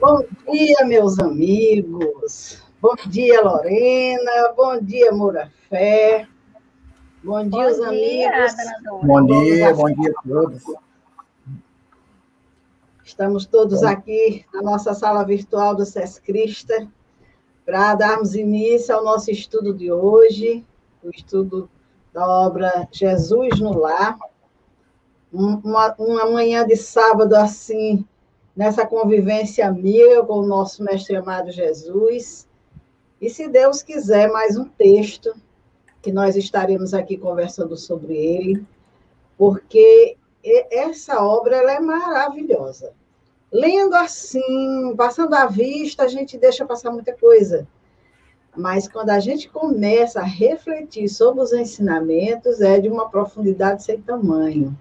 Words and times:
Bom 0.00 0.24
dia, 0.50 0.86
meus 0.86 1.18
amigos. 1.18 2.62
Bom 2.80 2.94
dia, 3.06 3.42
Lorena. 3.42 4.54
Bom 4.56 4.80
dia, 4.80 5.12
Moura 5.12 5.52
Fé. 5.68 6.26
Bom 7.22 7.42
dia, 7.42 7.50
bom 7.50 7.66
os 7.66 7.76
dia, 7.76 7.88
amigos. 7.88 8.54
Bom 9.02 9.26
dia, 9.26 9.74
bom 9.74 9.92
dia 9.92 10.10
a 10.16 10.22
todos. 10.26 10.62
Estamos 13.04 13.44
todos 13.44 13.82
aqui 13.82 14.46
na 14.54 14.62
nossa 14.62 14.94
sala 14.94 15.22
virtual 15.22 15.76
do 15.76 15.84
SESCRISTA 15.84 16.88
para 17.66 17.94
darmos 17.94 18.34
início 18.34 18.94
ao 18.94 19.04
nosso 19.04 19.30
estudo 19.30 19.74
de 19.74 19.92
hoje, 19.92 20.64
o 21.04 21.10
estudo 21.10 21.68
da 22.10 22.26
obra 22.26 22.88
Jesus 22.90 23.60
no 23.60 23.78
Lar. 23.78 24.16
Uma, 25.30 25.94
uma 25.98 26.24
manhã 26.30 26.66
de 26.66 26.74
sábado 26.74 27.34
assim, 27.34 28.02
nessa 28.60 28.84
convivência 28.84 29.66
amiga 29.66 30.22
com 30.22 30.40
o 30.40 30.46
nosso 30.46 30.84
mestre 30.84 31.16
amado 31.16 31.50
Jesus. 31.50 32.46
E 33.18 33.30
se 33.30 33.48
Deus 33.48 33.82
quiser, 33.82 34.30
mais 34.30 34.54
um 34.54 34.66
texto 34.66 35.32
que 36.02 36.12
nós 36.12 36.36
estaremos 36.36 36.92
aqui 36.92 37.16
conversando 37.16 37.74
sobre 37.74 38.14
ele, 38.14 38.62
porque 39.38 40.18
essa 40.70 41.24
obra 41.24 41.56
ela 41.56 41.72
é 41.72 41.80
maravilhosa. 41.80 42.92
Lendo 43.50 43.94
assim, 43.94 44.94
passando 44.94 45.32
à 45.32 45.46
vista, 45.46 46.02
a 46.02 46.08
gente 46.08 46.36
deixa 46.36 46.66
passar 46.66 46.90
muita 46.90 47.14
coisa. 47.14 47.66
Mas 48.54 48.86
quando 48.86 49.08
a 49.08 49.20
gente 49.20 49.48
começa 49.48 50.20
a 50.20 50.24
refletir 50.24 51.08
sobre 51.08 51.42
os 51.42 51.54
ensinamentos, 51.54 52.60
é 52.60 52.78
de 52.78 52.90
uma 52.90 53.08
profundidade 53.08 53.82
sem 53.82 54.02
tamanho. 54.02 54.78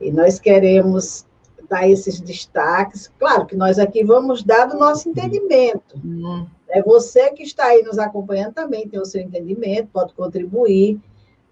E 0.00 0.12
nós 0.12 0.38
queremos 0.38 1.26
dar 1.74 1.88
esses 1.88 2.20
destaques. 2.20 3.10
Claro 3.18 3.46
que 3.46 3.56
nós 3.56 3.78
aqui 3.78 4.04
vamos 4.04 4.42
dar 4.44 4.66
do 4.66 4.78
nosso 4.78 5.08
entendimento. 5.08 5.96
Uhum. 6.02 6.46
É 6.68 6.80
você 6.82 7.30
que 7.32 7.42
está 7.42 7.66
aí 7.66 7.82
nos 7.82 7.98
acompanhando 7.98 8.54
também 8.54 8.88
tem 8.88 9.00
o 9.00 9.04
seu 9.04 9.20
entendimento, 9.20 9.88
pode 9.92 10.14
contribuir 10.14 11.00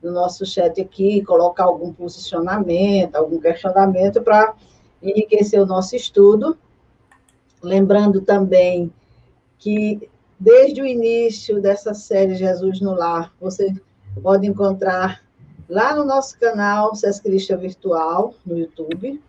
no 0.03 0.12
nosso 0.12 0.45
chat 0.47 0.81
aqui, 0.81 1.23
colocar 1.25 1.65
algum 1.65 1.93
posicionamento, 1.93 3.17
algum 3.17 3.39
questionamento 3.41 4.23
para 4.23 4.55
enriquecer 5.03 5.61
o 5.61 5.67
nosso 5.67 5.95
estudo. 5.97 6.56
Lembrando 7.62 8.20
também 8.20 8.93
que, 9.59 10.09
desde 10.39 10.83
o 10.83 10.87
início 10.87 11.61
dessa 11.61 11.95
série 11.95 12.34
Jesus 12.34 12.81
no 12.81 12.95
Lar, 12.95 13.33
você 13.41 13.75
pode 14.20 14.47
encontrar 14.47 15.23
lá 15.69 15.95
no 15.95 16.05
nosso 16.05 16.39
canal 16.39 16.95
Sescrista 16.95 17.56
Virtual, 17.56 18.34
no 18.45 18.59
YouTube. 18.59 19.23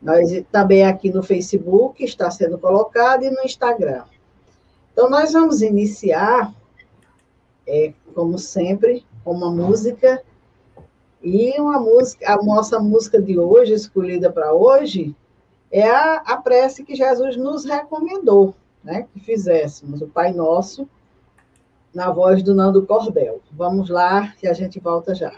Nós 0.00 0.30
também 0.50 0.84
aqui 0.84 1.10
no 1.10 1.22
Facebook 1.22 2.02
está 2.02 2.30
sendo 2.30 2.58
colocado 2.58 3.22
e 3.22 3.30
no 3.30 3.42
Instagram. 3.42 4.04
Então, 4.92 5.10
nós 5.10 5.32
vamos 5.32 5.62
iniciar, 5.62 6.54
é, 7.66 7.92
como 8.14 8.38
sempre, 8.38 9.04
com 9.22 9.32
uma 9.32 9.50
música 9.50 10.22
e 11.22 11.60
uma 11.60 11.78
música, 11.78 12.32
a 12.32 12.42
nossa 12.42 12.78
música 12.78 13.20
de 13.20 13.38
hoje, 13.38 13.74
escolhida 13.74 14.32
para 14.32 14.54
hoje, 14.54 15.14
é 15.70 15.88
a, 15.88 16.16
a 16.16 16.36
prece 16.38 16.82
que 16.82 16.94
Jesus 16.94 17.36
nos 17.36 17.64
recomendou, 17.64 18.54
né? 18.82 19.06
Que 19.12 19.20
fizéssemos, 19.20 20.00
o 20.00 20.08
Pai 20.08 20.32
Nosso, 20.32 20.88
na 21.94 22.10
voz 22.10 22.42
do 22.42 22.54
Nando 22.54 22.86
Cordel. 22.86 23.40
Vamos 23.52 23.90
lá 23.90 24.34
e 24.42 24.48
a 24.48 24.52
gente 24.52 24.80
volta 24.80 25.14
já. 25.14 25.32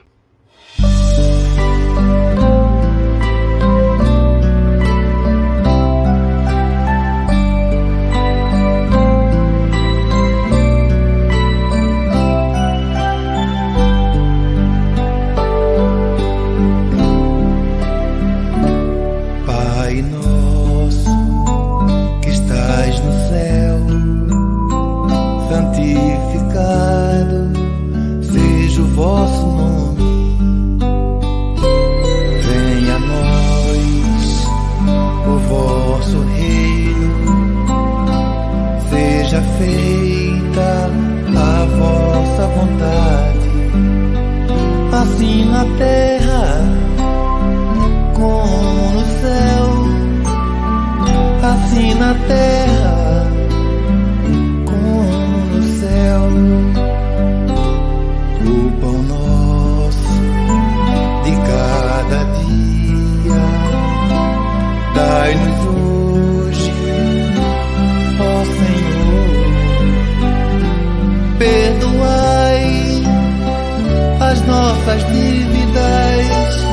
nossas 74.93 75.07
dívidas. 75.13 76.67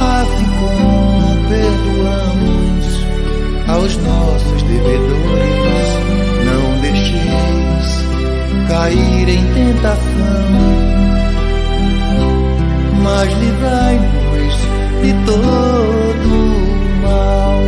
Assim 0.00 0.44
como 0.60 1.36
perdoamos 1.48 2.86
aos 3.68 3.96
nossos 3.96 4.62
devedores, 4.62 5.90
não 6.44 6.80
deixeis 6.80 8.04
cair 8.68 9.28
em 9.28 9.44
tentação, 9.54 10.50
mas 13.02 13.32
livrai-nos 13.32 14.54
de 15.02 15.12
todo 15.26 16.30
mal. 17.02 17.60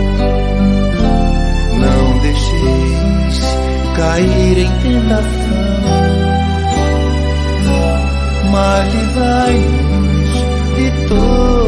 Não 1.80 2.18
deixeis 2.20 3.40
cair 3.96 4.58
em 4.58 4.70
tentação 4.82 5.41
mar 8.52 8.84
livrai-nos 8.92 10.32
de 10.76 11.08
todo 11.08 11.61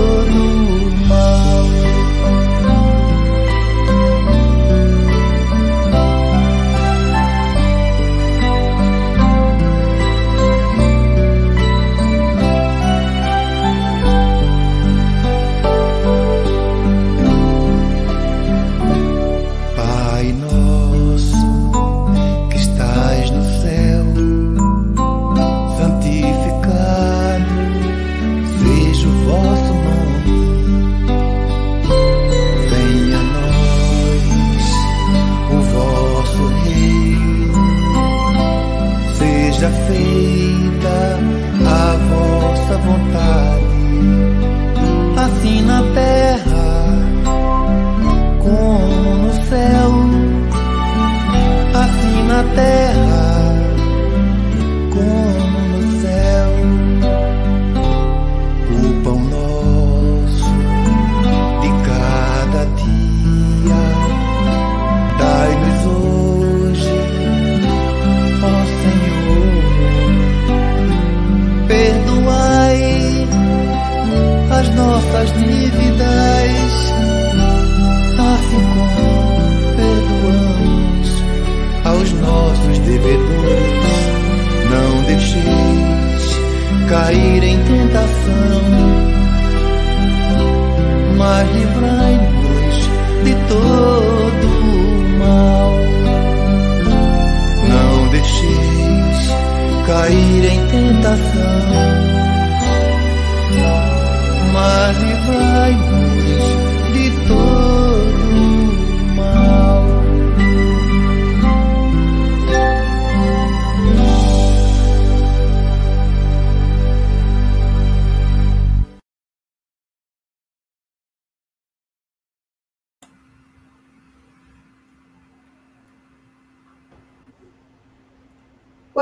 cair 87.25 87.54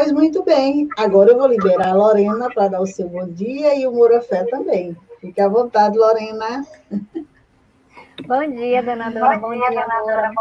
Pois 0.03 0.11
muito 0.11 0.43
bem. 0.43 0.89
Agora 0.99 1.31
eu 1.31 1.39
vou 1.39 1.47
liberar 1.47 1.91
a 1.91 1.95
Lorena 1.95 2.51
para 2.53 2.67
dar 2.67 2.81
o 2.81 2.87
seu 2.89 3.09
bom 3.09 3.25
dia 3.25 3.73
e 3.79 3.87
o 3.87 3.93
Morafé 3.93 4.43
também. 4.47 4.97
Fique 5.21 5.41
à 5.41 5.49
vontade, 5.49 5.97
Lorena. 5.97 6.67
Bom 8.27 8.51
dia, 8.51 8.83
dona 8.83 9.11
Dora. 9.13 9.39
Bom, 9.39 9.51
bom 9.51 9.55
dia, 9.55 9.71
dia 9.71 9.87
Dora. 9.87 10.33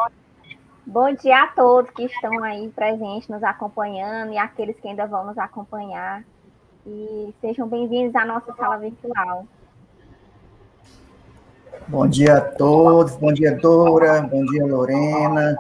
Bom 0.83 1.13
dia 1.13 1.43
a 1.43 1.47
todos 1.49 1.91
que 1.91 2.05
estão 2.05 2.43
aí 2.43 2.69
presentes, 2.69 3.29
nos 3.29 3.43
acompanhando 3.43 4.33
e 4.33 4.37
aqueles 4.39 4.79
que 4.79 4.87
ainda 4.87 5.05
vão 5.05 5.27
nos 5.27 5.37
acompanhar. 5.37 6.23
E 6.83 7.31
sejam 7.39 7.67
bem-vindos 7.67 8.15
à 8.15 8.25
nossa 8.25 8.51
sala 8.55 8.79
virtual. 8.79 9.45
Bom 11.87 12.07
dia 12.07 12.37
a 12.37 12.41
todos, 12.41 13.15
bom 13.15 13.31
dia, 13.31 13.55
Dora, 13.55 14.23
bom 14.23 14.43
dia, 14.43 14.65
Lorena, 14.65 15.55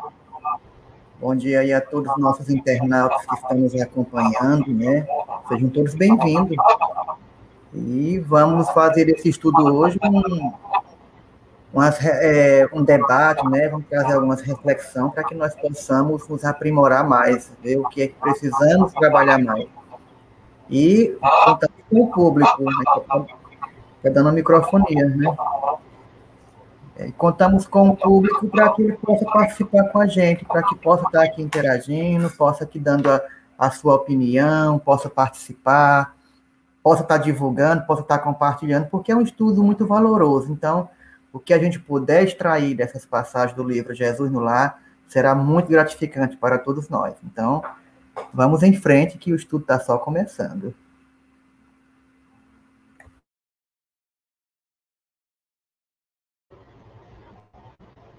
Bom 1.21 1.35
dia 1.35 1.59
aí 1.59 1.71
a 1.71 1.79
todos 1.79 2.11
os 2.11 2.17
nossos 2.17 2.49
internautas 2.49 3.23
que 3.27 3.35
estão 3.35 3.55
nos 3.55 3.79
acompanhando, 3.79 4.73
né? 4.73 5.05
Sejam 5.47 5.69
todos 5.69 5.93
bem-vindos. 5.93 6.57
E 7.75 8.17
vamos 8.17 8.67
fazer 8.71 9.07
esse 9.07 9.29
estudo 9.29 9.71
hoje 9.71 9.99
um, 10.03 10.51
umas, 11.71 12.03
é, 12.03 12.67
um 12.73 12.83
debate, 12.83 13.47
né? 13.49 13.69
Vamos 13.69 13.85
trazer 13.87 14.13
algumas 14.13 14.41
reflexões 14.41 15.13
para 15.13 15.23
que 15.23 15.35
nós 15.35 15.53
possamos 15.53 16.27
nos 16.27 16.43
aprimorar 16.43 17.07
mais, 17.07 17.53
ver 17.61 17.77
o 17.77 17.87
que 17.87 18.01
é 18.01 18.07
que 18.07 18.15
precisamos 18.19 18.91
trabalhar 18.93 19.37
mais. 19.37 19.67
E 20.71 21.15
contamos 21.45 21.77
com 21.87 22.01
o 22.01 22.07
público, 22.07 22.63
né? 22.63 22.71
Está 23.97 24.09
dando 24.09 24.29
a 24.29 24.31
microfonia, 24.31 25.05
né? 25.07 25.37
É, 27.01 27.11
contamos 27.17 27.65
com 27.65 27.89
o 27.89 27.97
público 27.97 28.47
para 28.47 28.69
que 28.69 28.83
ele 28.83 28.93
possa 28.93 29.25
participar 29.25 29.85
com 29.85 29.99
a 29.99 30.05
gente, 30.05 30.45
para 30.45 30.61
que 30.61 30.75
possa 30.75 31.03
estar 31.03 31.23
aqui 31.23 31.41
interagindo, 31.41 32.29
possa 32.29 32.63
aqui 32.63 32.77
dando 32.77 33.09
a, 33.09 33.19
a 33.57 33.71
sua 33.71 33.95
opinião, 33.95 34.77
possa 34.77 35.09
participar, 35.09 36.15
possa 36.83 37.01
estar 37.01 37.17
divulgando, 37.17 37.87
possa 37.87 38.03
estar 38.03 38.19
compartilhando, 38.19 38.87
porque 38.87 39.11
é 39.11 39.15
um 39.15 39.21
estudo 39.21 39.63
muito 39.63 39.87
valoroso. 39.87 40.51
Então, 40.51 40.89
o 41.33 41.39
que 41.39 41.55
a 41.55 41.57
gente 41.57 41.79
puder 41.79 42.23
extrair 42.23 42.75
dessas 42.75 43.03
passagens 43.03 43.55
do 43.55 43.63
livro 43.63 43.95
Jesus 43.95 44.31
no 44.31 44.39
Lar 44.39 44.79
será 45.07 45.33
muito 45.33 45.69
gratificante 45.69 46.37
para 46.37 46.59
todos 46.59 46.87
nós. 46.87 47.15
Então, 47.23 47.63
vamos 48.31 48.61
em 48.61 48.73
frente, 48.73 49.17
que 49.17 49.33
o 49.33 49.35
estudo 49.35 49.63
está 49.63 49.79
só 49.79 49.97
começando. 49.97 50.71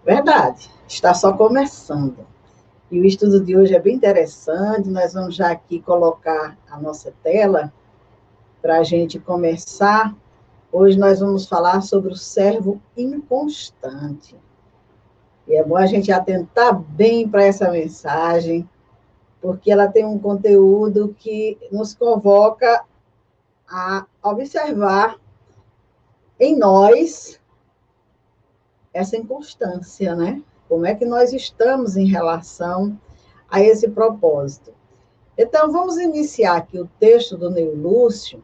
Verdade, 0.05 0.69
está 0.89 1.15
só 1.15 1.33
começando. 1.33 2.27
E 2.91 3.01
o 3.01 3.05
estudo 3.05 3.43
de 3.43 3.57
hoje 3.57 3.75
é 3.75 3.79
bem 3.79 3.95
interessante. 3.95 4.89
Nós 4.89 5.15
vamos 5.15 5.37
já 5.37 5.53
aqui 5.53 5.81
colocar 5.81 6.59
a 6.69 6.79
nossa 6.81 7.15
tela 7.23 7.73
para 8.61 8.81
a 8.81 8.83
gente 8.83 9.21
começar. 9.21 10.13
Hoje 10.73 10.99
nós 10.99 11.21
vamos 11.21 11.47
falar 11.47 11.83
sobre 11.83 12.13
o 12.13 12.17
servo 12.17 12.83
inconstante. 12.97 14.37
E 15.47 15.55
é 15.55 15.65
bom 15.65 15.77
a 15.77 15.87
gente 15.87 16.11
atentar 16.11 16.77
bem 16.77 17.29
para 17.29 17.45
essa 17.45 17.71
mensagem, 17.71 18.69
porque 19.41 19.71
ela 19.71 19.87
tem 19.87 20.05
um 20.05 20.19
conteúdo 20.19 21.15
que 21.17 21.59
nos 21.71 21.95
convoca 21.95 22.85
a 23.69 24.05
observar 24.23 25.17
em 26.41 26.59
nós 26.59 27.41
essa 28.93 29.17
inconstância, 29.17 30.15
né? 30.15 30.43
Como 30.69 30.87
é 30.87 30.95
que 30.95 31.05
nós 31.05 31.33
estamos 31.33 31.97
em 31.97 32.07
relação 32.07 32.99
a 33.51 33.61
esse 33.61 33.89
propósito? 33.89 34.73
Então, 35.37 35.73
vamos 35.73 35.99
iniciar 35.99 36.57
aqui 36.57 36.79
o 36.79 36.89
texto 36.99 37.37
do 37.37 37.51
Neo 37.51 37.75
Lúcio, 37.75 38.43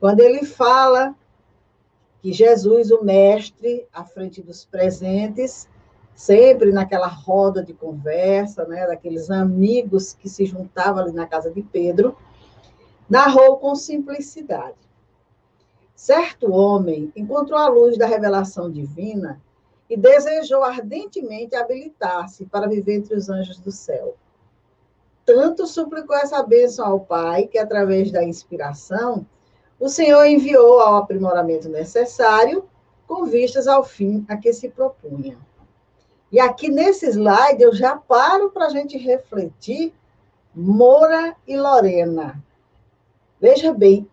quando 0.00 0.20
ele 0.20 0.44
fala 0.44 1.14
que 2.20 2.32
Jesus, 2.32 2.90
o 2.90 3.04
mestre, 3.04 3.86
à 3.92 4.04
frente 4.04 4.42
dos 4.42 4.64
presentes, 4.64 5.68
sempre 6.14 6.72
naquela 6.72 7.06
roda 7.06 7.62
de 7.62 7.74
conversa, 7.74 8.64
né, 8.64 8.86
daqueles 8.86 9.30
amigos 9.30 10.14
que 10.14 10.28
se 10.28 10.46
juntavam 10.46 11.04
ali 11.04 11.12
na 11.12 11.26
casa 11.26 11.50
de 11.50 11.62
Pedro, 11.62 12.16
narrou 13.08 13.58
com 13.58 13.74
simplicidade. 13.74 14.76
Certo 15.94 16.50
homem 16.52 17.12
encontrou 17.14 17.58
a 17.58 17.68
luz 17.68 17.96
da 17.96 18.06
revelação 18.06 18.70
divina 18.70 19.40
e 19.88 19.96
desejou 19.96 20.64
ardentemente 20.64 21.54
habilitar-se 21.54 22.44
para 22.46 22.68
viver 22.68 22.94
entre 22.94 23.14
os 23.14 23.28
anjos 23.28 23.58
do 23.58 23.70
céu. 23.70 24.16
Tanto 25.24 25.66
suplicou 25.66 26.16
essa 26.16 26.42
bênção 26.42 26.86
ao 26.86 27.00
Pai, 27.00 27.46
que 27.46 27.58
através 27.58 28.10
da 28.10 28.22
inspiração, 28.22 29.26
o 29.78 29.88
Senhor 29.88 30.24
enviou 30.24 30.80
ao 30.80 30.96
aprimoramento 30.96 31.68
necessário, 31.68 32.68
com 33.06 33.24
vistas 33.24 33.68
ao 33.68 33.84
fim 33.84 34.24
a 34.28 34.36
que 34.36 34.52
se 34.52 34.68
propunha. 34.68 35.38
E 36.30 36.40
aqui 36.40 36.68
nesse 36.68 37.06
slide 37.06 37.62
eu 37.62 37.72
já 37.72 37.96
paro 37.96 38.50
para 38.50 38.66
a 38.66 38.70
gente 38.70 38.98
refletir 38.98 39.94
Moura 40.54 41.36
e 41.46 41.56
Lorena. 41.56 42.42
Veja 43.40 43.72
bem, 43.72 44.08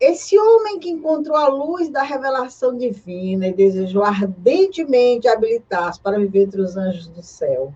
esse 0.00 0.38
homem 0.38 0.78
que 0.78 0.88
encontrou 0.88 1.36
a 1.36 1.48
luz 1.48 1.88
da 1.88 2.02
revelação 2.02 2.76
divina 2.76 3.48
e 3.48 3.52
desejou 3.52 4.04
ardentemente 4.04 5.26
habilitar-se 5.26 6.00
para 6.00 6.18
viver 6.18 6.44
entre 6.44 6.60
os 6.60 6.76
anjos 6.76 7.08
do 7.08 7.22
céu, 7.22 7.74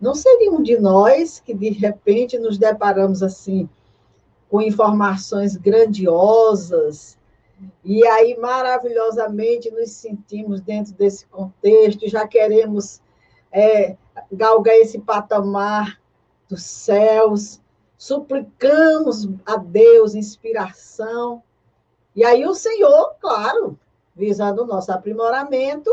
não 0.00 0.14
seria 0.14 0.50
um 0.50 0.62
de 0.62 0.78
nós 0.78 1.40
que 1.40 1.52
de 1.52 1.70
repente 1.70 2.38
nos 2.38 2.56
deparamos 2.56 3.22
assim 3.22 3.68
com 4.48 4.62
informações 4.62 5.56
grandiosas 5.56 7.18
e 7.84 8.06
aí 8.06 8.36
maravilhosamente 8.38 9.70
nos 9.70 9.90
sentimos 9.90 10.60
dentro 10.60 10.92
desse 10.94 11.26
contexto 11.26 12.04
e 12.04 12.08
já 12.08 12.26
queremos 12.26 13.00
é, 13.50 13.96
galgar 14.30 14.74
esse 14.76 14.98
patamar 14.98 16.00
dos 16.48 16.62
céus 16.62 17.60
suplicamos 17.96 19.28
a 19.44 19.56
Deus 19.56 20.14
inspiração. 20.14 21.42
E 22.14 22.24
aí 22.24 22.46
o 22.46 22.54
Senhor, 22.54 23.14
claro, 23.20 23.78
visando 24.14 24.62
o 24.62 24.66
nosso 24.66 24.92
aprimoramento, 24.92 25.90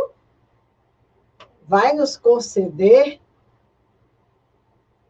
vai 1.67 1.93
nos 1.93 2.17
conceder. 2.17 3.19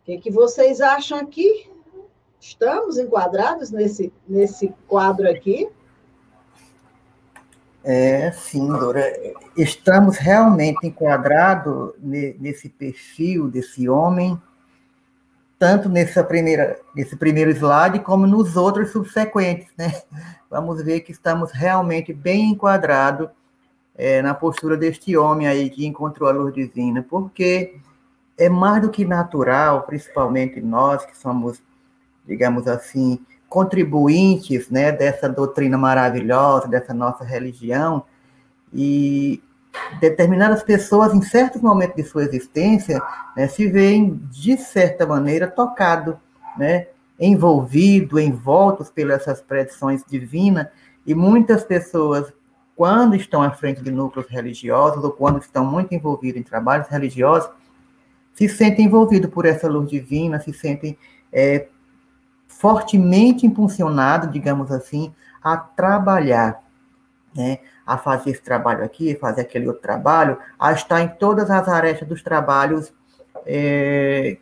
O 0.02 0.06
que, 0.06 0.18
que 0.18 0.32
vocês 0.32 0.82
acham 0.82 1.20
aqui? 1.20 1.70
Estamos 2.40 2.98
enquadrados 2.98 3.72
nesse, 3.72 4.12
nesse 4.28 4.74
quadro 4.88 5.30
aqui? 5.30 5.70
É, 7.84 8.32
sim, 8.32 8.68
Dora. 8.68 9.14
Estamos 9.58 10.18
realmente 10.18 10.88
enquadrados 10.88 11.94
nesse 12.00 12.70
perfil 12.70 13.50
desse 13.50 13.88
homem 13.88 14.42
tanto 15.64 15.88
nessa 15.88 16.22
primeira, 16.22 16.78
nesse 16.94 17.16
primeiro 17.16 17.50
slide 17.50 18.00
como 18.00 18.28
nos 18.28 18.58
outros 18.58 18.92
subsequentes, 18.92 19.70
né? 19.78 19.94
Vamos 20.52 20.84
ver 20.84 21.00
que 21.00 21.14
estamos 21.14 21.54
realmente 21.54 22.12
bem 22.12 22.50
enquadrados 22.50 23.30
é, 23.96 24.22
na 24.22 24.34
postura 24.34 24.76
deste 24.76 25.16
homem 25.16 25.48
aí 25.48 25.70
que 25.70 25.86
encontrou 25.86 26.28
a 26.28 26.34
luz 26.34 26.54
divina, 26.54 27.02
porque 27.10 27.78
é 28.38 28.50
mais 28.50 28.82
do 28.82 28.90
que 28.90 29.06
natural, 29.06 29.84
principalmente 29.84 30.60
nós 30.60 31.06
que 31.06 31.18
somos, 31.18 31.64
digamos 32.28 32.68
assim, 32.68 33.26
contribuintes, 33.48 34.70
né, 34.70 34.92
dessa 34.92 35.30
doutrina 35.30 35.78
maravilhosa, 35.78 36.68
dessa 36.68 36.94
nossa 36.94 37.24
religião, 37.24 38.04
e 38.74 39.42
determinadas 40.00 40.64
pessoas, 40.64 41.14
em 41.14 41.22
certos 41.22 41.62
momentos 41.62 41.96
de 41.96 42.04
sua 42.04 42.24
existência, 42.24 43.02
né, 43.36 43.48
se 43.48 43.68
veem, 43.68 44.20
de 44.32 44.58
certa 44.58 45.06
maneira, 45.06 45.48
tocado, 45.48 46.20
né, 46.58 46.88
envolvidos, 47.20 48.22
envoltos 48.22 48.90
pelas 48.90 49.42
predições 49.42 50.04
divinas, 50.08 50.68
e 51.06 51.14
muitas 51.14 51.64
pessoas, 51.64 52.32
quando 52.76 53.16
estão 53.16 53.42
à 53.42 53.52
frente 53.52 53.82
de 53.82 53.92
núcleos 53.92 54.28
religiosos, 54.28 55.04
ou 55.04 55.12
quando 55.12 55.40
estão 55.42 55.66
muito 55.66 55.94
envolvidos 55.94 56.40
em 56.40 56.44
trabalhos 56.44 56.88
religiosos, 56.88 57.50
se 58.34 58.50
sentem 58.50 58.86
envolvidos 58.86 59.30
por 59.30 59.46
essa 59.46 59.68
luz 59.68 59.90
divina, 59.90 60.40
se 60.40 60.52
sentem 60.54 60.98
é, 61.32 61.68
fortemente 62.48 63.46
impulsionados, 63.46 64.32
digamos 64.32 64.72
assim, 64.72 65.14
a 65.42 65.58
trabalhar, 65.58 66.64
né? 67.36 67.60
A 67.86 67.98
fazer 67.98 68.32
esse 68.32 68.42
trabalho 68.42 68.84
aqui, 68.84 69.16
fazer 69.16 69.42
aquele 69.42 69.68
outro 69.68 69.82
trabalho, 69.82 70.38
a 70.60 70.72
estar 70.72 71.02
em 71.02 71.08
todas 71.08 71.50
as 71.50 71.68
arestas 71.68 72.08
dos 72.08 72.24
trabalhos 72.24 72.94
é, 73.46 74.38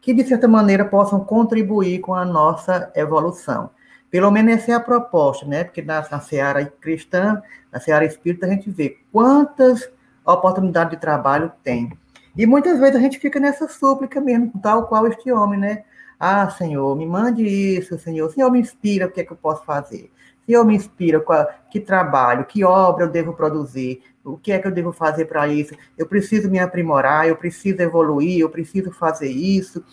que, 0.00 0.14
de 0.14 0.24
certa 0.24 0.48
maneira, 0.48 0.84
possam 0.84 1.20
contribuir 1.20 2.00
com 2.00 2.14
a 2.14 2.24
nossa 2.24 2.90
evolução. 2.94 3.70
Pelo 4.10 4.30
menos 4.30 4.54
essa 4.54 4.72
é 4.72 4.74
a 4.74 4.80
proposta, 4.80 5.46
né? 5.46 5.62
Porque 5.62 5.82
na, 5.82 6.04
na 6.10 6.20
seara 6.20 6.64
cristã, 6.80 7.40
na 7.70 7.78
seara 7.78 8.04
espírita, 8.04 8.46
a 8.46 8.50
gente 8.50 8.68
vê 8.70 8.98
quantas 9.12 9.88
oportunidades 10.24 10.92
de 10.92 10.96
trabalho 10.96 11.52
tem. 11.62 11.92
E 12.36 12.46
muitas 12.46 12.78
vezes 12.78 12.96
a 12.96 13.00
gente 13.00 13.18
fica 13.18 13.38
nessa 13.38 13.68
súplica 13.68 14.20
mesmo, 14.20 14.52
tal 14.62 14.86
qual 14.86 15.06
este 15.06 15.30
homem, 15.30 15.60
né? 15.60 15.84
Ah, 16.18 16.48
Senhor, 16.50 16.94
me 16.96 17.06
mande 17.06 17.44
isso, 17.44 17.98
Senhor. 17.98 18.30
Senhor, 18.30 18.50
me 18.50 18.60
inspira, 18.60 19.06
o 19.06 19.10
que 19.10 19.20
é 19.20 19.24
que 19.24 19.32
eu 19.32 19.36
posso 19.36 19.64
fazer? 19.64 20.10
Senhor, 20.50 20.64
me 20.64 20.74
inspira, 20.74 21.24
que 21.70 21.78
trabalho, 21.78 22.44
que 22.44 22.64
obra 22.64 23.04
eu 23.04 23.08
devo 23.08 23.32
produzir, 23.34 24.02
o 24.24 24.36
que 24.36 24.50
é 24.50 24.58
que 24.58 24.66
eu 24.66 24.72
devo 24.72 24.92
fazer 24.92 25.26
para 25.26 25.46
isso? 25.46 25.76
Eu 25.96 26.06
preciso 26.06 26.50
me 26.50 26.58
aprimorar, 26.58 27.28
eu 27.28 27.36
preciso 27.36 27.80
evoluir, 27.80 28.40
eu 28.40 28.50
preciso 28.50 28.90
fazer 28.90 29.30
isso, 29.30 29.84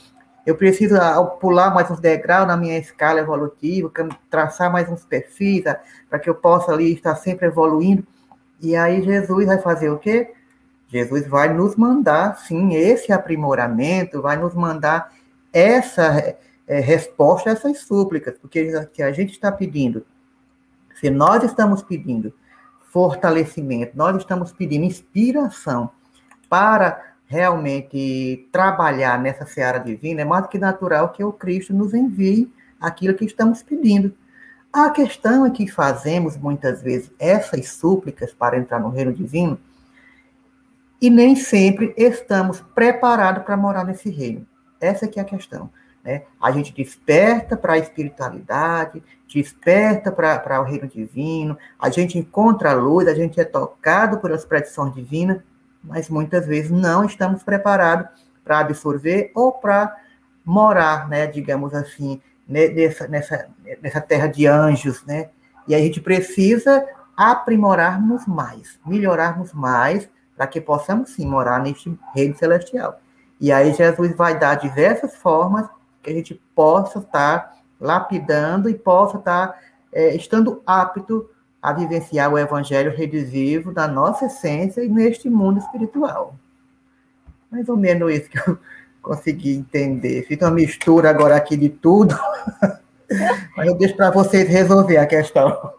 eu 0.48 0.56
preciso 0.56 0.96
ah, 0.96 1.24
pular 1.24 1.72
mais 1.72 1.92
uns 1.92 2.00
degraus 2.00 2.48
na 2.48 2.58
minha 2.58 2.76
escala 2.80 3.20
evolutiva, 3.20 3.92
traçar 4.32 4.72
mais 4.72 4.90
uns 4.90 5.06
perfis 5.06 5.64
para 6.10 6.18
que 6.18 6.28
eu 6.28 6.34
possa 6.34 6.72
ali 6.72 6.92
estar 6.92 7.16
sempre 7.18 7.46
evoluindo. 7.46 8.04
E 8.60 8.76
aí 8.76 9.04
Jesus 9.04 9.46
vai 9.46 9.60
fazer 9.60 9.92
o 9.92 10.00
quê? 10.00 10.34
Jesus 10.88 11.28
vai 11.28 11.54
nos 11.54 11.76
mandar, 11.76 12.36
sim, 12.40 12.74
esse 12.74 13.12
aprimoramento, 13.12 14.24
vai 14.24 14.38
nos 14.38 14.56
mandar 14.56 15.14
essa 15.54 16.36
é, 16.66 16.80
resposta 16.80 17.52
a 17.52 17.54
essas 17.54 17.82
súplicas, 17.82 18.36
porque 18.42 18.72
que 18.92 19.04
a 19.04 19.12
gente 19.12 19.34
está 19.34 19.52
pedindo, 19.52 20.04
se 21.00 21.10
nós 21.10 21.44
estamos 21.44 21.84
pedindo 21.84 22.34
fortalecimento, 22.92 23.96
nós 23.96 24.18
estamos 24.18 24.52
pedindo 24.52 24.86
inspiração 24.86 25.92
para 26.50 27.14
realmente 27.28 28.48
trabalhar 28.52 29.20
nessa 29.20 29.46
seara 29.46 29.80
divina, 29.80 30.22
é 30.22 30.26
mais 30.26 30.44
do 30.44 30.50
que 30.50 30.58
natural 30.58 31.10
que 31.10 31.24
o 31.24 31.32
Cristo 31.32 31.74
nos 31.74 31.94
envie 31.94 32.52
aquilo 32.80 33.14
que 33.14 33.26
estamos 33.26 33.62
pedindo. 33.62 34.14
A 34.72 34.90
questão 34.90 35.46
é 35.46 35.50
que 35.50 35.68
fazemos 35.68 36.38
muitas 36.38 36.82
vezes 36.82 37.12
essas 37.20 37.70
súplicas 37.70 38.34
para 38.34 38.58
entrar 38.58 38.80
no 38.80 38.90
reino 38.90 39.14
divino 39.14 39.60
e 41.02 41.10
nem 41.10 41.36
sempre 41.36 41.94
estamos 41.98 42.62
preparados 42.74 43.44
para 43.44 43.58
morar 43.58 43.86
nesse 43.86 44.10
reino. 44.10 44.48
Essa 44.80 45.06
é 45.06 45.08
que 45.08 45.20
é 45.20 45.22
a 45.22 45.26
questão. 45.26 45.70
Né? 46.08 46.24
A 46.42 46.52
gente 46.52 46.74
desperta 46.74 47.58
para 47.58 47.74
a 47.74 47.78
espiritualidade, 47.78 49.04
desperta 49.28 50.10
para 50.10 50.62
o 50.62 50.64
reino 50.64 50.88
divino, 50.88 51.58
a 51.78 51.90
gente 51.90 52.18
encontra 52.18 52.72
a 52.72 52.74
luz, 52.74 53.10
a 53.10 53.14
gente 53.14 53.42
é 53.42 53.44
tocado 53.44 54.18
pelas 54.20 54.46
predições 54.46 54.96
divinas, 54.96 55.42
mas 55.84 56.08
muitas 56.10 56.48
vezes 56.48 56.72
não 56.72 57.04
estamos 57.04 57.44
preparados 57.44 58.08
para 58.42 58.60
absorver 58.60 59.32
ou 59.36 59.52
para 59.52 59.98
morar, 60.46 61.10
né, 61.10 61.28
digamos 61.28 61.74
assim, 61.74 62.22
nessa, 62.48 63.06
nessa, 63.10 63.50
nessa 63.82 64.00
terra 64.00 64.28
de 64.28 64.48
anjos, 64.48 65.04
né? 65.06 65.30
E 65.68 65.76
a 65.76 65.80
gente 65.80 66.00
precisa 66.00 66.88
aprimorarmos 67.18 68.26
mais, 68.26 68.80
melhorarmos 68.86 69.52
mais, 69.52 70.08
para 70.38 70.48
que 70.48 70.62
possamos 70.62 71.10
sim 71.10 71.28
morar 71.28 71.62
neste 71.62 72.00
reino 72.16 72.38
celestial. 72.38 72.98
E 73.42 73.52
aí 73.52 73.74
Jesus 73.74 74.16
vai 74.16 74.40
dar 74.40 74.56
diversas 74.56 75.14
formas 75.18 75.68
que 76.08 76.14
a 76.14 76.16
gente 76.16 76.42
possa 76.56 77.00
estar 77.00 77.58
lapidando 77.80 78.70
e 78.70 78.74
possa 78.74 79.18
estar 79.18 79.60
é, 79.92 80.16
estando 80.16 80.64
apto 80.66 81.30
a 81.62 81.74
vivenciar 81.74 82.32
o 82.32 82.38
evangelho 82.38 82.96
redisivo 82.96 83.74
da 83.74 83.88
nossa 83.88 84.28
essência 84.28 84.82
e 84.82 84.88
neste 84.88 85.30
mundo 85.30 85.60
espiritual. 85.60 86.36
Mais 87.52 87.68
ou 87.68 87.76
menos 87.76 88.14
isso 88.14 88.30
que 88.30 88.40
eu 88.40 88.58
consegui 89.04 89.56
entender. 89.56 90.24
Fiz 90.24 90.42
uma 90.42 90.52
mistura 90.52 91.10
agora 91.10 91.36
aqui 91.36 91.58
de 91.58 91.70
tudo, 91.70 92.16
mas 93.58 93.68
eu 93.68 93.78
deixo 93.78 93.98
para 93.98 94.12
vocês 94.12 94.48
resolver 94.48 94.98
a 94.98 95.06
questão. 95.06 95.74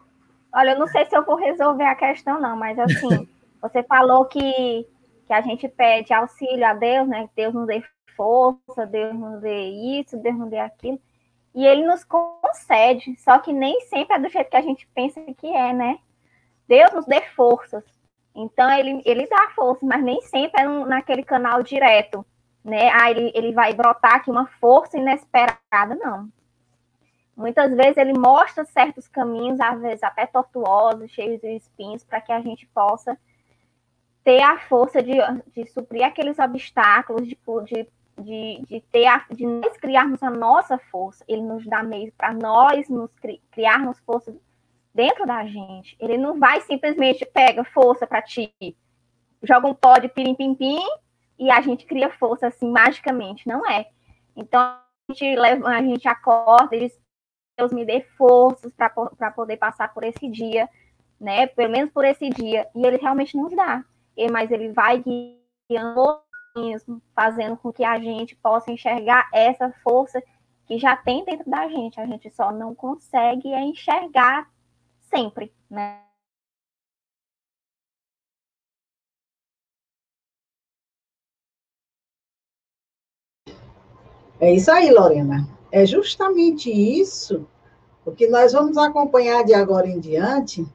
Olha, 0.52 0.72
eu 0.72 0.78
não 0.78 0.88
sei 0.88 1.06
se 1.06 1.16
eu 1.16 1.24
vou 1.24 1.36
resolver 1.36 1.84
a 1.84 1.94
questão, 1.94 2.40
não, 2.40 2.56
mas 2.56 2.78
assim, 2.78 3.26
você 3.62 3.82
falou 3.82 4.26
que, 4.26 4.86
que 5.26 5.32
a 5.32 5.40
gente 5.40 5.66
pede 5.68 6.12
auxílio 6.12 6.66
a 6.66 6.74
Deus, 6.74 7.08
né? 7.08 7.28
Deus 7.34 7.54
nos 7.54 7.66
dê 7.66 7.82
força, 8.18 8.84
Deus 8.84 9.14
nos 9.14 9.40
dê 9.40 9.68
isso, 10.00 10.18
Deus 10.18 10.36
nos 10.36 10.50
dê 10.50 10.58
aquilo 10.58 11.00
e 11.54 11.66
ele 11.66 11.84
nos 11.84 12.04
concede, 12.04 13.16
só 13.16 13.38
que 13.38 13.52
nem 13.52 13.80
sempre 13.82 14.14
é 14.14 14.18
do 14.20 14.28
jeito 14.28 14.50
que 14.50 14.56
a 14.56 14.62
gente 14.62 14.86
pensa 14.94 15.20
que 15.36 15.46
é, 15.46 15.72
né? 15.72 15.98
Deus 16.68 16.92
nos 16.92 17.06
dê 17.06 17.20
forças. 17.34 17.82
Então, 18.32 18.70
ele, 18.70 19.02
ele 19.04 19.26
dá 19.26 19.50
força, 19.56 19.84
mas 19.84 20.00
nem 20.00 20.20
sempre 20.22 20.60
é 20.60 20.68
naquele 20.68 21.24
canal 21.24 21.62
direto, 21.62 22.24
né? 22.62 22.90
Ah, 22.92 23.10
ele, 23.10 23.32
ele 23.34 23.52
vai 23.52 23.74
brotar 23.74 24.16
aqui 24.16 24.30
uma 24.30 24.46
força 24.60 24.98
inesperada, 24.98 25.96
não. 25.96 26.30
Muitas 27.36 27.74
vezes 27.74 27.96
ele 27.96 28.16
mostra 28.16 28.64
certos 28.64 29.08
caminhos, 29.08 29.58
às 29.60 29.80
vezes 29.80 30.02
até 30.02 30.26
tortuosos, 30.26 31.10
cheios 31.10 31.40
de 31.40 31.56
espinhos, 31.56 32.04
para 32.04 32.20
que 32.20 32.30
a 32.30 32.40
gente 32.40 32.66
possa 32.68 33.18
ter 34.22 34.42
a 34.42 34.58
força 34.58 35.02
de, 35.02 35.14
de 35.52 35.66
suprir 35.66 36.04
aqueles 36.04 36.38
obstáculos, 36.38 37.26
de, 37.26 37.36
de 37.64 37.88
de, 38.18 38.62
de 38.66 38.80
ter 38.92 39.06
a, 39.06 39.24
de 39.30 39.46
nós 39.46 39.76
criarmos 39.76 40.22
a 40.22 40.30
nossa 40.30 40.78
força, 40.78 41.24
ele 41.28 41.42
nos 41.42 41.66
dá 41.66 41.82
meio 41.82 42.12
para 42.12 42.32
nós 42.32 42.88
nos 42.88 43.10
cri, 43.14 43.42
criarmos 43.50 43.98
força 44.00 44.34
dentro 44.94 45.26
da 45.26 45.44
gente. 45.44 45.96
Ele 46.00 46.18
não 46.18 46.38
vai 46.38 46.60
simplesmente 46.62 47.24
pega 47.26 47.64
força 47.64 48.06
para 48.06 48.22
ti, 48.22 48.52
joga 49.42 49.68
um 49.68 49.74
pó 49.74 49.98
de 49.98 50.08
pirim 50.08 50.34
pim 50.34 50.54
pim 50.54 50.80
e 51.38 51.50
a 51.50 51.60
gente 51.60 51.86
cria 51.86 52.10
força 52.10 52.48
assim 52.48 52.70
magicamente, 52.70 53.46
não 53.46 53.66
é. 53.68 53.88
Então 54.36 54.60
a 54.60 54.82
gente 55.10 55.36
leva, 55.36 55.68
a 55.68 55.82
gente 55.82 56.06
acorda 56.08 56.74
e 56.74 56.80
diz, 56.80 57.00
Deus 57.56 57.72
me 57.72 57.84
dê 57.84 58.02
forças 58.16 58.72
para 58.72 59.30
poder 59.30 59.56
passar 59.56 59.92
por 59.92 60.04
esse 60.04 60.28
dia, 60.28 60.68
né? 61.20 61.46
Pelo 61.46 61.72
menos 61.72 61.90
por 61.90 62.04
esse 62.04 62.30
dia. 62.30 62.68
E 62.74 62.86
ele 62.86 62.98
realmente 62.98 63.36
nos 63.36 63.54
dá. 63.54 63.84
E, 64.16 64.30
mas 64.30 64.50
ele 64.50 64.72
vai 64.72 65.02
guiando 65.02 66.20
fazendo 67.14 67.56
com 67.56 67.72
que 67.72 67.84
a 67.84 67.98
gente 67.98 68.34
possa 68.36 68.70
enxergar 68.70 69.28
essa 69.32 69.72
força 69.82 70.22
que 70.66 70.78
já 70.78 70.96
tem 70.96 71.24
dentro 71.24 71.48
da 71.50 71.68
gente. 71.68 72.00
A 72.00 72.06
gente 72.06 72.30
só 72.30 72.52
não 72.52 72.74
consegue 72.74 73.48
enxergar 73.48 74.50
sempre, 75.00 75.52
né? 75.70 76.02
É 84.40 84.54
isso 84.54 84.70
aí, 84.70 84.90
Lorena. 84.90 85.48
É 85.72 85.84
justamente 85.84 86.70
isso 86.70 87.46
o 88.04 88.12
que 88.12 88.26
nós 88.28 88.52
vamos 88.52 88.78
acompanhar 88.78 89.44
de 89.44 89.52
agora 89.52 89.86
em 89.86 89.98
diante 89.98 90.66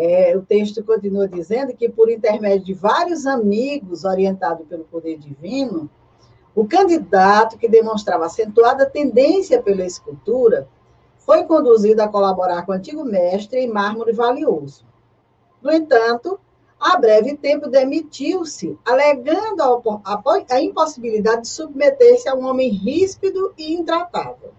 é, 0.00 0.36
o 0.36 0.42
texto 0.42 0.84
continua 0.84 1.26
dizendo 1.26 1.74
que, 1.74 1.88
por 1.88 2.08
intermédio 2.08 2.66
de 2.66 2.74
vários 2.74 3.26
amigos 3.26 4.04
orientados 4.04 4.64
pelo 4.68 4.84
poder 4.84 5.18
divino, 5.18 5.90
o 6.54 6.64
candidato 6.68 7.58
que 7.58 7.68
demonstrava 7.68 8.26
acentuada 8.26 8.88
tendência 8.88 9.60
pela 9.60 9.84
escultura 9.84 10.68
foi 11.18 11.42
conduzido 11.44 12.00
a 12.00 12.06
colaborar 12.06 12.64
com 12.64 12.70
o 12.70 12.74
antigo 12.76 13.04
mestre 13.04 13.58
em 13.58 13.68
mármore 13.68 14.12
valioso. 14.12 14.86
No 15.60 15.72
entanto, 15.72 16.38
a 16.78 16.96
breve 16.96 17.36
tempo 17.36 17.68
demitiu-se, 17.68 18.78
alegando 18.86 19.62
a, 19.62 19.82
a, 20.04 20.22
a 20.50 20.62
impossibilidade 20.62 21.42
de 21.42 21.48
submeter-se 21.48 22.28
a 22.28 22.36
um 22.36 22.46
homem 22.46 22.70
ríspido 22.70 23.52
e 23.58 23.74
intratável. 23.74 24.52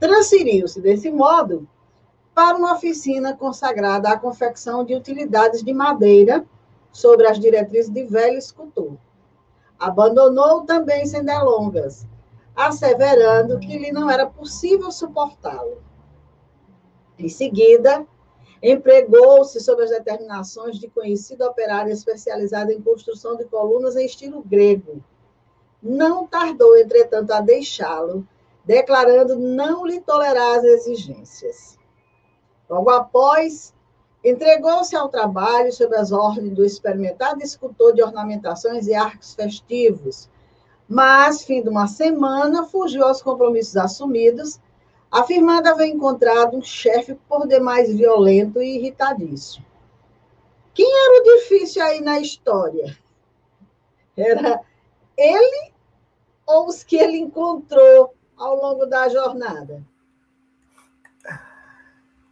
Transferiu-se, 0.00 0.80
desse 0.80 1.10
modo, 1.10 1.68
para 2.34 2.56
uma 2.56 2.74
oficina 2.74 3.36
consagrada 3.36 4.10
à 4.10 4.18
confecção 4.18 4.84
de 4.84 4.94
utilidades 4.94 5.62
de 5.62 5.72
madeira, 5.72 6.44
sobre 6.92 7.26
as 7.26 7.38
diretrizes 7.38 7.90
de 7.90 8.04
velho 8.04 8.36
escultor. 8.36 8.96
Abandonou 9.78 10.62
também 10.62 11.06
sem 11.06 11.24
delongas, 11.24 12.06
asseverando 12.54 13.58
que 13.58 13.78
lhe 13.78 13.90
não 13.90 14.10
era 14.10 14.26
possível 14.26 14.92
suportá-lo. 14.92 15.82
Em 17.18 17.28
seguida, 17.28 18.06
empregou-se 18.62 19.58
sob 19.60 19.82
as 19.82 19.90
determinações 19.90 20.78
de 20.78 20.88
conhecido 20.88 21.44
operário 21.44 21.92
especializado 21.92 22.70
em 22.70 22.80
construção 22.80 23.36
de 23.36 23.44
colunas 23.46 23.96
em 23.96 24.04
estilo 24.04 24.42
grego. 24.42 25.02
Não 25.82 26.26
tardou, 26.26 26.76
entretanto, 26.76 27.32
a 27.32 27.40
deixá-lo 27.40 28.26
declarando 28.64 29.36
não 29.36 29.84
lhe 29.84 30.00
tolerar 30.00 30.58
as 30.58 30.64
exigências. 30.64 31.76
Logo 32.72 32.88
após, 32.88 33.74
entregou-se 34.24 34.96
ao 34.96 35.10
trabalho 35.10 35.70
sob 35.70 35.94
as 35.94 36.10
ordens 36.10 36.54
do 36.54 36.64
experimentado 36.64 37.42
escultor 37.42 37.92
de 37.92 38.02
ornamentações 38.02 38.86
e 38.86 38.94
arcos 38.94 39.34
festivos, 39.34 40.30
mas, 40.88 41.44
fim 41.44 41.62
de 41.62 41.68
uma 41.68 41.86
semana, 41.86 42.64
fugiu 42.64 43.04
aos 43.04 43.20
compromissos 43.20 43.76
assumidos, 43.76 44.58
afirmando 45.10 45.68
haver 45.68 45.88
encontrado 45.88 46.56
um 46.56 46.62
chefe 46.62 47.14
por 47.28 47.46
demais 47.46 47.92
violento 47.94 48.62
e 48.62 48.76
irritadiço. 48.76 49.62
Quem 50.72 50.90
era 50.90 51.20
o 51.20 51.24
difícil 51.24 51.82
aí 51.82 52.00
na 52.00 52.20
história? 52.20 52.96
Era 54.16 54.62
ele 55.14 55.72
ou 56.46 56.68
os 56.68 56.82
que 56.82 56.96
ele 56.96 57.18
encontrou 57.18 58.14
ao 58.34 58.56
longo 58.56 58.86
da 58.86 59.10
jornada? 59.10 59.84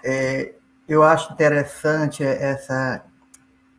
É, 0.05 0.53
eu 0.89 1.03
acho 1.03 1.33
interessante 1.33 2.23
essa, 2.25 3.05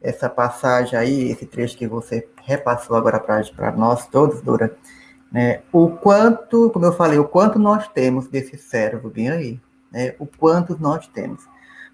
essa 0.02 0.30
passagem 0.30 0.98
aí, 0.98 1.32
esse 1.32 1.46
trecho 1.46 1.78
que 1.78 1.88
você 1.88 2.28
repassou 2.44 2.96
agora 2.96 3.20
para 3.20 3.72
nós 3.74 4.08
todos, 4.08 4.42
Dora. 4.42 4.76
Né? 5.32 5.62
O 5.72 5.90
quanto, 5.90 6.70
como 6.72 6.86
eu 6.86 6.94
falei, 6.94 7.18
o 7.20 7.28
quanto 7.28 7.58
nós 7.58 7.88
temos 7.88 8.28
desse 8.28 8.58
cérebro 8.58 9.10
bem 9.10 9.30
aí. 9.30 9.60
Né? 9.92 10.16
O 10.20 10.26
quanto 10.26 10.78
nós 10.80 11.08
temos. 11.08 11.44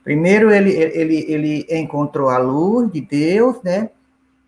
Primeiro, 0.03 0.50
ele, 0.51 0.72
ele, 0.72 1.25
ele 1.27 1.67
encontrou 1.69 2.29
a 2.29 2.38
luz 2.38 2.89
de 2.91 3.01
Deus, 3.01 3.62
né? 3.62 3.89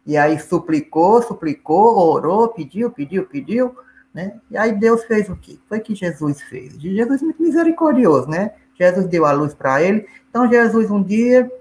E 0.06 0.16
aí 0.16 0.40
suplicou, 0.40 1.22
suplicou, 1.22 1.98
orou, 1.98 2.48
pediu, 2.48 2.90
pediu, 2.90 3.26
pediu, 3.26 3.76
né? 4.14 4.40
E 4.50 4.58
aí 4.58 4.72
Deus 4.72 5.04
fez 5.04 5.30
o 5.30 5.36
quê? 5.36 5.60
Foi 5.68 5.82
que 5.82 5.94
Jesus 5.94 6.42
fez. 6.44 6.80
Jesus 6.80 7.22
muito 7.22 7.42
misericordioso, 7.42 8.30
né? 8.30 8.54
Jesus 8.80 9.08
deu 9.08 9.26
a 9.26 9.32
luz 9.32 9.54
para 9.54 9.82
ele. 9.82 10.08
Então 10.30 10.50
Jesus 10.50 10.90
um 10.90 11.04
dia 11.04 11.52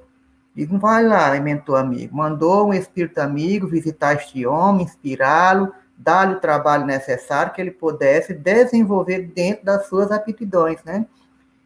não 0.55 0.79
vai 0.79 1.05
lá, 1.05 1.39
mentor 1.41 1.79
amigo. 1.79 2.17
Mandou 2.17 2.69
um 2.69 2.75
espírito 2.75 3.19
amigo 3.19 3.67
visitar 3.67 4.15
este 4.15 4.47
homem, 4.47 4.85
inspirá-lo, 4.85 5.73
dar-lhe 5.97 6.35
o 6.35 6.41
trabalho 6.41 6.87
necessário 6.87 7.53
que 7.53 7.61
ele 7.61 7.71
pudesse 7.71 8.35
desenvolver 8.35 9.31
dentro 9.35 9.65
das 9.65 9.87
suas 9.87 10.11
aptidões, 10.11 10.83
né? 10.85 11.07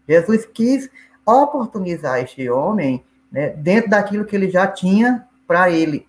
Jesus 0.09 0.45
quis 0.47 0.91
oportunizar 1.25 2.21
este 2.21 2.49
homem 2.51 3.05
né, 3.31 3.51
dentro 3.51 3.91
daquilo 3.91 4.25
que 4.25 4.35
ele 4.35 4.51
já 4.51 4.67
tinha 4.67 5.27
para 5.47 5.71
ele, 5.71 6.07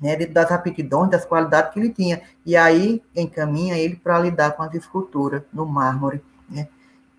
né, 0.00 0.16
dentro 0.16 0.34
das 0.34 0.50
aptidões, 0.50 1.10
das 1.10 1.24
qualidades 1.24 1.72
que 1.72 1.80
ele 1.80 1.90
tinha. 1.90 2.20
E 2.44 2.56
aí 2.56 3.02
encaminha 3.14 3.78
ele 3.78 3.96
para 3.96 4.18
lidar 4.18 4.52
com 4.52 4.62
as 4.62 4.74
esculturas 4.74 5.42
no 5.52 5.64
mármore. 5.64 6.22
Né? 6.48 6.68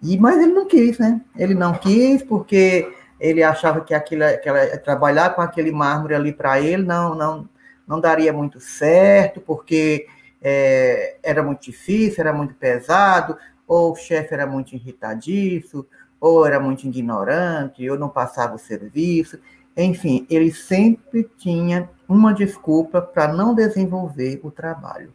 E, 0.04 0.18
mas 0.18 0.38
ele 0.38 0.52
não 0.52 0.68
quis, 0.68 1.00
né? 1.00 1.22
Ele 1.36 1.54
não 1.56 1.74
quis 1.74 2.22
porque 2.22 2.94
ele 3.20 3.42
achava 3.42 3.80
que 3.80 3.94
aquilo, 3.94 4.26
aquela, 4.26 4.78
trabalhar 4.78 5.30
com 5.30 5.42
aquele 5.42 5.72
mármore 5.72 6.14
ali 6.14 6.34
para 6.34 6.60
ele 6.60 6.84
não, 6.84 7.16
não, 7.16 7.50
não 7.88 8.02
daria 8.02 8.34
muito 8.34 8.60
certo, 8.60 9.40
porque 9.40 10.06
é, 10.42 11.16
era 11.24 11.42
muito 11.42 11.62
difícil, 11.64 12.20
era 12.20 12.34
muito 12.34 12.54
pesado, 12.54 13.38
ou 13.66 13.94
o 13.94 13.96
chefe 13.96 14.34
era 14.34 14.46
muito 14.46 14.76
irritadiço, 14.76 15.88
ou 16.20 16.46
era 16.46 16.60
muito 16.60 16.86
ignorante, 16.86 17.90
ou 17.90 17.98
não 17.98 18.10
passava 18.10 18.56
o 18.56 18.60
serviço. 18.60 19.40
Enfim, 19.76 20.28
ele 20.30 20.52
sempre 20.52 21.30
tinha 21.38 21.90
uma 22.10 22.34
desculpa 22.34 23.02
para 23.02 23.32
não 23.32 23.56
desenvolver 23.56 24.42
o 24.44 24.52
trabalho. 24.52 25.14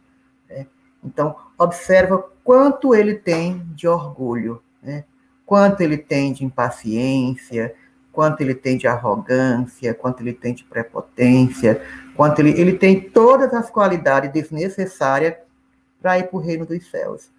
Né? 0.49 0.65
Então, 1.03 1.35
observa 1.59 2.25
quanto 2.43 2.95
ele 2.95 3.13
tem 3.13 3.63
de 3.75 3.87
orgulho, 3.87 4.63
né? 4.81 5.03
quanto 5.45 5.81
ele 5.81 5.97
tem 5.97 6.33
de 6.33 6.45
impaciência, 6.45 7.73
quanto 8.11 8.41
ele 8.41 8.53
tem 8.53 8.77
de 8.77 8.87
arrogância, 8.87 9.93
quanto 9.93 10.21
ele 10.21 10.33
tem 10.33 10.53
de 10.53 10.63
prepotência, 10.63 11.81
quanto 12.15 12.39
ele, 12.39 12.51
ele 12.59 12.77
tem 12.77 12.99
todas 12.99 13.53
as 13.53 13.69
qualidades 13.69 14.31
desnecessárias 14.31 15.35
para 16.01 16.19
ir 16.19 16.27
para 16.27 16.37
o 16.37 16.41
reino 16.41 16.65
dos 16.65 16.89
céus. 16.89 17.31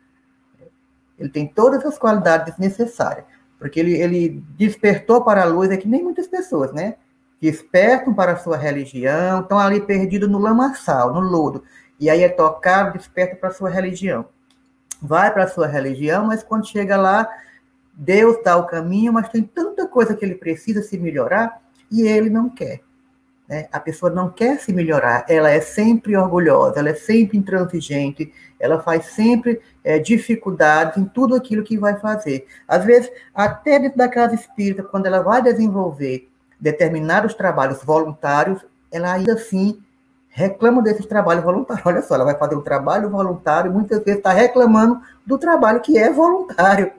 Ele 1.18 1.28
tem 1.28 1.46
todas 1.46 1.84
as 1.84 1.98
qualidades 1.98 2.56
necessárias 2.58 3.24
porque 3.60 3.78
ele, 3.78 3.92
ele 3.92 4.42
despertou 4.56 5.22
para 5.22 5.42
a 5.42 5.44
luz, 5.44 5.70
é 5.70 5.76
que 5.76 5.86
nem 5.86 6.02
muitas 6.02 6.26
pessoas, 6.26 6.72
né? 6.72 6.96
Despertam 7.38 8.14
para 8.14 8.32
a 8.32 8.36
sua 8.36 8.56
religião, 8.56 9.42
estão 9.42 9.58
ali 9.58 9.82
perdidos 9.82 10.30
no 10.30 10.38
lamaçal, 10.38 11.12
no 11.12 11.20
lodo. 11.20 11.62
E 12.00 12.08
aí 12.08 12.22
é 12.22 12.28
tocado, 12.30 12.96
desperta 12.96 13.36
para 13.36 13.50
a 13.50 13.52
sua 13.52 13.68
religião. 13.68 14.24
Vai 15.00 15.32
para 15.32 15.44
a 15.44 15.48
sua 15.48 15.66
religião, 15.66 16.26
mas 16.26 16.42
quando 16.42 16.66
chega 16.66 16.96
lá, 16.96 17.28
Deus 17.92 18.42
dá 18.44 18.56
o 18.56 18.66
caminho, 18.66 19.12
mas 19.12 19.28
tem 19.28 19.42
tanta 19.42 19.86
coisa 19.86 20.14
que 20.14 20.24
ele 20.24 20.34
precisa 20.34 20.82
se 20.82 20.98
melhorar 20.98 21.60
e 21.90 22.02
ele 22.02 22.30
não 22.30 22.48
quer. 22.48 22.80
Né? 23.48 23.66
A 23.72 23.80
pessoa 23.80 24.12
não 24.12 24.30
quer 24.30 24.60
se 24.60 24.72
melhorar, 24.72 25.26
ela 25.28 25.50
é 25.50 25.60
sempre 25.60 26.16
orgulhosa, 26.16 26.78
ela 26.78 26.90
é 26.90 26.94
sempre 26.94 27.36
intransigente, 27.36 28.32
ela 28.60 28.80
faz 28.80 29.06
sempre 29.06 29.60
é, 29.82 29.98
dificuldades 29.98 30.96
em 30.96 31.04
tudo 31.04 31.34
aquilo 31.34 31.64
que 31.64 31.76
vai 31.76 31.98
fazer. 31.98 32.46
Às 32.68 32.84
vezes, 32.84 33.10
até 33.34 33.78
dentro 33.80 33.98
da 33.98 34.08
casa 34.08 34.36
espírita, 34.36 34.84
quando 34.84 35.06
ela 35.06 35.20
vai 35.20 35.42
desenvolver 35.42 36.28
determinados 36.60 37.34
trabalhos 37.34 37.82
voluntários, 37.82 38.64
ela 38.92 39.12
ainda 39.12 39.32
assim 39.32 39.82
reclama 40.30 40.80
desses 40.82 41.04
trabalhos 41.06 41.44
voluntários. 41.44 41.84
Olha 41.84 42.02
só, 42.02 42.14
ela 42.14 42.24
vai 42.24 42.38
fazer 42.38 42.54
um 42.54 42.62
trabalho 42.62 43.10
voluntário, 43.10 43.72
muitas 43.72 43.98
vezes 43.98 44.18
está 44.18 44.32
reclamando 44.32 45.00
do 45.26 45.36
trabalho 45.36 45.80
que 45.80 45.98
é 45.98 46.10
voluntário. 46.10 46.90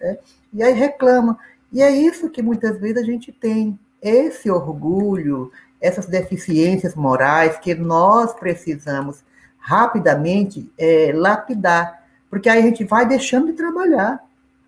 Né? 0.00 0.18
E 0.52 0.62
aí 0.62 0.74
reclama. 0.74 1.38
E 1.72 1.80
é 1.80 1.90
isso 1.90 2.28
que 2.28 2.42
muitas 2.42 2.78
vezes 2.78 2.98
a 2.98 3.06
gente 3.06 3.32
tem, 3.32 3.78
esse 4.02 4.50
orgulho, 4.50 5.50
essas 5.80 6.06
deficiências 6.06 6.94
morais 6.94 7.56
que 7.58 7.74
nós 7.74 8.34
precisamos 8.34 9.24
rapidamente 9.58 10.70
é, 10.76 11.12
lapidar, 11.14 12.02
porque 12.28 12.48
aí 12.48 12.58
a 12.58 12.62
gente 12.62 12.84
vai 12.84 13.06
deixando 13.06 13.46
de 13.46 13.52
trabalhar, 13.52 14.20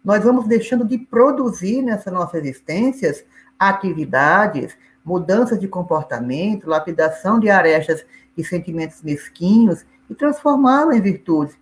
nós 0.05 0.23
vamos 0.23 0.47
deixando 0.47 0.85
de 0.85 0.99
produzir 0.99 1.83
nessas 1.83 2.13
nossas 2.13 2.35
existências 2.45 3.25
atividades, 3.59 4.77
mudanças 5.05 5.61
de 5.61 5.69
comportamento, 5.69 6.69
lapidação 6.69 7.39
de 7.39 7.51
arestas 7.51 8.05
e 8.37 8.43
sentimentos 8.43 9.03
mesquinhos 9.03 9.85
e 10.09 10.15
transformá-lo 10.15 10.93
em 10.93 11.01
virtudes. 11.01 11.57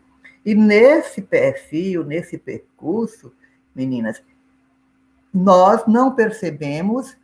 E 0.45 0.55
nesse 0.55 1.23
perfil, 1.23 2.05
nesse 2.05 2.39
percurso, 2.39 3.33
meninas, 3.75 4.23
nós 5.33 5.87
não 5.87 6.15
percebemos 6.15 7.17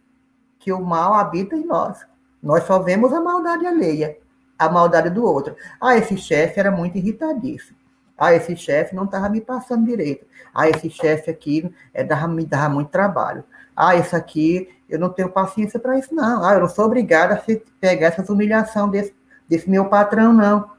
que 0.59 0.73
o 0.73 0.81
mal 0.81 1.15
habita 1.15 1.55
em 1.55 1.65
nós. 1.65 2.07
Nós 2.43 2.65
só 2.65 2.79
vemos 2.79 3.13
a 3.13 3.21
maldade 3.21 3.67
alheia, 3.67 4.17
a 4.59 4.69
maldade 4.69 5.11
do 5.11 5.25
outro. 5.25 5.57
Ah, 5.81 5.97
esse 5.97 6.17
chefe 6.17 6.59
era 6.59 6.71
muito 6.71 6.97
irritadíssimo. 6.97 7.77
Ah, 8.17 8.35
esse 8.35 8.57
chefe 8.57 8.95
não 8.95 9.05
estava 9.05 9.29
me 9.29 9.41
passando 9.41 9.87
direito. 9.87 10.27
Ah, 10.55 10.69
esse 10.69 10.91
chefe 10.91 11.31
aqui 11.31 11.73
é, 11.95 12.03
dava, 12.03 12.27
me 12.27 12.45
dava 12.45 12.69
muito 12.69 12.91
trabalho. 12.91 13.45
Ah, 13.81 13.97
isso 13.97 14.17
aqui, 14.17 14.69
eu 14.89 14.99
não 14.99 15.11
tenho 15.11 15.31
paciência 15.31 15.79
para 15.79 15.99
isso, 15.99 16.15
não. 16.15 16.45
Ah, 16.45 16.55
eu 16.55 16.61
não 16.61 16.69
sou 16.69 16.87
obrigada 16.87 17.35
a 17.35 17.57
pegar 17.81 18.09
essas 18.09 18.29
humilhações 18.29 18.91
desse, 18.91 19.15
desse 19.49 19.71
meu 19.71 19.85
patrão, 19.87 20.33
não. 20.33 20.71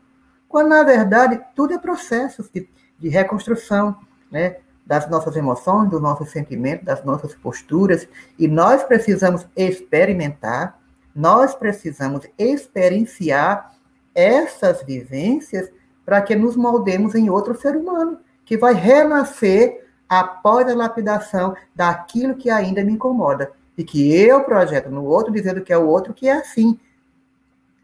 Quando, 0.47 0.69
na 0.69 0.83
verdade, 0.83 1.39
tudo 1.55 1.73
é 1.73 1.77
processo 1.77 2.43
de, 2.53 2.67
de 2.99 3.09
reconstrução, 3.09 3.95
né? 4.31 4.57
das 4.85 5.07
nossas 5.07 5.35
emoções, 5.35 5.89
dos 5.89 6.01
nossos 6.01 6.31
sentimentos, 6.31 6.83
das 6.83 7.03
nossas 7.05 7.35
posturas, 7.35 8.07
e 8.39 8.47
nós 8.47 8.83
precisamos 8.83 9.47
experimentar 9.55 10.79
nós 11.15 11.53
precisamos 11.53 12.25
experienciar 12.37 13.73
essas 14.13 14.83
vivências 14.83 15.69
para 16.05 16.21
que 16.21 16.35
nos 16.35 16.55
moldemos 16.55 17.13
em 17.15 17.29
outro 17.29 17.59
ser 17.59 17.75
humano, 17.75 18.19
que 18.45 18.57
vai 18.57 18.73
renascer 18.73 19.88
após 20.09 20.67
a 20.67 20.75
lapidação 20.75 21.55
daquilo 21.75 22.35
que 22.35 22.49
ainda 22.49 22.83
me 22.83 22.93
incomoda. 22.93 23.51
E 23.77 23.83
que 23.83 24.11
eu 24.13 24.43
projeto 24.43 24.89
no 24.89 25.05
outro, 25.05 25.31
dizendo 25.31 25.61
que 25.61 25.71
é 25.71 25.77
o 25.77 25.87
outro 25.87 26.13
que 26.13 26.27
é 26.27 26.33
assim, 26.33 26.77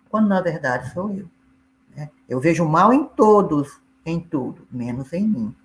quando 0.10 0.28
na 0.28 0.42
verdade 0.42 0.92
sou 0.92 1.10
eu. 1.12 1.28
Né? 1.96 2.10
Eu 2.28 2.40
vejo 2.40 2.66
mal 2.66 2.92
em 2.92 3.06
todos, 3.06 3.80
em 4.06 4.20
tudo, 4.20 4.68
menos 4.72 5.14
em 5.14 5.26
mim. 5.26 5.56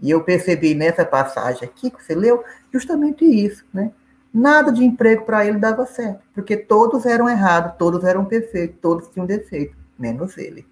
E 0.00 0.10
eu 0.10 0.24
percebi 0.24 0.74
nessa 0.74 1.04
passagem 1.04 1.64
aqui 1.64 1.90
que 1.90 2.02
você 2.02 2.14
leu 2.14 2.42
justamente 2.72 3.24
isso, 3.24 3.66
né? 3.72 3.92
Nada 4.32 4.72
de 4.72 4.84
emprego 4.84 5.24
para 5.24 5.44
ele 5.44 5.58
dava 5.58 5.84
certo, 5.84 6.22
porque 6.32 6.56
todos 6.56 7.04
eram 7.04 7.28
errados, 7.28 7.76
todos 7.76 8.04
eram 8.04 8.24
perfeitos, 8.24 8.78
todos 8.80 9.08
tinham 9.08 9.26
defeito, 9.26 9.76
menos 9.98 10.38
ele. 10.38 10.66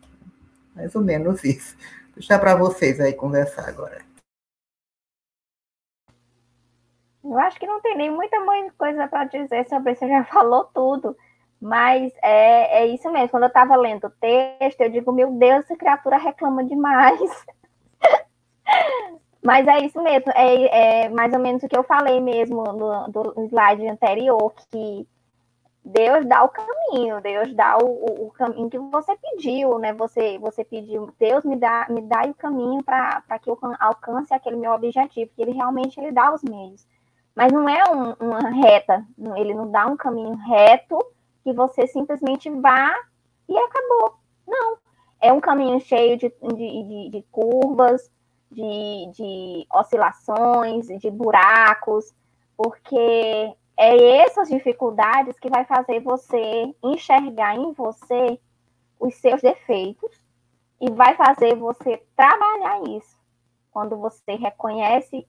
Mais 0.74 0.94
ou 0.94 1.02
menos 1.02 1.42
isso. 1.44 1.76
Vou 2.04 2.14
deixar 2.16 2.38
para 2.38 2.54
vocês 2.54 3.00
aí 3.00 3.12
conversar 3.12 3.68
agora. 3.68 4.07
Eu 7.32 7.38
acho 7.38 7.58
que 7.58 7.66
não 7.66 7.80
tem 7.80 7.96
nem 7.96 8.10
muita 8.10 8.36
coisa 8.76 9.06
para 9.08 9.24
dizer 9.24 9.68
sobre 9.68 9.92
isso, 9.92 10.06
já 10.08 10.24
falou 10.24 10.64
tudo. 10.74 11.16
Mas 11.60 12.12
é, 12.22 12.82
é 12.82 12.86
isso 12.86 13.10
mesmo. 13.10 13.30
Quando 13.30 13.44
eu 13.44 13.48
estava 13.48 13.74
lendo 13.76 14.06
o 14.06 14.10
texto, 14.10 14.80
eu 14.80 14.90
digo, 14.90 15.12
meu 15.12 15.32
Deus, 15.32 15.64
essa 15.64 15.76
criatura 15.76 16.16
reclama 16.16 16.64
demais. 16.64 17.46
Mas 19.42 19.66
é 19.66 19.78
isso 19.78 20.02
mesmo, 20.02 20.32
é, 20.34 21.04
é, 21.04 21.08
mais 21.08 21.32
ou 21.32 21.38
menos 21.38 21.62
o 21.62 21.68
que 21.68 21.78
eu 21.78 21.84
falei 21.84 22.20
mesmo 22.20 22.64
no, 22.64 23.08
no 23.08 23.44
slide 23.46 23.86
anterior, 23.86 24.52
que 24.70 25.06
Deus 25.84 26.26
dá 26.26 26.44
o 26.44 26.48
caminho, 26.48 27.20
Deus 27.22 27.54
dá 27.54 27.78
o, 27.78 27.86
o, 27.86 28.26
o, 28.26 28.30
caminho 28.32 28.68
que 28.68 28.78
você 28.78 29.16
pediu, 29.16 29.78
né? 29.78 29.94
Você, 29.94 30.38
você 30.38 30.64
pediu, 30.64 31.10
Deus 31.18 31.44
me 31.44 31.56
dá, 31.56 31.86
me 31.88 32.02
dá 32.02 32.24
o 32.26 32.34
caminho 32.34 32.82
para 32.82 33.22
que 33.40 33.48
eu 33.48 33.58
alcance 33.80 34.34
aquele 34.34 34.56
meu 34.56 34.72
objetivo, 34.72 35.30
que 35.34 35.40
ele 35.40 35.52
realmente 35.52 35.98
ele 35.98 36.12
dá 36.12 36.34
os 36.34 36.42
meios. 36.42 36.86
Mas 37.38 37.52
não 37.52 37.68
é 37.68 37.88
um, 37.88 38.14
uma 38.18 38.50
reta, 38.50 39.06
ele 39.36 39.54
não 39.54 39.70
dá 39.70 39.86
um 39.86 39.96
caminho 39.96 40.34
reto 40.34 40.98
que 41.44 41.52
você 41.52 41.86
simplesmente 41.86 42.50
vá 42.50 42.92
e 43.48 43.56
acabou. 43.56 44.16
Não. 44.44 44.76
É 45.20 45.32
um 45.32 45.40
caminho 45.40 45.78
cheio 45.78 46.16
de, 46.16 46.34
de, 46.42 46.56
de, 46.56 47.10
de 47.10 47.22
curvas, 47.30 48.10
de, 48.50 49.12
de 49.14 49.66
oscilações, 49.72 50.88
de 50.88 51.08
buracos, 51.12 52.12
porque 52.56 53.54
é 53.76 54.16
essas 54.24 54.48
dificuldades 54.48 55.38
que 55.38 55.48
vai 55.48 55.64
fazer 55.64 56.00
você 56.00 56.74
enxergar 56.82 57.54
em 57.54 57.72
você 57.72 58.40
os 58.98 59.14
seus 59.14 59.40
defeitos 59.40 60.10
e 60.80 60.90
vai 60.90 61.14
fazer 61.14 61.54
você 61.54 62.02
trabalhar 62.16 62.82
isso. 62.88 63.16
Quando 63.70 63.96
você 63.96 64.34
reconhece 64.34 65.24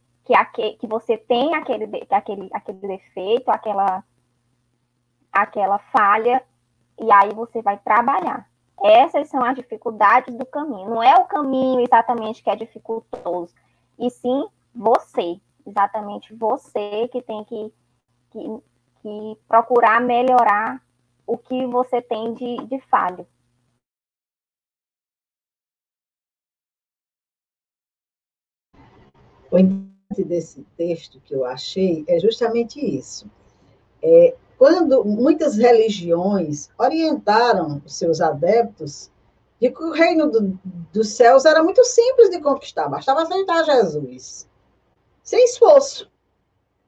que, 0.54 0.74
que 0.74 0.88
você 0.88 1.18
tem 1.18 1.56
aquele, 1.56 1.86
aquele, 2.10 2.50
aquele 2.54 2.80
defeito, 2.80 3.50
aquela, 3.50 4.04
aquela 5.32 5.80
falha, 5.80 6.44
e 7.00 7.12
aí 7.12 7.34
você 7.34 7.62
vai 7.62 7.78
trabalhar. 7.80 8.50
Essas 8.82 9.30
são 9.30 9.44
as 9.44 9.56
dificuldades 9.56 10.36
do 10.36 10.46
caminho. 10.46 10.90
Não 10.90 11.04
é 11.04 11.18
o 11.18 11.26
caminho 11.26 11.82
exatamente 11.82 12.44
que 12.44 12.50
é 12.50 12.56
dificultoso, 12.56 13.54
e 13.98 14.10
sim 14.10 14.48
você, 14.74 15.40
exatamente 15.66 16.34
você 16.34 17.08
que 17.10 17.22
tem 17.22 17.44
que 17.44 17.74
que, 18.32 18.40
que 19.02 19.38
procurar 19.48 20.00
melhorar 20.02 20.82
o 21.26 21.38
que 21.38 21.66
você 21.66 22.02
tem 22.02 22.34
de, 22.34 22.58
de 22.68 22.80
falho. 22.82 23.28
O 29.52 29.58
importante 29.58 29.99
desse 30.18 30.66
texto 30.76 31.22
que 31.24 31.36
eu 31.36 31.46
achei 31.46 32.04
é 32.08 32.20
justamente 32.20 32.80
isso. 32.80 33.30
É, 34.02 34.36
quando 34.58 35.06
muitas 35.06 35.56
religiões 35.56 36.70
orientaram 36.78 37.82
os 37.86 37.96
seus 37.96 38.20
adeptos 38.20 39.12
de 39.62 39.70
que 39.70 39.84
o 39.84 39.92
reino 39.92 40.32
do, 40.32 40.60
dos 40.92 41.10
céus 41.10 41.46
era 41.46 41.62
muito 41.64 41.84
simples 41.84 42.30
de 42.30 42.42
conquistar, 42.42 42.90
bastava 42.90 43.22
aceitar 43.22 43.64
Jesus, 43.64 44.50
sem 45.22 45.44
esforço, 45.44 46.10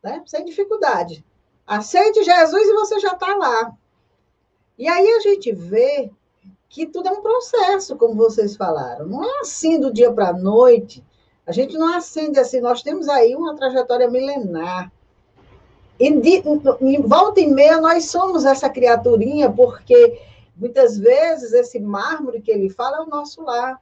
né? 0.01 0.23
sem 0.25 0.43
dificuldade. 0.43 1.23
Aceite 1.67 2.23
Jesus 2.23 2.67
e 2.67 2.73
você 2.73 2.99
já 2.99 3.13
está 3.13 3.36
lá. 3.36 3.71
E 4.77 4.88
aí 4.88 5.07
a 5.12 5.19
gente 5.19 5.51
vê 5.51 6.10
que 6.67 6.88
tudo 6.88 7.10
é 7.10 7.12
um 7.12 7.21
processo, 7.21 7.95
como 7.97 8.15
vocês 8.15 8.55
falaram. 8.55 9.05
Não 9.05 9.23
é 9.23 9.39
assim 9.41 9.79
do 9.79 9.93
dia 9.93 10.12
para 10.12 10.29
a 10.29 10.34
noite. 10.34 11.05
A 11.45 11.51
gente 11.51 11.77
não 11.77 11.95
acende 11.95 12.39
assim. 12.39 12.62
Nós 12.62 12.82
temos 12.82 13.10
aí 13.10 13.36
uma 13.36 13.56
trajetória 13.56 14.10
milenar. 14.10 14.91
E 15.99 16.12
de, 16.19 16.43
em 16.82 17.01
volta 17.01 17.39
e 17.39 17.47
meia 17.47 17.80
nós 17.80 18.06
somos 18.06 18.45
essa 18.45 18.69
criaturinha, 18.69 19.51
porque 19.51 20.19
muitas 20.56 20.97
vezes 20.97 21.54
esse 21.54 21.80
mármore 21.80 22.41
que 22.41 22.49
ele 22.49 22.69
fala 22.69 22.97
é 22.97 23.01
o 23.01 23.06
nosso 23.06 23.43
lar, 23.43 23.80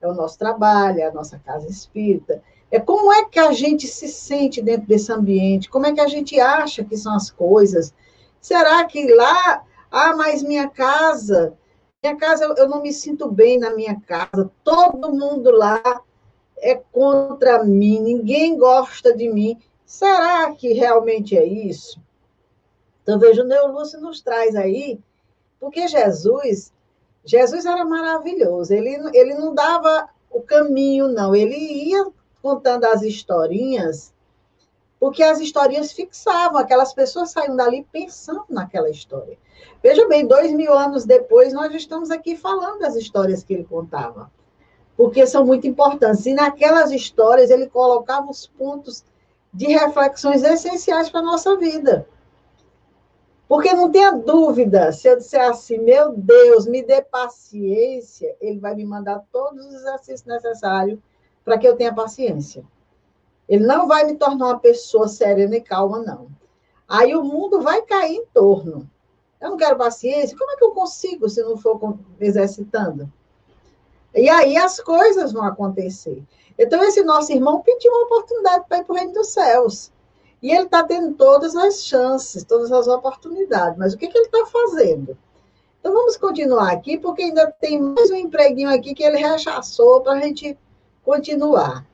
é 0.00 0.08
o 0.08 0.14
nosso 0.14 0.36
trabalho, 0.38 1.00
é 1.00 1.04
a 1.04 1.12
nossa 1.12 1.38
casa 1.38 1.68
espírita. 1.68 2.42
É 2.70 2.80
como 2.80 3.12
é 3.12 3.24
que 3.24 3.38
a 3.38 3.52
gente 3.52 3.86
se 3.86 4.08
sente 4.08 4.60
dentro 4.60 4.86
desse 4.86 5.12
ambiente? 5.12 5.70
Como 5.70 5.86
é 5.86 5.92
que 5.92 6.00
a 6.00 6.08
gente 6.08 6.40
acha 6.40 6.84
que 6.84 6.96
são 6.96 7.14
as 7.14 7.30
coisas? 7.30 7.94
Será 8.40 8.84
que 8.84 9.12
lá, 9.14 9.64
ah, 9.90 10.16
mas 10.16 10.42
minha 10.42 10.68
casa, 10.68 11.54
minha 12.02 12.16
casa 12.16 12.52
eu 12.56 12.68
não 12.68 12.82
me 12.82 12.92
sinto 12.92 13.30
bem 13.30 13.58
na 13.58 13.70
minha 13.70 14.00
casa. 14.00 14.50
Todo 14.64 15.12
mundo 15.12 15.52
lá 15.52 16.02
é 16.58 16.74
contra 16.74 17.62
mim, 17.64 18.00
ninguém 18.00 18.56
gosta 18.56 19.14
de 19.14 19.28
mim. 19.28 19.58
Será 19.84 20.52
que 20.52 20.72
realmente 20.72 21.36
é 21.36 21.44
isso? 21.44 22.00
Então 23.02 23.18
veja, 23.18 23.42
o 23.42 23.46
Neolúcio 23.46 24.00
nos 24.00 24.20
traz 24.20 24.56
aí, 24.56 24.98
porque 25.60 25.86
Jesus, 25.86 26.72
Jesus 27.24 27.64
era 27.64 27.84
maravilhoso. 27.84 28.74
Ele, 28.74 28.98
ele 29.16 29.34
não 29.34 29.54
dava 29.54 30.08
o 30.30 30.40
caminho, 30.40 31.08
não. 31.08 31.34
Ele 31.34 31.56
ia 31.56 32.06
contando 32.42 32.84
as 32.84 33.02
historinhas, 33.02 34.12
porque 34.98 35.22
as 35.22 35.40
historinhas 35.40 35.92
fixavam, 35.92 36.58
aquelas 36.58 36.92
pessoas 36.92 37.30
saíam 37.30 37.56
dali 37.56 37.86
pensando 37.92 38.44
naquela 38.48 38.90
história. 38.90 39.38
Veja 39.82 40.06
bem, 40.08 40.26
dois 40.26 40.52
mil 40.52 40.72
anos 40.72 41.04
depois, 41.04 41.52
nós 41.52 41.72
estamos 41.74 42.10
aqui 42.10 42.36
falando 42.36 42.80
das 42.80 42.96
histórias 42.96 43.42
que 43.42 43.54
ele 43.54 43.64
contava, 43.64 44.30
porque 44.96 45.26
são 45.26 45.44
muito 45.44 45.66
importantes. 45.66 46.24
E 46.26 46.32
naquelas 46.32 46.90
histórias, 46.90 47.50
ele 47.50 47.68
colocava 47.68 48.30
os 48.30 48.46
pontos 48.46 49.04
de 49.52 49.66
reflexões 49.66 50.42
essenciais 50.42 51.10
para 51.10 51.20
a 51.20 51.24
nossa 51.24 51.56
vida. 51.56 52.08
Porque 53.48 53.72
não 53.72 53.90
tenha 53.90 54.10
dúvida, 54.10 54.90
se 54.90 55.08
eu 55.08 55.16
disser 55.16 55.48
assim, 55.48 55.78
meu 55.78 56.12
Deus, 56.12 56.66
me 56.66 56.82
dê 56.82 57.00
paciência, 57.00 58.34
ele 58.40 58.58
vai 58.58 58.74
me 58.74 58.84
mandar 58.84 59.22
todos 59.30 59.64
os 59.64 59.74
exercícios 59.74 60.24
necessários 60.24 60.98
para 61.44 61.56
que 61.56 61.66
eu 61.66 61.76
tenha 61.76 61.94
paciência. 61.94 62.64
Ele 63.48 63.64
não 63.64 63.86
vai 63.86 64.04
me 64.04 64.16
tornar 64.16 64.46
uma 64.46 64.58
pessoa 64.58 65.06
serena 65.06 65.56
e 65.56 65.60
calma, 65.60 66.00
não. 66.00 66.26
Aí 66.88 67.14
o 67.14 67.22
mundo 67.22 67.60
vai 67.60 67.82
cair 67.82 68.16
em 68.16 68.26
torno. 68.26 68.90
Eu 69.40 69.50
não 69.50 69.56
quero 69.56 69.76
paciência. 69.76 70.36
Como 70.36 70.50
é 70.50 70.56
que 70.56 70.64
eu 70.64 70.72
consigo 70.72 71.28
se 71.28 71.40
não 71.42 71.56
for 71.56 71.96
exercitando? 72.18 73.12
E 74.16 74.30
aí 74.30 74.56
as 74.56 74.80
coisas 74.80 75.32
vão 75.32 75.44
acontecer. 75.44 76.22
Então, 76.58 76.82
esse 76.82 77.04
nosso 77.04 77.30
irmão 77.32 77.60
pediu 77.60 77.92
uma 77.92 78.06
oportunidade 78.06 78.64
para 78.66 78.78
ir 78.78 78.84
para 78.84 78.94
o 78.94 78.96
reino 78.96 79.12
dos 79.12 79.28
céus. 79.28 79.92
E 80.42 80.50
ele 80.50 80.64
está 80.64 80.82
tendo 80.82 81.14
todas 81.14 81.54
as 81.54 81.84
chances, 81.84 82.42
todas 82.42 82.72
as 82.72 82.88
oportunidades. 82.88 83.78
Mas 83.78 83.92
o 83.92 83.98
que, 83.98 84.08
que 84.08 84.16
ele 84.16 84.26
está 84.26 84.46
fazendo? 84.46 85.18
Então, 85.78 85.92
vamos 85.92 86.16
continuar 86.16 86.72
aqui, 86.72 86.98
porque 86.98 87.24
ainda 87.24 87.50
tem 87.60 87.80
mais 87.80 88.10
um 88.10 88.16
empreguinho 88.16 88.70
aqui 88.70 88.94
que 88.94 89.04
ele 89.04 89.18
rechaçou 89.18 90.00
para 90.00 90.12
a 90.12 90.20
gente 90.20 90.58
continuar. 91.04 91.86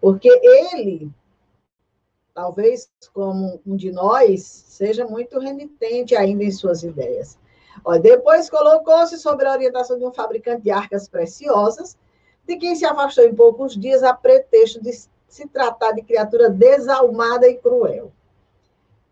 Porque 0.00 0.28
ele, 0.28 1.10
talvez 2.32 2.88
como 3.12 3.60
um 3.66 3.76
de 3.76 3.90
nós, 3.90 4.42
seja 4.42 5.04
muito 5.04 5.38
renitente 5.38 6.14
ainda 6.14 6.44
em 6.44 6.50
suas 6.50 6.82
ideias. 6.82 7.36
Olha, 7.84 8.00
depois 8.00 8.48
colocou-se 8.48 9.18
sobre 9.18 9.46
a 9.46 9.52
orientação 9.52 9.98
de 9.98 10.04
um 10.04 10.12
fabricante 10.12 10.62
de 10.62 10.70
arcas 10.70 11.08
preciosas, 11.08 11.96
de 12.46 12.56
quem 12.56 12.74
se 12.74 12.84
afastou 12.84 13.24
em 13.24 13.34
poucos 13.34 13.76
dias 13.76 14.02
a 14.02 14.14
pretexto 14.14 14.80
de 14.82 14.92
se 15.28 15.48
tratar 15.48 15.92
de 15.92 16.02
criatura 16.02 16.48
desalmada 16.48 17.48
e 17.48 17.56
cruel. 17.56 18.12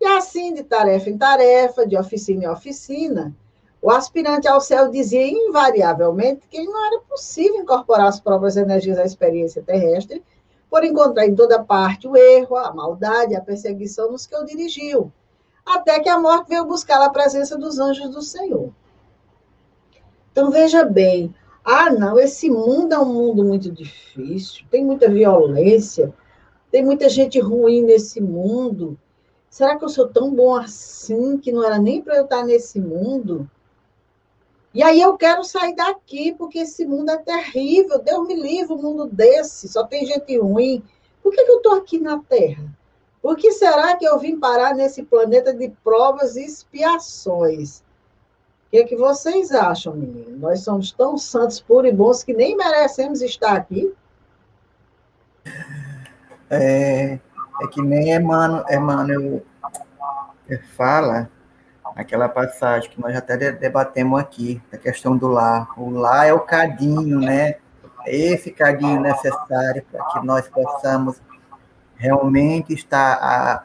E 0.00 0.06
assim, 0.06 0.54
de 0.54 0.62
tarefa 0.62 1.10
em 1.10 1.18
tarefa, 1.18 1.86
de 1.86 1.96
oficina 1.96 2.44
em 2.44 2.48
oficina, 2.48 3.34
o 3.82 3.90
aspirante 3.90 4.46
ao 4.46 4.60
céu 4.60 4.88
dizia 4.88 5.26
invariavelmente 5.26 6.46
que 6.48 6.62
não 6.62 6.86
era 6.86 7.00
possível 7.00 7.62
incorporar 7.62 8.06
as 8.06 8.20
próprias 8.20 8.56
energias 8.56 8.98
à 8.98 9.04
experiência 9.04 9.62
terrestre, 9.62 10.22
por 10.68 10.84
encontrar 10.84 11.26
em 11.26 11.34
toda 11.34 11.64
parte 11.64 12.06
o 12.06 12.16
erro, 12.16 12.56
a 12.56 12.72
maldade, 12.72 13.34
a 13.34 13.40
perseguição 13.40 14.12
nos 14.12 14.26
que 14.26 14.36
o 14.36 14.44
dirigiam, 14.44 15.10
até 15.74 16.00
que 16.00 16.08
a 16.08 16.18
morte 16.18 16.48
veio 16.48 16.64
buscar 16.64 17.02
a 17.02 17.10
presença 17.10 17.56
dos 17.56 17.78
anjos 17.78 18.10
do 18.10 18.22
Senhor. 18.22 18.72
Então 20.32 20.50
veja 20.50 20.84
bem, 20.84 21.34
ah, 21.64 21.90
não, 21.90 22.18
esse 22.18 22.48
mundo 22.48 22.94
é 22.94 22.98
um 22.98 23.12
mundo 23.12 23.44
muito 23.44 23.70
difícil, 23.70 24.64
tem 24.70 24.84
muita 24.84 25.08
violência, 25.08 26.12
tem 26.70 26.84
muita 26.84 27.08
gente 27.08 27.38
ruim 27.38 27.82
nesse 27.82 28.20
mundo. 28.20 28.98
Será 29.48 29.76
que 29.76 29.84
eu 29.84 29.88
sou 29.88 30.08
tão 30.08 30.32
bom 30.32 30.54
assim 30.54 31.36
que 31.36 31.50
não 31.50 31.64
era 31.64 31.78
nem 31.78 32.00
para 32.00 32.16
eu 32.16 32.24
estar 32.24 32.44
nesse 32.44 32.80
mundo? 32.80 33.50
E 34.72 34.82
aí 34.82 35.00
eu 35.00 35.16
quero 35.16 35.42
sair 35.42 35.74
daqui, 35.74 36.32
porque 36.32 36.60
esse 36.60 36.86
mundo 36.86 37.10
é 37.10 37.16
terrível. 37.16 37.98
Deus 37.98 38.26
me 38.28 38.34
livre, 38.34 38.72
um 38.72 38.80
mundo 38.80 39.06
desse, 39.06 39.68
só 39.68 39.84
tem 39.84 40.06
gente 40.06 40.38
ruim. 40.38 40.82
Por 41.20 41.32
que, 41.32 41.44
que 41.44 41.50
eu 41.50 41.56
estou 41.56 41.74
aqui 41.74 41.98
na 41.98 42.20
Terra? 42.20 42.64
Por 43.22 43.36
que 43.36 43.52
será 43.52 43.96
que 43.96 44.04
eu 44.04 44.18
vim 44.18 44.38
parar 44.38 44.74
nesse 44.74 45.02
planeta 45.02 45.52
de 45.52 45.68
provas 45.84 46.36
e 46.36 46.44
expiações? 46.44 47.80
O 47.80 48.70
que, 48.70 48.78
é 48.78 48.84
que 48.84 48.96
vocês 48.96 49.50
acham, 49.52 49.94
menino? 49.94 50.38
Nós 50.38 50.60
somos 50.60 50.92
tão 50.92 51.18
santos, 51.18 51.60
puros 51.60 51.90
e 51.90 51.94
bons 51.94 52.22
que 52.22 52.32
nem 52.32 52.56
merecemos 52.56 53.20
estar 53.20 53.56
aqui? 53.56 53.92
É, 56.48 57.18
é 57.62 57.66
que 57.70 57.82
nem 57.82 58.14
Emmanuel, 58.14 58.64
Emmanuel 58.70 59.42
fala 60.76 61.30
aquela 61.94 62.28
passagem 62.28 62.90
que 62.90 63.00
nós 63.00 63.14
até 63.16 63.36
debatemos 63.52 64.18
aqui, 64.18 64.62
a 64.72 64.76
questão 64.76 65.16
do 65.16 65.28
lar. 65.28 65.68
O 65.76 65.90
lar 65.90 66.26
é 66.26 66.32
o 66.32 66.40
cadinho, 66.40 67.20
né? 67.20 67.56
É 68.06 68.16
esse 68.16 68.50
cadinho 68.50 69.00
necessário 69.00 69.84
para 69.90 70.04
que 70.06 70.24
nós 70.24 70.48
possamos 70.48 71.20
realmente 72.00 72.72
estar 72.72 73.12
a, 73.20 73.62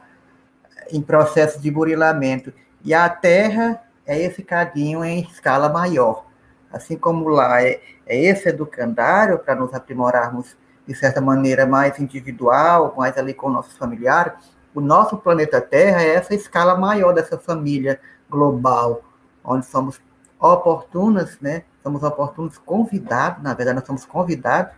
em 0.92 1.02
processo 1.02 1.60
de 1.62 1.72
burilamento. 1.72 2.54
E 2.84 2.94
a 2.94 3.10
Terra 3.10 3.82
é 4.06 4.22
esse 4.22 4.44
cadinho 4.44 5.04
em 5.04 5.22
escala 5.22 5.70
maior. 5.70 6.26
Assim 6.72 6.98
como 6.98 7.30
lá 7.30 7.64
é, 7.64 7.80
é 8.06 8.18
esse 8.18 8.50
educandário 8.50 9.40
para 9.40 9.56
nos 9.56 9.74
aprimorarmos 9.74 10.58
de 10.86 10.94
certa 10.94 11.22
maneira 11.22 11.66
mais 11.66 11.98
individual, 11.98 12.94
mais 12.98 13.18
ali 13.18 13.34
com 13.34 13.50
nossos 13.50 13.78
familiares, 13.78 14.34
o 14.74 14.82
nosso 14.82 15.18
planeta 15.18 15.62
Terra 15.62 16.02
é 16.02 16.16
essa 16.16 16.36
escala 16.36 16.76
maior 16.76 17.14
dessa 17.14 17.40
família 17.40 18.00
global, 18.30 19.02
onde 19.44 19.66
somos 19.66 20.00
oportunas, 20.38 21.40
né? 21.40 21.64
Somos 21.82 22.04
oportunos 22.04 22.58
convidados, 22.58 23.42
na 23.42 23.54
verdade, 23.54 23.78
nós 23.78 23.88
somos 23.88 24.06
convidados? 24.06 24.74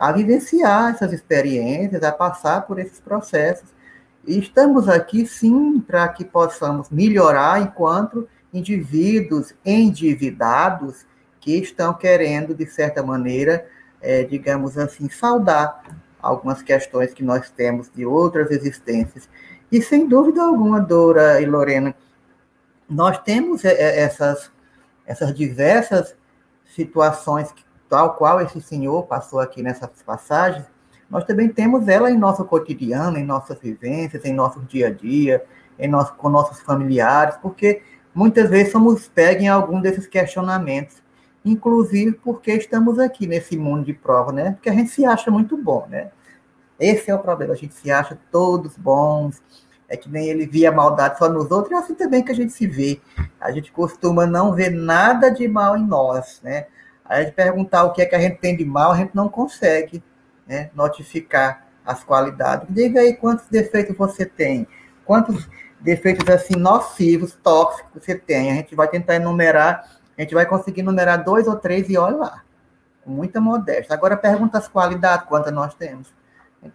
A 0.00 0.10
vivenciar 0.12 0.94
essas 0.94 1.12
experiências, 1.12 2.02
a 2.02 2.10
passar 2.10 2.62
por 2.62 2.78
esses 2.78 2.98
processos. 2.98 3.68
E 4.26 4.38
estamos 4.38 4.88
aqui, 4.88 5.26
sim, 5.26 5.78
para 5.78 6.08
que 6.08 6.24
possamos 6.24 6.88
melhorar 6.88 7.60
enquanto 7.60 8.26
indivíduos 8.52 9.54
endividados 9.64 11.04
que 11.38 11.56
estão 11.56 11.92
querendo, 11.92 12.54
de 12.54 12.66
certa 12.66 13.02
maneira, 13.02 13.66
é, 14.00 14.24
digamos 14.24 14.78
assim, 14.78 15.08
saudar 15.10 15.82
algumas 16.20 16.62
questões 16.62 17.14
que 17.14 17.22
nós 17.22 17.50
temos 17.50 17.90
de 17.94 18.04
outras 18.04 18.50
existências. 18.50 19.28
E, 19.70 19.80
sem 19.80 20.08
dúvida 20.08 20.42
alguma, 20.42 20.80
Dora 20.80 21.40
e 21.40 21.46
Lorena, 21.46 21.94
nós 22.88 23.18
temos 23.18 23.64
é, 23.64 23.72
é, 23.72 24.00
essas, 24.00 24.50
essas 25.06 25.34
diversas 25.34 26.14
situações, 26.66 27.52
tal 27.90 28.14
qual 28.14 28.40
esse 28.40 28.60
senhor 28.62 29.02
passou 29.02 29.40
aqui 29.40 29.62
nessas 29.62 29.90
passagens, 30.06 30.64
nós 31.10 31.24
também 31.24 31.48
temos 31.48 31.88
ela 31.88 32.10
em 32.10 32.16
nosso 32.16 32.44
cotidiano, 32.44 33.18
em 33.18 33.24
nossas 33.24 33.58
vivências, 33.58 34.24
em 34.24 34.32
nosso 34.32 34.60
dia 34.60 34.86
a 34.86 34.90
dia, 34.90 35.44
em 35.78 35.88
nosso, 35.88 36.14
com 36.14 36.30
nossos 36.30 36.62
familiares, 36.62 37.36
porque 37.42 37.82
muitas 38.14 38.48
vezes 38.48 38.72
somos 38.72 39.08
pegos 39.08 39.42
em 39.42 39.48
algum 39.48 39.80
desses 39.80 40.06
questionamentos 40.06 41.02
inclusive 41.44 42.12
porque 42.12 42.52
estamos 42.52 42.98
aqui 42.98 43.26
nesse 43.26 43.56
mundo 43.56 43.84
de 43.84 43.94
prova, 43.94 44.32
né? 44.32 44.52
Porque 44.52 44.68
a 44.68 44.74
gente 44.74 44.90
se 44.90 45.04
acha 45.04 45.30
muito 45.30 45.56
bom, 45.56 45.86
né? 45.88 46.10
Esse 46.78 47.10
é 47.10 47.14
o 47.14 47.18
problema, 47.18 47.52
a 47.52 47.56
gente 47.56 47.74
se 47.74 47.90
acha 47.90 48.18
todos 48.30 48.76
bons, 48.76 49.42
é 49.88 49.96
que 49.96 50.08
nem 50.08 50.28
ele 50.28 50.46
via 50.46 50.72
maldade 50.72 51.18
só 51.18 51.28
nos 51.28 51.50
outros, 51.50 51.72
é 51.72 51.76
assim 51.76 51.94
também 51.94 52.24
que 52.24 52.32
a 52.32 52.34
gente 52.34 52.52
se 52.52 52.66
vê. 52.66 53.00
A 53.40 53.50
gente 53.50 53.72
costuma 53.72 54.26
não 54.26 54.54
ver 54.54 54.70
nada 54.70 55.30
de 55.30 55.46
mal 55.48 55.76
em 55.76 55.86
nós, 55.86 56.40
né? 56.42 56.66
A 57.10 57.22
gente 57.22 57.32
perguntar 57.32 57.84
o 57.84 57.92
que 57.92 58.02
é 58.02 58.06
que 58.06 58.14
a 58.14 58.20
gente 58.20 58.38
tem 58.38 58.56
de 58.56 58.64
mal, 58.64 58.92
a 58.92 58.96
gente 58.96 59.14
não 59.14 59.28
consegue 59.28 60.02
né, 60.46 60.70
notificar 60.74 61.66
as 61.84 62.04
qualidades. 62.04 62.66
Diga 62.70 63.00
aí 63.00 63.14
quantos 63.14 63.46
defeitos 63.48 63.96
você 63.96 64.24
tem, 64.24 64.66
quantos 65.04 65.48
defeitos 65.80 66.28
assim 66.28 66.56
nocivos, 66.56 67.36
tóxicos 67.42 68.02
você 68.02 68.14
tem. 68.14 68.52
A 68.52 68.54
gente 68.54 68.74
vai 68.74 68.88
tentar 68.88 69.16
enumerar 69.16 70.00
a 70.20 70.22
gente 70.22 70.34
vai 70.34 70.44
conseguir 70.44 70.82
numerar 70.82 71.24
dois 71.24 71.46
ou 71.46 71.56
três 71.56 71.88
e 71.88 71.96
olha 71.96 72.16
lá, 72.16 72.42
com 73.02 73.10
muita 73.10 73.40
modéstia. 73.40 73.94
Agora 73.94 74.18
pergunta 74.18 74.58
as 74.58 74.68
qualidades, 74.68 75.26
quantas 75.26 75.50
nós 75.50 75.74
temos. 75.74 76.12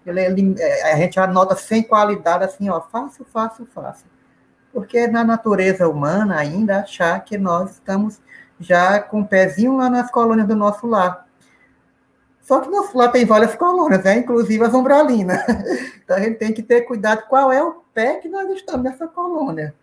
É, 0.08 0.92
a 0.92 0.96
gente 0.96 1.20
anota 1.20 1.56
sem 1.56 1.84
qualidade 1.84 2.44
assim, 2.44 2.72
ó, 2.72 2.82
fácil, 2.82 3.24
fácil, 3.32 3.68
fácil. 3.68 4.08
Porque 4.74 5.06
na 5.06 5.24
natureza 5.24 5.88
humana 5.88 6.40
ainda 6.40 6.80
achar 6.80 7.24
que 7.24 7.38
nós 7.38 7.74
estamos 7.74 8.20
já 8.60 9.00
com 9.00 9.22
o 9.22 9.28
pezinho 9.28 9.78
lá 9.78 9.90
nas 9.90 10.10
colônias 10.12 10.48
do 10.48 10.56
nosso 10.56 10.88
lar. 10.88 11.26
Só 12.42 12.60
que 12.60 12.70
nosso 12.70 12.96
lar 12.98 13.12
tem 13.12 13.26
várias 13.26 13.56
colônias, 13.56 14.04
né? 14.04 14.18
inclusive 14.18 14.64
as 14.64 14.74
umbralinas. 14.74 15.40
Então 16.06 16.18
a 16.18 16.20
gente 16.20 16.38
tem 16.38 16.54
que 16.54 16.62
ter 16.62 16.82
cuidado 16.82 17.24
qual 17.28 17.52
é 17.52 17.64
o 17.64 17.82
pé 17.92 18.18
que 18.18 18.30
nós 18.30 18.48
estamos 18.52 18.84
nessa 18.84 19.08
colônia. 19.08 19.74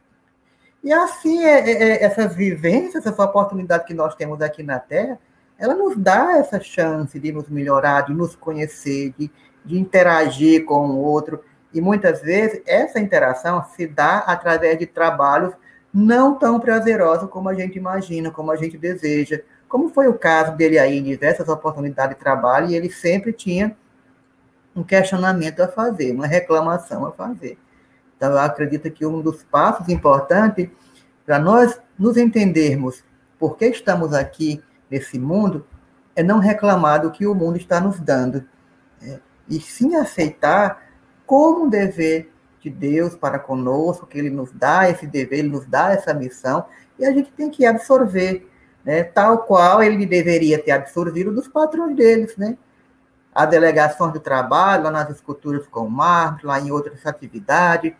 E 0.84 0.92
assim, 0.92 1.44
é, 1.44 1.58
é, 1.58 1.82
é, 1.82 2.04
essas 2.04 2.34
vivências, 2.36 3.04
essa 3.04 3.24
oportunidade 3.24 3.84
que 3.84 3.92
nós 3.92 4.14
temos 4.14 4.40
aqui 4.40 4.62
na 4.62 4.78
Terra, 4.78 5.18
ela 5.58 5.74
nos 5.74 5.96
dá 5.96 6.36
essa 6.38 6.60
chance 6.60 7.18
de 7.18 7.32
nos 7.32 7.48
melhorar, 7.48 8.02
de 8.02 8.14
nos 8.14 8.36
conhecer, 8.36 9.12
de, 9.18 9.28
de 9.64 9.78
interagir 9.78 10.64
com 10.64 10.90
o 10.90 10.98
outro. 10.98 11.42
E 11.74 11.80
muitas 11.80 12.22
vezes 12.22 12.62
essa 12.66 13.00
interação 13.00 13.64
se 13.64 13.86
dá 13.86 14.18
através 14.18 14.78
de 14.78 14.86
trabalhos 14.86 15.54
não 15.92 16.34
tão 16.34 16.58
prazerosos 16.58 17.28
como 17.28 17.48
a 17.48 17.54
gente 17.54 17.76
imagina, 17.76 18.30
como 18.30 18.50
a 18.50 18.56
gente 18.56 18.78
deseja. 18.78 19.40
Como 19.68 19.90
foi 19.90 20.08
o 20.08 20.14
caso 20.14 20.56
dele 20.56 20.78
aí, 20.78 20.98
em 20.98 21.02
diversas 21.02 21.48
oportunidades 21.48 22.16
de 22.16 22.22
trabalho, 22.22 22.70
e 22.70 22.74
ele 22.74 22.90
sempre 22.90 23.32
tinha 23.32 23.76
um 24.74 24.82
questionamento 24.82 25.60
a 25.60 25.68
fazer, 25.68 26.12
uma 26.12 26.26
reclamação 26.26 27.04
a 27.06 27.12
fazer. 27.12 27.58
Então, 28.16 28.32
eu 28.32 28.38
acredito 28.38 28.90
que 28.90 29.04
um 29.04 29.20
dos 29.20 29.42
passos 29.42 29.88
importantes 29.88 30.68
para 31.26 31.38
nós 31.38 31.80
nos 31.98 32.16
entendermos 32.16 33.04
por 33.38 33.56
que 33.56 33.66
estamos 33.66 34.14
aqui 34.14 34.62
nesse 34.90 35.18
mundo 35.18 35.66
é 36.14 36.22
não 36.22 36.38
reclamar 36.38 37.02
do 37.02 37.10
que 37.10 37.26
o 37.26 37.34
mundo 37.34 37.56
está 37.56 37.80
nos 37.80 37.98
dando, 37.98 38.44
é, 39.02 39.18
e 39.48 39.60
sim 39.60 39.96
aceitar 39.96 40.82
como 41.26 41.68
dever 41.68 42.31
de 42.62 42.70
Deus 42.70 43.16
para 43.16 43.38
conosco, 43.38 44.06
que 44.06 44.18
Ele 44.18 44.30
nos 44.30 44.52
dá 44.52 44.88
esse 44.88 45.06
dever, 45.06 45.40
Ele 45.40 45.48
nos 45.48 45.66
dá 45.66 45.92
essa 45.92 46.14
missão, 46.14 46.64
e 46.98 47.04
a 47.04 47.10
gente 47.10 47.32
tem 47.32 47.50
que 47.50 47.66
absorver, 47.66 48.48
né, 48.84 49.02
tal 49.02 49.38
qual 49.38 49.82
Ele 49.82 50.06
deveria 50.06 50.58
ter 50.62 50.70
absorvido 50.70 51.32
dos 51.32 51.48
patrões 51.48 51.96
deles, 51.96 52.36
né? 52.36 52.56
A 53.34 53.46
delegação 53.46 54.12
de 54.12 54.20
trabalho, 54.20 54.84
lá 54.84 54.90
nas 54.90 55.10
esculturas 55.10 55.66
com 55.66 55.88
mármore, 55.88 56.46
lá 56.46 56.60
em 56.60 56.70
outras 56.70 57.04
atividades, 57.06 57.94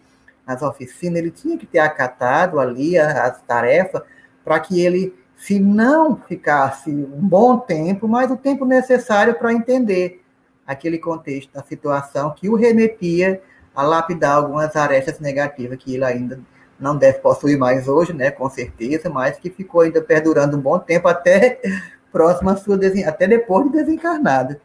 nas 0.47 0.61
oficinas, 0.61 1.19
ele 1.19 1.31
tinha 1.31 1.57
que 1.57 1.67
ter 1.67 1.79
acatado 1.79 2.61
ali 2.61 2.99
as 2.99 3.41
tarefas 3.43 4.03
para 4.45 4.61
que 4.61 4.81
ele, 4.81 5.15
se 5.37 5.59
não 5.59 6.17
ficasse 6.17 6.91
um 6.91 7.27
bom 7.27 7.59
tempo, 7.59 8.07
mas 8.07 8.31
o 8.31 8.37
tempo 8.37 8.65
necessário 8.65 9.35
para 9.35 9.53
entender 9.53 10.23
aquele 10.67 10.99
contexto 10.99 11.53
da 11.53 11.63
situação 11.63 12.35
que 12.35 12.49
o 12.49 12.55
remetia 12.55 13.41
a 13.75 13.83
lapidar 13.83 14.37
algumas 14.37 14.75
arestas 14.77 15.19
negativas 15.21 15.79
que 15.79 15.95
ele 15.95 16.05
ainda 16.05 16.41
não 16.79 16.97
deve 16.97 17.21
possuir 17.21 17.59
mais 17.59 17.87
hoje, 17.87 18.13
né, 18.13 18.31
com 18.31 18.49
certeza, 18.51 19.09
mas 19.09 19.39
que 19.39 19.49
ficou 19.49 19.83
ainda 19.83 20.03
perdurando 20.03 20.57
um 20.57 20.61
bom 20.61 20.79
tempo 20.79 21.09
até 21.09 21.61
próximo 22.11 22.51
à 22.51 22.57
sua 22.57 22.79
até 23.07 23.27
depois 23.27 23.67
de 23.67 23.73
desencarnado. 23.73 24.61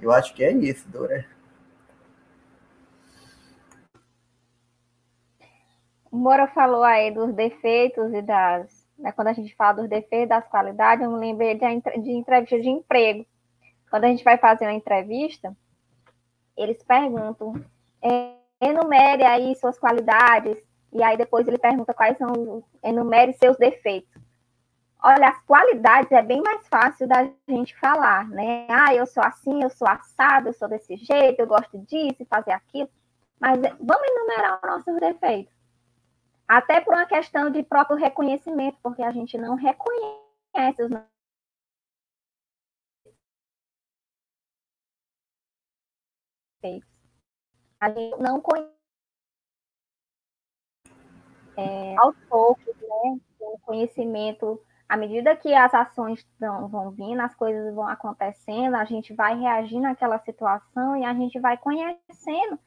Eu 0.00 0.10
acho 0.10 0.34
que 0.34 0.42
é 0.42 0.52
isso, 0.52 0.88
Dora. 0.88 1.26
O 6.10 6.16
Mora 6.16 6.46
falou 6.48 6.82
aí 6.82 7.10
dos 7.10 7.34
defeitos 7.34 8.12
e 8.14 8.22
das. 8.22 8.86
Né, 8.98 9.12
quando 9.12 9.28
a 9.28 9.32
gente 9.32 9.54
fala 9.54 9.74
dos 9.74 9.88
defeitos 9.88 10.30
das 10.30 10.48
qualidades, 10.48 11.04
eu 11.04 11.12
me 11.12 11.18
lembrei 11.18 11.54
de, 11.54 12.02
de 12.02 12.10
entrevista 12.12 12.58
de 12.58 12.68
emprego. 12.68 13.26
Quando 13.90 14.04
a 14.04 14.08
gente 14.08 14.24
vai 14.24 14.38
fazer 14.38 14.64
uma 14.64 14.72
entrevista, 14.72 15.54
eles 16.56 16.82
perguntam, 16.82 17.62
é, 18.02 18.37
enumere 18.60 19.24
aí 19.24 19.54
suas 19.56 19.78
qualidades, 19.78 20.56
e 20.92 21.02
aí 21.02 21.16
depois 21.16 21.46
ele 21.46 21.58
pergunta 21.58 21.94
quais 21.94 22.16
são, 22.18 22.64
enumere 22.82 23.32
seus 23.34 23.56
defeitos. 23.56 24.10
Olha, 25.00 25.28
as 25.28 25.40
qualidades 25.44 26.10
é 26.10 26.22
bem 26.22 26.42
mais 26.42 26.66
fácil 26.66 27.06
da 27.06 27.30
gente 27.48 27.78
falar, 27.78 28.28
né? 28.28 28.66
Ah, 28.68 28.92
eu 28.94 29.06
sou 29.06 29.22
assim, 29.22 29.62
eu 29.62 29.70
sou 29.70 29.86
assado, 29.86 30.48
eu 30.48 30.52
sou 30.52 30.68
desse 30.68 30.96
jeito, 30.96 31.38
eu 31.40 31.46
gosto 31.46 31.78
disso, 31.78 32.26
fazer 32.28 32.50
aquilo. 32.50 32.90
Mas 33.38 33.60
vamos 33.60 34.08
enumerar 34.08 34.56
os 34.56 34.62
nossos 34.68 35.00
defeitos. 35.00 35.54
Até 36.48 36.80
por 36.80 36.94
uma 36.94 37.06
questão 37.06 37.50
de 37.50 37.62
próprio 37.62 37.96
reconhecimento, 37.96 38.78
porque 38.82 39.02
a 39.02 39.12
gente 39.12 39.38
não 39.38 39.54
reconhece 39.54 40.82
os 40.82 40.90
defeitos. 46.60 46.97
A 47.80 47.90
gente 47.90 48.20
não 48.20 48.40
conhece 48.40 48.72
é, 51.56 51.96
aos 51.98 52.16
poucos, 52.28 52.64
né? 52.66 53.18
O 53.40 53.58
conhecimento, 53.60 54.60
à 54.88 54.96
medida 54.96 55.36
que 55.36 55.54
as 55.54 55.72
ações 55.72 56.26
vão 56.38 56.90
vindo, 56.90 57.20
as 57.20 57.34
coisas 57.34 57.74
vão 57.74 57.86
acontecendo, 57.86 58.74
a 58.74 58.84
gente 58.84 59.14
vai 59.14 59.38
reagindo 59.38 59.86
àquela 59.86 60.18
situação 60.20 60.96
e 60.96 61.04
a 61.04 61.14
gente 61.14 61.38
vai 61.38 61.56
conhecendo 61.56 62.58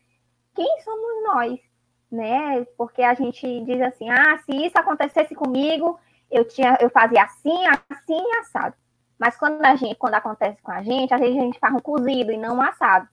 quem 0.54 0.82
somos 0.82 1.24
nós 1.24 1.72
né? 2.12 2.66
Porque 2.78 3.02
a 3.02 3.14
gente 3.14 3.62
diz 3.62 3.82
assim, 3.82 4.10
ah, 4.10 4.38
se 4.40 4.52
isso 4.52 4.78
acontecesse 4.78 5.34
comigo, 5.34 5.98
eu 6.30 6.46
tinha, 6.46 6.78
eu 6.82 6.90
fazia 6.90 7.24
assim, 7.24 7.66
assim 7.90 8.22
e 8.22 8.36
assado. 8.40 8.76
Mas 9.18 9.38
quando 9.38 9.64
a 9.64 9.76
gente, 9.76 9.96
quando 9.96 10.16
acontece 10.16 10.62
com 10.62 10.72
a 10.72 10.84
gente, 10.84 11.14
às 11.14 11.20
vezes 11.20 11.38
a 11.38 11.42
gente 11.42 11.60
faz 11.60 11.74
um 11.74 11.80
cozido 11.80 12.32
e 12.32 12.38
não 12.38 12.58
um 12.58 12.62
assado. 12.62 13.08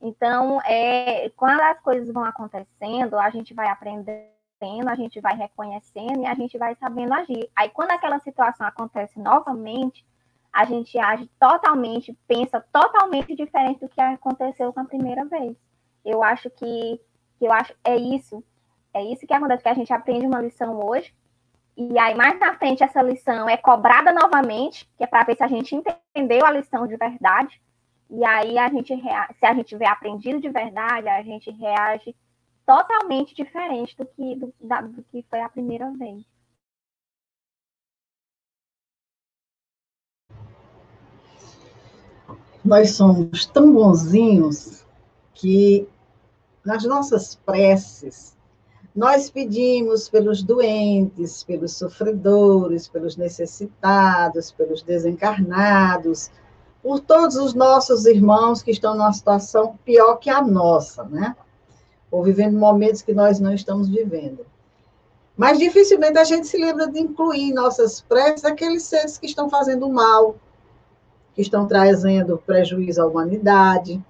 Então, 0.00 0.60
é, 0.62 1.30
quando 1.30 1.60
as 1.60 1.80
coisas 1.80 2.12
vão 2.12 2.24
acontecendo, 2.24 3.18
a 3.18 3.30
gente 3.30 3.54
vai 3.54 3.68
aprendendo, 3.68 4.88
a 4.88 4.94
gente 4.94 5.20
vai 5.20 5.36
reconhecendo 5.36 6.22
e 6.22 6.26
a 6.26 6.34
gente 6.34 6.58
vai 6.58 6.74
sabendo 6.76 7.14
agir. 7.14 7.50
Aí, 7.56 7.70
quando 7.70 7.90
aquela 7.90 8.18
situação 8.20 8.66
acontece 8.66 9.18
novamente, 9.18 10.04
a 10.52 10.64
gente 10.64 10.98
age 10.98 11.28
totalmente, 11.38 12.16
pensa 12.26 12.60
totalmente 12.72 13.34
diferente 13.34 13.80
do 13.80 13.88
que 13.88 14.00
aconteceu 14.00 14.72
com 14.72 14.80
a 14.80 14.84
primeira 14.84 15.24
vez. 15.26 15.54
Eu 16.04 16.22
acho 16.22 16.48
que, 16.48 17.00
que 17.38 17.44
eu 17.44 17.52
acho 17.52 17.74
é 17.84 17.96
isso, 17.96 18.42
é 18.94 19.02
isso 19.02 19.26
que 19.26 19.34
acontece, 19.34 19.62
que 19.62 19.68
a 19.68 19.74
gente 19.74 19.92
aprende 19.92 20.26
uma 20.26 20.40
lição 20.40 20.82
hoje, 20.82 21.14
e 21.76 21.98
aí 21.98 22.14
mais 22.14 22.40
na 22.40 22.54
frente 22.54 22.82
essa 22.82 23.02
lição 23.02 23.46
é 23.46 23.58
cobrada 23.58 24.12
novamente, 24.12 24.88
que 24.96 25.04
é 25.04 25.06
para 25.06 25.24
ver 25.24 25.36
se 25.36 25.42
a 25.42 25.48
gente 25.48 25.74
entendeu 25.74 26.46
a 26.46 26.50
lição 26.50 26.86
de 26.86 26.96
verdade, 26.96 27.60
e 28.08 28.24
aí 28.24 28.56
a 28.58 28.68
gente, 28.68 28.94
se 28.94 29.46
a 29.46 29.54
gente 29.54 29.66
tiver 29.66 29.86
aprendido 29.86 30.40
de 30.40 30.48
verdade, 30.48 31.08
a 31.08 31.22
gente 31.22 31.50
reage 31.50 32.14
totalmente 32.64 33.34
diferente 33.34 33.96
do 33.96 34.06
que, 34.06 34.34
do, 34.36 34.54
da, 34.60 34.80
do 34.80 35.02
que 35.04 35.24
foi 35.28 35.40
a 35.40 35.48
primeira 35.48 35.90
vez. 35.92 36.24
Nós 42.64 42.96
somos 42.96 43.46
tão 43.46 43.72
bonzinhos 43.72 44.84
que 45.32 45.88
nas 46.64 46.84
nossas 46.84 47.36
preces 47.36 48.36
nós 48.94 49.30
pedimos 49.30 50.08
pelos 50.08 50.42
doentes, 50.42 51.44
pelos 51.44 51.74
sofredores, 51.74 52.88
pelos 52.88 53.16
necessitados, 53.16 54.50
pelos 54.50 54.82
desencarnados, 54.82 56.30
por 56.86 57.00
todos 57.00 57.34
os 57.34 57.52
nossos 57.52 58.06
irmãos 58.06 58.62
que 58.62 58.70
estão 58.70 58.94
numa 58.94 59.12
situação 59.12 59.76
pior 59.84 60.18
que 60.18 60.30
a 60.30 60.40
nossa, 60.40 61.02
né? 61.02 61.34
Ou 62.12 62.22
vivendo 62.22 62.56
momentos 62.56 63.02
que 63.02 63.12
nós 63.12 63.40
não 63.40 63.52
estamos 63.52 63.88
vivendo. 63.88 64.46
Mas 65.36 65.58
dificilmente 65.58 66.16
a 66.16 66.22
gente 66.22 66.46
se 66.46 66.56
lembra 66.56 66.86
de 66.86 67.00
incluir 67.00 67.50
em 67.50 67.52
nossas 67.52 68.02
preces 68.02 68.44
aqueles 68.44 68.84
seres 68.84 69.18
que 69.18 69.26
estão 69.26 69.50
fazendo 69.50 69.88
mal, 69.88 70.36
que 71.34 71.42
estão 71.42 71.66
trazendo 71.66 72.40
prejuízo 72.46 73.02
à 73.02 73.06
humanidade. 73.06 74.00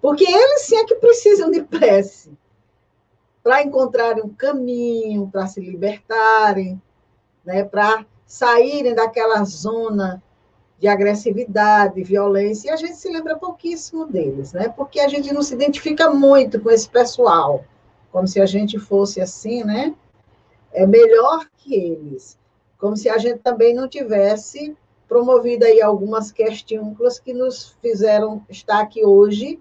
Porque 0.00 0.24
eles 0.24 0.62
sim 0.62 0.76
é 0.76 0.86
que 0.86 0.94
precisam 0.94 1.50
de 1.50 1.62
prece 1.62 2.32
para 3.42 3.62
encontrarem 3.62 4.24
um 4.24 4.30
caminho, 4.30 5.28
para 5.30 5.46
se 5.46 5.60
libertarem, 5.60 6.80
né, 7.44 7.64
para 7.64 8.06
saírem 8.24 8.94
daquela 8.94 9.44
zona 9.44 10.22
de 10.82 10.88
agressividade, 10.88 12.02
violência, 12.02 12.68
e 12.68 12.72
a 12.72 12.76
gente 12.76 12.96
se 12.96 13.08
lembra 13.08 13.38
pouquíssimo 13.38 14.04
deles, 14.04 14.52
né? 14.52 14.68
Porque 14.68 14.98
a 14.98 15.06
gente 15.06 15.32
não 15.32 15.40
se 15.40 15.54
identifica 15.54 16.10
muito 16.10 16.60
com 16.60 16.68
esse 16.72 16.88
pessoal, 16.88 17.64
como 18.10 18.26
se 18.26 18.40
a 18.40 18.46
gente 18.46 18.80
fosse 18.80 19.20
assim, 19.20 19.62
né? 19.62 19.94
É 20.72 20.84
melhor 20.84 21.46
que 21.56 21.72
eles, 21.72 22.36
como 22.78 22.96
se 22.96 23.08
a 23.08 23.16
gente 23.16 23.38
também 23.38 23.72
não 23.72 23.86
tivesse 23.86 24.76
promovido 25.06 25.64
aí 25.66 25.80
algumas 25.80 26.32
questões 26.32 27.20
que 27.20 27.32
nos 27.32 27.76
fizeram 27.80 28.44
estar 28.50 28.80
aqui 28.80 29.04
hoje 29.06 29.60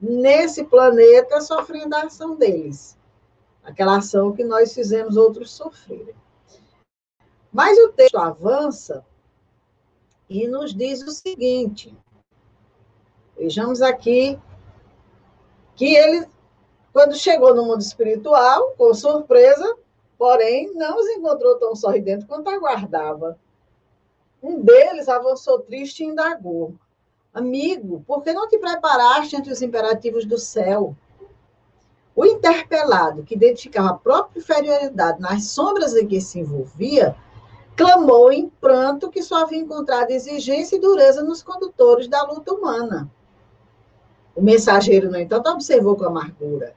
nesse 0.00 0.62
planeta 0.62 1.40
sofrendo 1.40 1.96
a 1.96 2.02
ação 2.02 2.36
deles, 2.36 2.96
aquela 3.64 3.96
ação 3.96 4.30
que 4.30 4.44
nós 4.44 4.72
fizemos 4.72 5.16
outros 5.16 5.50
sofrerem. 5.50 6.14
Mas 7.52 7.76
o 7.78 7.88
texto 7.88 8.16
avança 8.16 9.04
e 10.32 10.48
nos 10.48 10.74
diz 10.74 11.02
o 11.02 11.10
seguinte: 11.10 11.94
vejamos 13.36 13.82
aqui 13.82 14.38
que 15.74 15.94
ele, 15.94 16.26
quando 16.92 17.14
chegou 17.14 17.54
no 17.54 17.64
mundo 17.64 17.80
espiritual, 17.80 18.72
com 18.76 18.94
surpresa, 18.94 19.76
porém, 20.16 20.72
não 20.74 20.98
os 20.98 21.06
encontrou 21.08 21.58
tão 21.58 21.74
sorridente 21.74 22.24
quanto 22.24 22.48
aguardava. 22.48 23.38
Um 24.42 24.60
deles 24.60 25.08
avançou 25.08 25.60
triste 25.60 26.02
e 26.02 26.06
indagou: 26.06 26.74
Amigo, 27.34 28.02
por 28.06 28.22
que 28.22 28.32
não 28.32 28.48
te 28.48 28.58
preparaste 28.58 29.36
entre 29.36 29.52
os 29.52 29.62
imperativos 29.62 30.24
do 30.24 30.38
céu? 30.38 30.96
O 32.14 32.26
interpelado, 32.26 33.22
que 33.22 33.34
identificava 33.34 33.90
a 33.90 33.94
própria 33.94 34.38
inferioridade 34.38 35.20
nas 35.20 35.46
sombras 35.46 35.96
em 35.96 36.06
que 36.06 36.20
se 36.20 36.40
envolvia, 36.40 37.16
clamou 37.76 38.32
em 38.32 38.48
pranto 38.48 39.10
que 39.10 39.22
só 39.22 39.42
havia 39.42 39.58
encontrado 39.58 40.10
exigência 40.10 40.76
e 40.76 40.80
dureza 40.80 41.22
nos 41.22 41.42
condutores 41.42 42.08
da 42.08 42.22
luta 42.22 42.52
humana. 42.52 43.10
O 44.34 44.42
mensageiro, 44.42 45.10
no 45.10 45.18
entanto, 45.18 45.50
observou 45.50 45.96
com 45.96 46.04
amargura. 46.04 46.74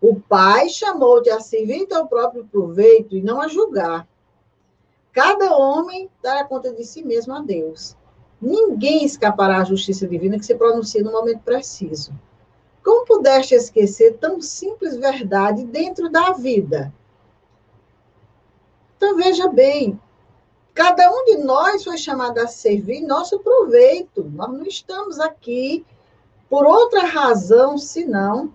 O 0.00 0.20
pai 0.20 0.68
chamou-te 0.68 1.30
a 1.30 1.40
servir 1.40 1.86
teu 1.86 2.06
próprio 2.06 2.44
proveito 2.44 3.16
e 3.16 3.22
não 3.22 3.40
a 3.40 3.48
julgar. 3.48 4.06
Cada 5.12 5.56
homem 5.56 6.10
dará 6.22 6.44
conta 6.44 6.72
de 6.72 6.84
si 6.84 7.02
mesmo 7.02 7.34
a 7.34 7.40
Deus. 7.40 7.96
Ninguém 8.40 9.04
escapará 9.04 9.58
à 9.58 9.64
justiça 9.64 10.06
divina 10.06 10.38
que 10.38 10.44
se 10.44 10.54
pronuncia 10.54 11.02
no 11.02 11.12
momento 11.12 11.40
preciso. 11.40 12.12
Como 12.84 13.06
pudeste 13.06 13.54
esquecer 13.54 14.18
tão 14.18 14.40
simples 14.40 14.96
verdade 14.96 15.64
dentro 15.64 16.10
da 16.10 16.32
vida? 16.32 16.92
Então, 18.96 19.16
veja 19.16 19.48
bem, 19.48 19.98
Cada 20.76 21.10
um 21.10 21.24
de 21.24 21.38
nós 21.38 21.84
foi 21.84 21.96
chamado 21.96 22.36
a 22.36 22.46
servir 22.46 23.00
nosso 23.00 23.38
proveito. 23.38 24.22
Nós 24.34 24.52
não 24.52 24.66
estamos 24.66 25.18
aqui 25.18 25.86
por 26.50 26.66
outra 26.66 27.02
razão 27.06 27.78
senão 27.78 28.52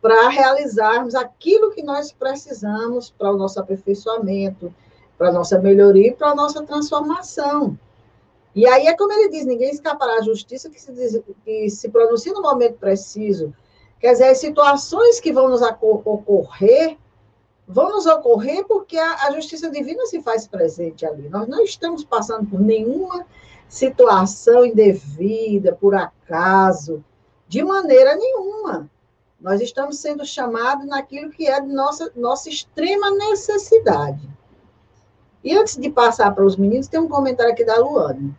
para 0.00 0.28
realizarmos 0.28 1.12
aquilo 1.16 1.72
que 1.72 1.82
nós 1.82 2.12
precisamos 2.12 3.10
para 3.10 3.32
o 3.32 3.36
nosso 3.36 3.58
aperfeiçoamento, 3.58 4.72
para 5.18 5.30
a 5.30 5.32
nossa 5.32 5.58
melhoria 5.58 6.10
e 6.10 6.14
para 6.14 6.28
a 6.28 6.34
nossa 6.36 6.62
transformação. 6.62 7.76
E 8.54 8.64
aí 8.68 8.86
é 8.86 8.96
como 8.96 9.12
ele 9.12 9.28
diz: 9.28 9.44
ninguém 9.44 9.70
escapará 9.70 10.18
à 10.18 10.22
justiça 10.22 10.70
que 10.70 10.80
se, 10.80 10.92
diz, 10.92 11.20
que 11.44 11.68
se 11.68 11.88
pronuncia 11.88 12.32
no 12.32 12.42
momento 12.42 12.78
preciso. 12.78 13.52
Quer 13.98 14.12
dizer, 14.12 14.28
as 14.28 14.38
situações 14.38 15.18
que 15.18 15.32
vão 15.32 15.48
nos 15.48 15.62
ocorrer 15.62 16.96
vão 17.66 17.90
nos 17.90 18.06
ocorrer 18.06 18.64
porque 18.66 18.98
a, 18.98 19.26
a, 19.26 19.32
justiça 19.32 19.70
divina 19.70 20.04
se 20.06 20.20
faz 20.20 20.46
presente 20.46 21.06
ali. 21.06 21.28
Nós 21.28 21.48
não 21.48 21.62
estamos 21.62 22.04
passando 22.04 22.46
por 22.46 22.60
nenhuma 22.60 23.26
situação 23.68 24.64
indevida, 24.64 25.72
por 25.72 25.94
acaso, 25.94 27.02
de 27.48 27.62
maneira 27.62 28.14
nenhuma. 28.16 28.90
Nós 29.40 29.60
estamos 29.60 29.98
sendo 29.98 30.24
chamados 30.24 30.86
naquilo 30.86 31.30
que 31.30 31.46
é 31.46 31.60
de 31.60 31.68
nossa, 31.68 32.10
nossa 32.14 32.48
extrema 32.48 33.10
necessidade. 33.10 34.28
E 35.42 35.56
antes 35.56 35.76
de 35.76 35.90
passar 35.90 36.34
para 36.34 36.44
os 36.44 36.56
meninos, 36.56 36.88
tem 36.88 37.00
um 37.00 37.08
comentário 37.08 37.52
aqui 37.52 37.64
da 37.64 37.76
Luane. 37.76 38.34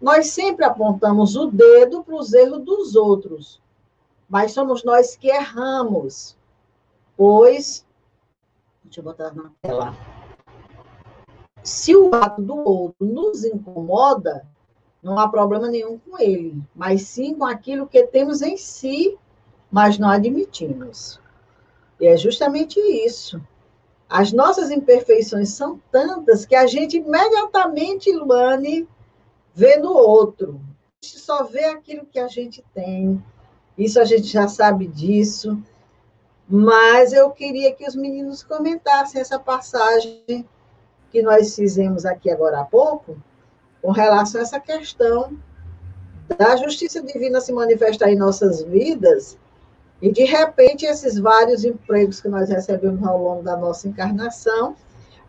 Nós 0.00 0.28
sempre 0.28 0.64
apontamos 0.64 1.36
o 1.36 1.46
dedo 1.46 2.02
para 2.02 2.14
os 2.14 2.32
erros 2.32 2.62
dos 2.62 2.96
outros, 2.96 3.60
mas 4.28 4.52
somos 4.52 4.82
nós 4.84 5.16
que 5.16 5.28
erramos, 5.28 6.36
pois 7.16 7.84
Deixa 8.90 8.98
eu 8.98 9.04
botar 9.04 9.32
na 9.32 9.52
tela. 9.62 9.94
Se 11.62 11.94
o 11.94 12.12
ato 12.12 12.42
do 12.42 12.56
outro 12.56 13.06
nos 13.06 13.44
incomoda, 13.44 14.44
não 15.00 15.16
há 15.16 15.28
problema 15.28 15.68
nenhum 15.68 15.96
com 15.96 16.18
ele, 16.18 16.60
mas 16.74 17.02
sim 17.02 17.36
com 17.36 17.44
aquilo 17.44 17.86
que 17.86 18.02
temos 18.08 18.42
em 18.42 18.56
si, 18.56 19.16
mas 19.70 19.96
não 19.96 20.10
admitimos. 20.10 21.20
E 22.00 22.08
é 22.08 22.16
justamente 22.16 22.80
isso. 22.80 23.40
As 24.08 24.32
nossas 24.32 24.72
imperfeições 24.72 25.50
são 25.50 25.80
tantas 25.92 26.44
que 26.44 26.56
a 26.56 26.66
gente 26.66 26.96
imediatamente, 26.96 28.10
Luane, 28.10 28.88
vê 29.54 29.76
no 29.76 29.92
outro. 29.92 30.60
A 31.00 31.06
gente 31.06 31.20
só 31.20 31.44
vê 31.44 31.66
aquilo 31.66 32.06
que 32.06 32.18
a 32.18 32.26
gente 32.26 32.64
tem. 32.74 33.22
Isso 33.78 34.00
a 34.00 34.04
gente 34.04 34.26
já 34.26 34.48
sabe 34.48 34.88
disso. 34.88 35.62
Mas 36.52 37.12
eu 37.12 37.30
queria 37.30 37.72
que 37.72 37.86
os 37.86 37.94
meninos 37.94 38.42
comentassem 38.42 39.20
essa 39.20 39.38
passagem 39.38 40.44
que 41.12 41.22
nós 41.22 41.54
fizemos 41.54 42.04
aqui 42.04 42.28
agora 42.28 42.60
há 42.60 42.64
pouco, 42.64 43.16
com 43.80 43.92
relação 43.92 44.40
a 44.40 44.42
essa 44.42 44.58
questão 44.58 45.38
da 46.36 46.56
justiça 46.56 47.00
divina 47.02 47.40
se 47.40 47.52
manifestar 47.52 48.10
em 48.10 48.16
nossas 48.16 48.62
vidas 48.62 49.38
e, 50.02 50.10
de 50.10 50.24
repente, 50.24 50.86
esses 50.86 51.18
vários 51.18 51.64
empregos 51.64 52.20
que 52.20 52.28
nós 52.28 52.48
recebemos 52.48 53.06
ao 53.06 53.22
longo 53.22 53.42
da 53.42 53.56
nossa 53.56 53.86
encarnação, 53.86 54.74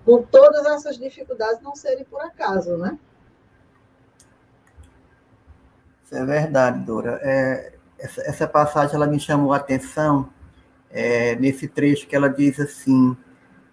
com 0.05 0.23
todas 0.23 0.65
essas 0.65 0.97
dificuldades, 0.97 1.61
não 1.61 1.75
serem 1.75 2.05
por 2.05 2.21
acaso, 2.21 2.77
né? 2.77 2.97
É 6.11 6.25
verdade, 6.25 6.79
Dora. 6.79 7.19
É, 7.21 7.73
essa, 7.99 8.21
essa 8.21 8.47
passagem 8.47 8.95
ela 8.95 9.07
me 9.07 9.19
chamou 9.19 9.53
a 9.53 9.57
atenção 9.57 10.29
é, 10.91 11.35
nesse 11.35 11.67
trecho 11.67 12.07
que 12.07 12.15
ela 12.15 12.29
diz 12.29 12.59
assim: 12.59 13.15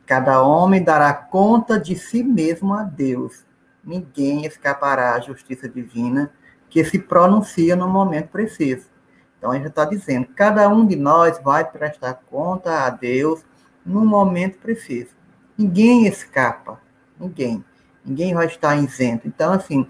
cada 0.07 0.43
homem 0.43 0.83
dará 0.83 1.13
conta 1.13 1.79
de 1.79 1.97
si 1.97 2.23
mesmo 2.23 2.75
a 2.75 2.83
Deus. 2.83 3.45
Ninguém 3.85 4.45
escapará 4.45 5.15
à 5.15 5.21
justiça 5.21 5.69
divina 5.69 6.31
que 6.69 6.85
se 6.85 6.99
pronuncia 6.99 7.75
no 7.75 7.89
momento 7.89 8.29
preciso. 8.29 8.87
Então, 9.39 9.53
gente 9.53 9.69
está 9.69 9.85
dizendo: 9.85 10.29
cada 10.35 10.69
um 10.69 10.87
de 10.87 10.97
nós 10.97 11.39
vai 11.43 11.65
prestar 11.65 12.15
conta 12.15 12.85
a 12.85 12.91
Deus 12.91 13.45
no 13.85 14.05
momento 14.05 14.59
preciso. 14.59 15.11
Ninguém 15.57 16.07
escapa, 16.07 16.81
ninguém. 17.19 17.65
Ninguém 18.05 18.35
vai 18.35 18.47
estar 18.47 18.77
isento. 18.77 19.27
Então, 19.27 19.53
assim, 19.53 19.87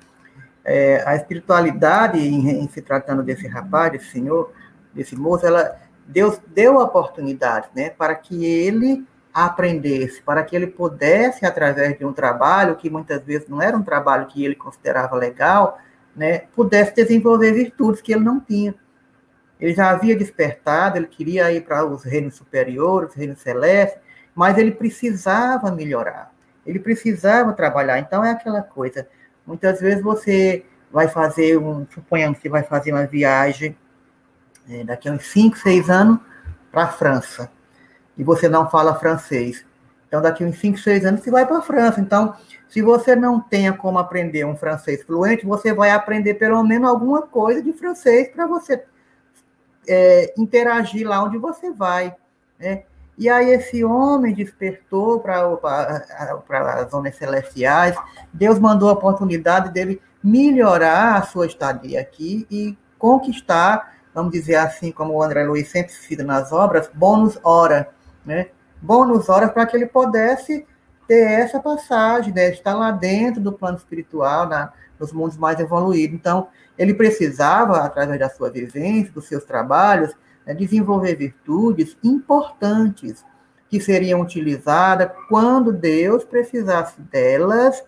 é, 0.64 1.02
a 1.06 1.16
espiritualidade, 1.16 2.18
em, 2.18 2.62
em, 2.62 2.68
se 2.68 2.82
tratando 2.82 3.22
desse 3.22 3.46
rapaz, 3.46 3.92
desse 3.92 4.10
senhor, 4.10 4.52
desse 4.92 5.16
moço, 5.16 5.46
ela, 5.46 5.78
Deus 6.08 6.40
deu 6.54 6.78
oportunidade 6.78 7.68
né, 7.76 7.90
para 7.90 8.14
que 8.14 8.42
ele 8.42 9.06
aprendesse, 9.32 10.22
para 10.22 10.42
que 10.42 10.56
ele 10.56 10.66
pudesse, 10.66 11.44
através 11.44 11.98
de 11.98 12.04
um 12.04 12.14
trabalho, 12.14 12.76
que 12.76 12.88
muitas 12.88 13.22
vezes 13.22 13.46
não 13.46 13.60
era 13.60 13.76
um 13.76 13.82
trabalho 13.82 14.26
que 14.26 14.42
ele 14.42 14.54
considerava 14.54 15.14
legal, 15.14 15.78
né, 16.16 16.44
pudesse 16.56 16.94
desenvolver 16.94 17.52
virtudes 17.52 18.00
que 18.00 18.12
ele 18.12 18.24
não 18.24 18.40
tinha. 18.40 18.74
Ele 19.60 19.74
já 19.74 19.90
havia 19.90 20.16
despertado, 20.16 20.96
ele 20.96 21.06
queria 21.06 21.52
ir 21.52 21.60
para 21.60 21.84
os 21.84 22.04
reinos 22.04 22.36
superiores, 22.36 23.10
os 23.10 23.14
reinos 23.14 23.40
celestes, 23.40 24.00
mas 24.34 24.56
ele 24.56 24.72
precisava 24.72 25.70
melhorar, 25.70 26.32
ele 26.64 26.78
precisava 26.78 27.52
trabalhar. 27.52 27.98
Então 27.98 28.24
é 28.24 28.30
aquela 28.30 28.62
coisa. 28.62 29.06
Muitas 29.46 29.78
vezes 29.78 30.02
você 30.02 30.64
vai 30.90 31.06
fazer 31.06 31.58
um, 31.58 31.86
suponhamos 31.92 32.38
que 32.38 32.48
vai 32.48 32.62
fazer 32.62 32.92
uma 32.92 33.06
viagem 33.06 33.76
é, 34.68 34.84
daqui 34.84 35.08
a 35.08 35.12
uns 35.12 35.26
5, 35.26 35.56
6 35.58 35.90
anos 35.90 36.18
para 36.70 36.84
a 36.84 36.88
França, 36.88 37.50
e 38.16 38.24
você 38.24 38.48
não 38.48 38.68
fala 38.68 38.94
francês. 38.94 39.64
Então, 40.06 40.22
daqui 40.22 40.42
a 40.42 40.46
uns 40.46 40.58
5, 40.58 40.78
6 40.78 41.04
anos, 41.04 41.20
você 41.20 41.30
vai 41.30 41.46
para 41.46 41.58
a 41.58 41.62
França. 41.62 42.00
Então, 42.00 42.34
se 42.68 42.82
você 42.82 43.14
não 43.14 43.40
tenha 43.40 43.72
como 43.72 43.98
aprender 43.98 44.44
um 44.44 44.56
francês 44.56 45.02
fluente, 45.02 45.46
você 45.46 45.72
vai 45.72 45.90
aprender 45.90 46.34
pelo 46.34 46.62
menos 46.62 46.88
alguma 46.88 47.22
coisa 47.22 47.62
de 47.62 47.72
francês 47.72 48.28
para 48.28 48.46
você 48.46 48.84
é, 49.88 50.34
interagir 50.36 51.08
lá 51.08 51.22
onde 51.22 51.38
você 51.38 51.72
vai. 51.72 52.14
Né? 52.58 52.84
E 53.16 53.28
aí 53.28 53.50
esse 53.50 53.82
homem 53.82 54.34
despertou 54.34 55.18
para 55.18 55.40
as 56.80 56.90
zonas 56.90 57.16
celestiais, 57.16 57.96
Deus 58.32 58.58
mandou 58.60 58.90
a 58.90 58.92
oportunidade 58.92 59.72
dele 59.72 60.00
melhorar 60.22 61.16
a 61.16 61.22
sua 61.22 61.46
estadia 61.46 62.00
aqui 62.00 62.46
e 62.50 62.76
conquistar, 62.98 63.97
vamos 64.14 64.32
dizer 64.32 64.56
assim, 64.56 64.90
como 64.90 65.14
o 65.14 65.22
André 65.22 65.44
Luiz 65.44 65.68
sempre 65.68 65.92
cita 65.92 66.24
nas 66.24 66.52
obras, 66.52 66.90
bônus 66.92 67.38
hora, 67.42 67.90
né? 68.24 68.48
Bônus 68.80 69.28
horas 69.28 69.50
para 69.52 69.66
que 69.66 69.76
ele 69.76 69.86
pudesse 69.86 70.66
ter 71.06 71.40
essa 71.40 71.58
passagem, 71.58 72.32
né? 72.34 72.50
estar 72.50 72.74
lá 72.74 72.90
dentro 72.90 73.40
do 73.40 73.52
plano 73.52 73.78
espiritual, 73.78 74.46
na, 74.46 74.72
nos 75.00 75.12
mundos 75.12 75.36
mais 75.36 75.58
evoluídos. 75.58 76.14
Então, 76.14 76.48
ele 76.76 76.94
precisava, 76.94 77.78
através 77.78 78.20
da 78.20 78.28
sua 78.28 78.50
vivência, 78.50 79.12
dos 79.12 79.26
seus 79.26 79.44
trabalhos, 79.44 80.14
né, 80.46 80.54
desenvolver 80.54 81.16
virtudes 81.16 81.96
importantes 82.04 83.24
que 83.68 83.80
seriam 83.80 84.20
utilizadas 84.20 85.10
quando 85.28 85.72
Deus 85.72 86.24
precisasse 86.24 87.00
delas, 87.00 87.82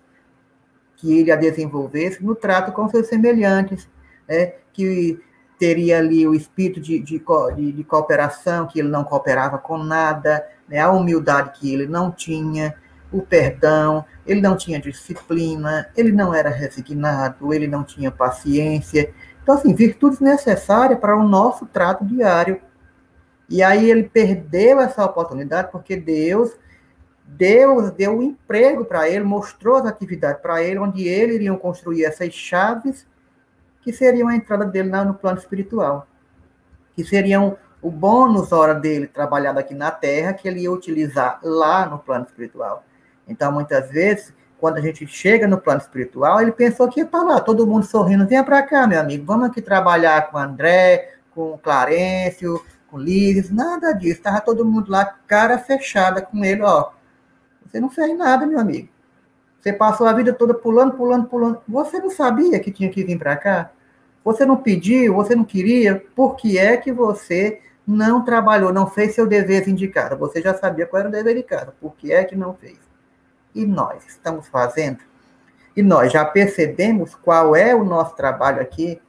que 0.96 1.18
ele 1.18 1.32
a 1.32 1.36
desenvolvesse 1.36 2.22
no 2.22 2.34
trato 2.34 2.72
com 2.72 2.88
seus 2.88 3.06
semelhantes, 3.06 3.88
né, 4.28 4.54
que 4.72 5.20
teria 5.61 5.98
ali 5.98 6.26
o 6.26 6.34
espírito 6.34 6.80
de, 6.80 6.98
de, 6.98 7.22
de, 7.54 7.72
de 7.72 7.84
cooperação, 7.84 8.66
que 8.66 8.80
ele 8.80 8.88
não 8.88 9.04
cooperava 9.04 9.58
com 9.58 9.76
nada, 9.76 10.42
né, 10.66 10.80
a 10.80 10.90
humildade 10.90 11.61
que 11.61 11.70
ele 11.70 11.86
não 11.86 12.11
tinha, 12.11 12.74
o 13.12 13.20
perdão, 13.20 14.02
ele 14.26 14.40
não 14.40 14.56
tinha 14.56 14.80
disciplina, 14.80 15.90
ele 15.94 16.12
não 16.12 16.32
era 16.32 16.48
resignado, 16.48 17.52
ele 17.52 17.66
não 17.66 17.84
tinha 17.84 18.11
paciência. 18.11 19.12
Então, 19.42 19.54
assim, 19.54 19.74
virtudes 19.74 20.18
necessárias 20.18 20.98
para 20.98 21.14
o 21.14 21.28
nosso 21.28 21.66
trato 21.66 22.06
diário. 22.06 22.58
E 23.46 23.62
aí 23.62 23.90
ele 23.90 24.04
perdeu 24.04 24.80
essa 24.80 25.04
oportunidade 25.04 25.70
porque 25.70 25.94
Deus 25.94 26.52
Deus 27.26 27.90
deu 27.92 28.16
um 28.16 28.22
emprego 28.22 28.84
para 28.84 29.08
ele, 29.08 29.22
mostrou 29.22 29.76
as 29.76 29.86
atividades 29.86 30.40
para 30.40 30.62
ele, 30.64 30.80
onde 30.80 31.06
ele 31.06 31.34
iriam 31.34 31.56
construir 31.56 32.04
essas 32.04 32.32
chaves 32.32 33.06
que 33.82 33.92
seriam 33.92 34.28
a 34.28 34.36
entrada 34.36 34.64
dele 34.64 34.90
no 34.90 35.14
plano 35.14 35.38
espiritual, 35.38 36.06
que 36.94 37.04
seriam 37.04 37.56
o 37.82 37.90
bônus 37.90 38.52
hora 38.52 38.74
dele 38.74 39.06
trabalhado 39.06 39.58
aqui 39.58 39.74
na 39.74 39.90
Terra, 39.90 40.34
que 40.34 40.46
ele 40.46 40.60
ia 40.60 40.72
utilizar 40.72 41.40
lá 41.42 41.86
no 41.86 41.98
plano 41.98 42.24
espiritual. 42.24 42.84
Então, 43.26 43.50
muitas 43.50 43.90
vezes, 43.90 44.34
quando 44.58 44.76
a 44.76 44.80
gente 44.80 45.06
chega 45.06 45.48
no 45.48 45.58
plano 45.58 45.80
espiritual, 45.80 46.40
ele 46.40 46.52
pensou 46.52 46.88
que 46.88 47.00
ia 47.00 47.06
estar 47.06 47.22
lá, 47.22 47.40
todo 47.40 47.66
mundo 47.66 47.86
sorrindo, 47.86 48.26
venha 48.26 48.44
para 48.44 48.62
cá, 48.62 48.86
meu 48.86 49.00
amigo, 49.00 49.24
vamos 49.24 49.48
aqui 49.48 49.62
trabalhar 49.62 50.30
com 50.30 50.36
André, 50.36 51.14
com 51.34 51.52
o 51.52 51.58
Clarencio, 51.58 52.62
com 52.88 52.98
o 52.98 53.04
nada 53.50 53.92
disso, 53.92 54.18
estava 54.18 54.40
todo 54.40 54.64
mundo 54.64 54.90
lá, 54.90 55.04
cara 55.26 55.58
fechada 55.58 56.20
com 56.20 56.44
ele, 56.44 56.62
ó, 56.62 56.90
você 57.64 57.80
não 57.80 57.88
fez 57.88 58.16
nada, 58.18 58.46
meu 58.46 58.58
amigo. 58.58 58.88
Você 59.61 59.72
passou 59.74 60.06
a 60.06 60.12
vida 60.14 60.32
toda 60.32 60.54
pulando, 60.54 60.94
pulando, 60.94 61.26
pulando. 61.28 61.61
Você 61.68 61.98
não 61.98 62.11
sabia 62.11 62.58
que 62.58 62.70
tinha 62.70 62.88
que 62.88 63.04
vir 63.04 63.18
para 63.18 63.36
cá? 63.36 63.70
Você 64.24 64.46
não 64.46 64.56
pediu, 64.56 65.14
você 65.14 65.34
não 65.34 65.44
queria? 65.44 66.02
Por 66.14 66.36
que 66.36 66.58
é 66.58 66.78
que 66.78 66.90
você 66.90 67.61
não 67.86 68.24
trabalhou, 68.24 68.72
não 68.72 68.86
fez 68.86 69.14
seu 69.14 69.26
dever 69.26 69.68
indicado? 69.68 70.16
Você 70.16 70.40
já 70.40 70.54
sabia 70.54 70.86
qual 70.86 71.00
era 71.00 71.08
o 71.08 71.12
dever 71.12 71.34
de 71.34 71.42
casa. 71.42 71.74
Por 71.78 71.94
que 71.94 72.11
é 72.11 72.24
que 72.24 72.34
não 72.34 72.54
fez? 72.54 72.78
E 73.54 73.66
nós 73.66 74.06
estamos 74.06 74.48
fazendo? 74.48 74.98
E 75.76 75.82
nós 75.82 76.11
já 76.11 76.24
percebemos 76.24 77.14
qual 77.14 77.54
é 77.54 77.74
o 77.74 77.84
nosso 77.84 78.16
trabalho 78.16 78.62
aqui, 78.62 79.00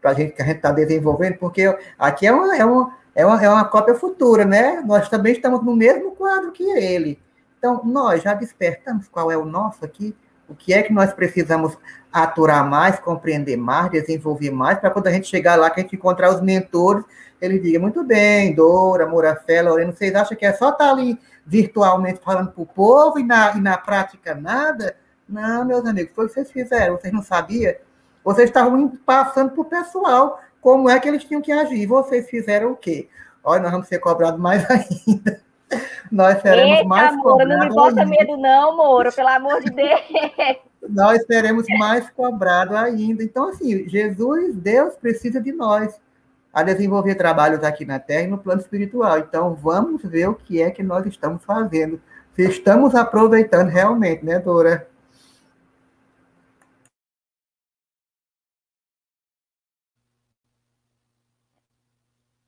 para 0.00 0.12
a 0.12 0.14
gente 0.14 0.34
que 0.34 0.42
a 0.42 0.46
gente 0.46 0.56
está 0.56 0.70
desenvolvendo, 0.70 1.38
porque 1.38 1.76
aqui 1.98 2.26
é 2.26 2.32
uma, 2.32 2.56
é, 2.56 2.64
uma, 2.64 2.96
é, 3.14 3.26
uma, 3.26 3.44
é 3.44 3.48
uma 3.48 3.64
cópia 3.64 3.94
futura, 3.94 4.44
né? 4.44 4.82
Nós 4.86 5.08
também 5.08 5.32
estamos 5.32 5.64
no 5.64 5.74
mesmo 5.74 6.12
quadro 6.12 6.52
que 6.52 6.62
ele. 6.62 7.18
Então, 7.66 7.82
nós 7.84 8.22
já 8.22 8.32
despertamos 8.32 9.08
qual 9.08 9.28
é 9.28 9.36
o 9.36 9.44
nosso 9.44 9.84
aqui, 9.84 10.14
o 10.48 10.54
que 10.54 10.72
é 10.72 10.84
que 10.84 10.92
nós 10.92 11.12
precisamos 11.12 11.76
aturar 12.12 12.64
mais, 12.64 13.00
compreender 13.00 13.56
mais, 13.56 13.90
desenvolver 13.90 14.52
mais, 14.52 14.78
para 14.78 14.88
quando 14.88 15.08
a 15.08 15.10
gente 15.10 15.26
chegar 15.26 15.56
lá, 15.56 15.68
que 15.68 15.80
a 15.80 15.82
gente 15.82 15.96
encontrar 15.96 16.32
os 16.32 16.40
mentores, 16.40 17.04
ele 17.40 17.58
diga, 17.58 17.80
muito 17.80 18.04
bem, 18.04 18.54
Dora, 18.54 19.04
Morafé, 19.04 19.62
Lorena, 19.62 19.90
vocês 19.90 20.14
acham 20.14 20.36
que 20.36 20.46
é 20.46 20.52
só 20.52 20.70
estar 20.70 20.84
tá 20.84 20.90
ali 20.92 21.18
virtualmente 21.44 22.20
falando 22.22 22.52
para 22.52 22.62
o 22.62 22.66
povo 22.66 23.18
e 23.18 23.24
na, 23.24 23.56
e 23.56 23.60
na 23.60 23.76
prática 23.76 24.32
nada? 24.32 24.96
Não, 25.28 25.64
meus 25.64 25.84
amigos, 25.84 26.12
foi 26.14 26.26
o 26.26 26.28
que 26.28 26.34
vocês 26.34 26.52
fizeram, 26.52 26.96
vocês 26.96 27.12
não 27.12 27.22
sabiam? 27.22 27.74
Vocês 28.22 28.48
estavam 28.48 28.96
passando 29.04 29.50
para 29.50 29.60
o 29.60 29.64
pessoal 29.64 30.40
como 30.60 30.88
é 30.88 31.00
que 31.00 31.08
eles 31.08 31.24
tinham 31.24 31.42
que 31.42 31.50
agir. 31.50 31.84
Vocês 31.84 32.30
fizeram 32.30 32.70
o 32.70 32.76
quê? 32.76 33.08
Olha, 33.42 33.62
nós 33.62 33.72
vamos 33.72 33.88
ser 33.88 33.98
cobrados 33.98 34.38
mais 34.38 34.64
ainda. 34.70 35.44
Nós 36.10 36.40
seremos 36.40 36.78
Eita, 36.78 36.88
mais 36.88 37.16
cobrados. 37.16 37.48
Não 37.48 37.68
me 37.68 37.74
bota 37.74 38.00
ainda. 38.00 38.06
medo, 38.06 38.36
não, 38.36 38.76
Moro, 38.76 39.12
pelo 39.12 39.28
amor 39.28 39.60
de 39.62 39.70
Deus. 39.70 40.00
Nós 40.88 41.24
seremos 41.26 41.66
mais 41.78 42.08
cobrados 42.10 42.76
ainda. 42.76 43.22
Então, 43.22 43.48
assim, 43.48 43.88
Jesus, 43.88 44.54
Deus 44.54 44.94
precisa 44.94 45.40
de 45.40 45.52
nós 45.52 45.98
a 46.52 46.62
desenvolver 46.62 47.16
trabalhos 47.16 47.62
aqui 47.62 47.84
na 47.84 47.98
Terra 47.98 48.22
e 48.22 48.26
no 48.28 48.38
plano 48.38 48.60
espiritual. 48.60 49.18
Então, 49.18 49.54
vamos 49.54 50.02
ver 50.02 50.28
o 50.28 50.34
que 50.34 50.62
é 50.62 50.70
que 50.70 50.82
nós 50.82 51.04
estamos 51.06 51.44
fazendo. 51.44 52.00
Se 52.34 52.48
estamos 52.48 52.94
aproveitando 52.94 53.68
realmente, 53.68 54.24
né, 54.24 54.38
Dora? 54.38 54.88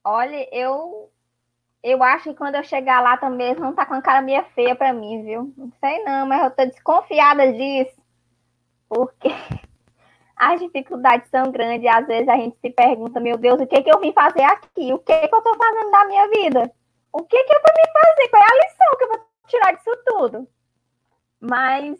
Olha, 0.03 0.47
eu 0.51 1.11
eu 1.81 2.03
acho 2.03 2.25
que 2.25 2.35
quando 2.35 2.55
eu 2.55 2.63
chegar 2.63 3.01
lá 3.01 3.17
também 3.17 3.51
estar 3.51 3.71
tá 3.73 3.85
com 3.85 3.93
a 3.93 4.01
cara 4.01 4.21
meio 4.21 4.43
feia 4.55 4.75
para 4.75 4.93
mim, 4.93 5.23
viu? 5.23 5.53
Não 5.57 5.71
sei 5.79 6.03
não, 6.03 6.25
mas 6.27 6.43
eu 6.43 6.51
tô 6.51 6.65
desconfiada 6.65 7.51
disso. 7.53 8.01
Porque 8.89 9.29
as 10.35 10.59
dificuldades 10.59 11.29
são 11.29 11.51
grandes 11.51 11.83
e 11.83 11.87
às 11.87 12.05
vezes 12.05 12.27
a 12.27 12.35
gente 12.35 12.57
se 12.59 12.69
pergunta, 12.69 13.19
meu 13.19 13.37
Deus, 13.37 13.61
o 13.61 13.67
que 13.67 13.81
que 13.81 13.91
eu 13.91 13.99
vim 13.99 14.11
fazer 14.11 14.43
aqui? 14.43 14.93
O 14.93 14.99
que 14.99 15.27
que 15.27 15.35
eu 15.35 15.41
tô 15.41 15.55
fazendo 15.55 15.91
da 15.91 16.05
minha 16.05 16.27
vida? 16.29 16.71
O 17.13 17.23
que 17.23 17.43
que 17.43 17.53
eu 17.53 17.61
vou 17.61 17.73
me 17.75 17.91
fazer? 17.93 18.29
Qual 18.29 18.43
é 18.43 18.45
a 18.45 18.67
lição 18.67 18.97
que 18.97 19.03
eu 19.03 19.07
vou 19.07 19.25
tirar 19.47 19.71
disso 19.73 20.03
tudo? 20.05 20.47
Mas 21.39 21.97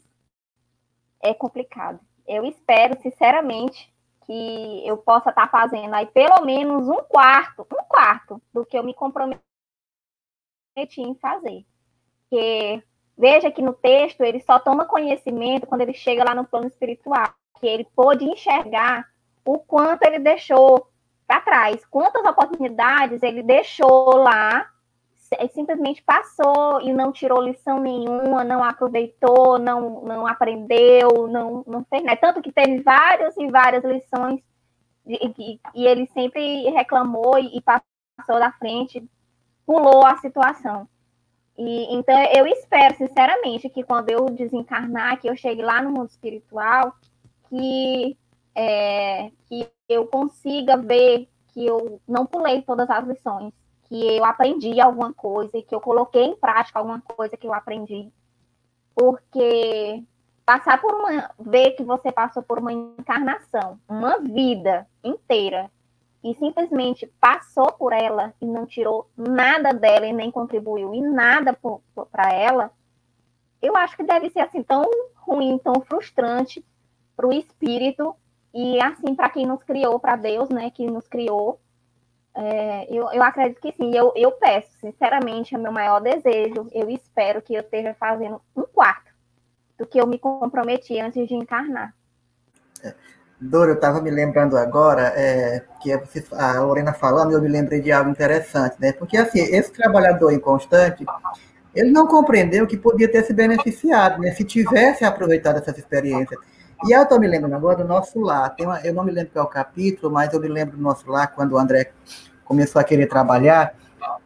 é 1.21 1.33
complicado. 1.33 1.99
Eu 2.27 2.45
espero, 2.45 2.99
sinceramente, 3.01 3.91
que 4.25 4.87
eu 4.87 4.97
possa 4.97 5.29
estar 5.29 5.47
tá 5.47 5.47
fazendo 5.47 5.93
aí 5.95 6.05
pelo 6.07 6.45
menos 6.45 6.87
um 6.87 7.01
quarto, 7.03 7.65
um 7.73 7.83
quarto 7.85 8.41
do 8.53 8.65
que 8.65 8.77
eu 8.77 8.83
me 8.83 8.93
comprometi 8.93 9.48
em 10.75 11.15
fazer. 11.15 11.65
Que 12.29 12.83
veja 13.17 13.51
que 13.51 13.61
no 13.61 13.73
texto 13.73 14.21
ele 14.21 14.41
só 14.41 14.59
toma 14.59 14.85
conhecimento 14.85 15.67
quando 15.67 15.81
ele 15.81 15.93
chega 15.93 16.23
lá 16.23 16.33
no 16.33 16.45
plano 16.45 16.67
espiritual, 16.67 17.33
que 17.59 17.67
ele 17.67 17.85
pôde 17.95 18.25
enxergar 18.25 19.05
o 19.45 19.57
quanto 19.59 20.03
ele 20.03 20.19
deixou 20.19 20.87
para 21.27 21.41
trás, 21.41 21.85
quantas 21.85 22.23
oportunidades 22.23 23.21
ele 23.21 23.43
deixou 23.43 24.15
lá, 24.15 24.67
simplesmente 25.53 26.01
passou 26.03 26.81
e 26.81 26.91
não 26.91 27.11
tirou 27.11 27.41
lição 27.41 27.79
nenhuma, 27.79 28.43
não 28.43 28.63
aproveitou, 28.63 29.59
não, 29.59 30.01
não 30.01 30.25
aprendeu, 30.25 31.27
não, 31.27 31.63
não 31.67 31.85
fez 31.85 32.03
né? 32.03 32.15
Tanto 32.15 32.41
que 32.41 32.51
teve 32.51 32.81
várias 32.81 33.37
e 33.37 33.47
várias 33.47 33.83
lições 33.83 34.41
e, 35.05 35.33
e, 35.37 35.59
e 35.75 35.87
ele 35.87 36.07
sempre 36.07 36.69
reclamou 36.69 37.37
e, 37.37 37.57
e 37.57 37.61
passou 37.61 38.39
da 38.39 38.51
frente 38.53 39.07
pulou 39.69 40.03
a 40.03 40.17
situação. 40.17 40.89
E, 41.55 41.93
então, 41.95 42.17
eu 42.35 42.47
espero, 42.47 42.95
sinceramente, 42.97 43.69
que 43.69 43.83
quando 43.83 44.09
eu 44.09 44.25
desencarnar, 44.25 45.21
que 45.21 45.29
eu 45.29 45.37
chegue 45.37 45.61
lá 45.61 45.79
no 45.79 45.91
mundo 45.91 46.09
espiritual, 46.09 46.95
que 47.47 48.17
é, 48.55 49.29
que 49.45 49.69
eu 49.87 50.07
consiga 50.07 50.75
ver 50.75 51.29
que 51.53 51.67
eu 51.67 52.01
não 52.07 52.25
pulei 52.25 52.63
todas 52.63 52.89
as 52.89 53.07
lições, 53.07 53.53
que 53.83 54.17
eu 54.17 54.25
aprendi 54.25 54.81
alguma 54.81 55.13
coisa 55.13 55.61
que 55.61 55.75
eu 55.75 55.79
coloquei 55.79 56.23
em 56.23 56.35
prática 56.35 56.79
alguma 56.79 57.01
coisa 57.01 57.37
que 57.37 57.45
eu 57.45 57.53
aprendi. 57.53 58.11
Porque 58.95 60.03
passar 60.43 60.81
por 60.81 60.95
uma. 60.95 61.29
ver 61.39 61.71
que 61.71 61.83
você 61.83 62.11
passou 62.11 62.41
por 62.41 62.57
uma 62.57 62.73
encarnação, 62.73 63.79
uma 63.87 64.17
vida 64.17 64.87
inteira, 65.03 65.69
e 66.23 66.35
simplesmente 66.35 67.07
passou 67.19 67.71
por 67.71 67.93
ela 67.93 68.33
e 68.41 68.45
não 68.45 68.65
tirou 68.65 69.09
nada 69.15 69.71
dela 69.71 70.05
e 70.05 70.13
nem 70.13 70.29
contribuiu 70.29 70.93
em 70.93 71.01
nada 71.01 71.57
para 72.11 72.33
ela, 72.33 72.71
eu 73.61 73.75
acho 73.75 73.95
que 73.95 74.03
deve 74.03 74.29
ser 74.29 74.41
assim 74.41 74.63
tão 74.63 74.83
ruim, 75.15 75.57
tão 75.57 75.81
frustrante 75.81 76.65
para 77.15 77.27
o 77.27 77.33
espírito 77.33 78.15
e 78.53 78.81
assim 78.81 79.13
para 79.15 79.29
quem 79.29 79.45
nos 79.45 79.63
criou, 79.63 79.99
para 79.99 80.15
Deus, 80.15 80.49
né, 80.49 80.69
que 80.71 80.85
nos 80.85 81.07
criou. 81.07 81.59
É, 82.33 82.87
eu, 82.89 83.11
eu 83.11 83.21
acredito 83.23 83.59
que 83.59 83.71
sim. 83.73 83.95
Eu, 83.95 84.13
eu 84.15 84.31
peço, 84.33 84.71
sinceramente, 84.79 85.55
é 85.55 85.57
meu 85.57 85.71
maior 85.71 85.99
desejo. 85.99 86.67
Eu 86.71 86.89
espero 86.89 87.41
que 87.41 87.53
eu 87.53 87.61
esteja 87.61 87.93
fazendo 87.93 88.41
um 88.55 88.63
quarto 88.63 89.11
do 89.77 89.85
que 89.85 89.99
eu 89.99 90.07
me 90.07 90.17
comprometi 90.17 90.99
antes 90.99 91.27
de 91.27 91.35
encarnar. 91.35 91.93
É. 92.83 92.95
Dora, 93.41 93.71
eu 93.71 93.75
estava 93.75 94.01
me 94.01 94.11
lembrando 94.11 94.57
agora, 94.57 95.13
é, 95.15 95.63
que 95.81 95.91
é 95.93 96.03
a 96.33 96.61
Lorena 96.61 96.91
falando, 96.91 97.31
eu 97.31 97.41
me 97.41 97.47
lembrei 97.47 97.79
de 97.79 97.89
algo 97.89 98.09
interessante, 98.09 98.75
né? 98.79 98.91
Porque, 98.91 99.15
assim, 99.15 99.39
esse 99.39 99.71
trabalhador 99.71 100.33
inconstante, 100.33 101.05
ele 101.73 101.89
não 101.89 102.05
compreendeu 102.05 102.67
que 102.67 102.75
podia 102.75 103.09
ter 103.09 103.23
se 103.23 103.31
beneficiado, 103.31 104.21
né? 104.21 104.31
Se 104.31 104.43
tivesse 104.43 105.05
aproveitado 105.05 105.57
essas 105.57 105.77
experiências. 105.77 106.37
E 106.85 106.91
eu 106.91 107.03
estou 107.03 107.17
me 107.17 107.27
lembrando 107.27 107.55
agora 107.55 107.77
do 107.77 107.85
nosso 107.85 108.19
lar. 108.19 108.53
Uma, 108.59 108.81
eu 108.81 108.93
não 108.93 109.05
me 109.05 109.11
lembro 109.11 109.31
qual 109.31 109.45
é 109.45 109.47
o 109.47 109.51
capítulo, 109.51 110.11
mas 110.11 110.33
eu 110.33 110.39
me 110.41 110.47
lembro 110.49 110.75
do 110.75 110.83
nosso 110.83 111.09
lar, 111.09 111.31
quando 111.33 111.53
o 111.53 111.57
André 111.57 111.91
começou 112.43 112.81
a 112.81 112.83
querer 112.83 113.07
trabalhar. 113.07 113.73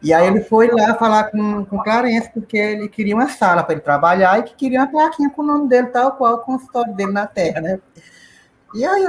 E 0.02 0.12
aí 0.12 0.26
ele 0.26 0.40
foi 0.40 0.68
lá 0.68 0.94
falar 0.94 1.30
com, 1.30 1.64
com 1.64 1.78
Clarence, 1.78 2.30
porque 2.32 2.56
ele 2.56 2.88
queria 2.88 3.14
uma 3.14 3.28
sala 3.28 3.62
para 3.62 3.74
ele 3.74 3.80
trabalhar 3.80 4.38
e 4.40 4.42
que 4.42 4.54
queria 4.54 4.80
uma 4.80 4.88
plaquinha 4.88 5.30
com 5.30 5.42
o 5.42 5.46
nome 5.46 5.68
dele, 5.68 5.88
tal 5.88 6.12
qual 6.12 6.34
o 6.34 6.38
consultório 6.38 6.92
dele 6.94 7.12
na 7.12 7.26
Terra, 7.26 7.60
né? 7.60 7.78
E 8.74 8.84
aí, 8.84 9.04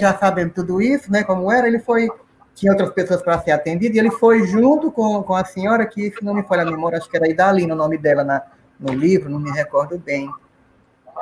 já 0.00 0.18
sabendo 0.18 0.52
tudo 0.52 0.82
isso, 0.82 1.10
né, 1.10 1.22
como 1.22 1.50
era, 1.50 1.68
ele 1.68 1.78
foi, 1.78 2.08
tinha 2.54 2.72
outras 2.72 2.90
pessoas 2.90 3.22
para 3.22 3.40
ser 3.40 3.52
atendido, 3.52 3.94
e 3.94 3.98
ele 3.98 4.10
foi 4.10 4.44
junto 4.46 4.90
com, 4.90 5.22
com 5.22 5.34
a 5.34 5.44
senhora, 5.44 5.86
que, 5.86 6.10
se 6.10 6.24
não 6.24 6.34
me 6.34 6.42
falha 6.42 6.62
a 6.62 6.70
memória, 6.70 6.98
acho 6.98 7.08
que 7.08 7.16
era 7.16 7.28
Idalina 7.28 7.74
o 7.74 7.76
nome 7.76 7.96
dela 7.96 8.24
na, 8.24 8.42
no 8.78 8.92
livro, 8.92 9.30
não 9.30 9.38
me 9.38 9.52
recordo 9.52 9.98
bem. 9.98 10.28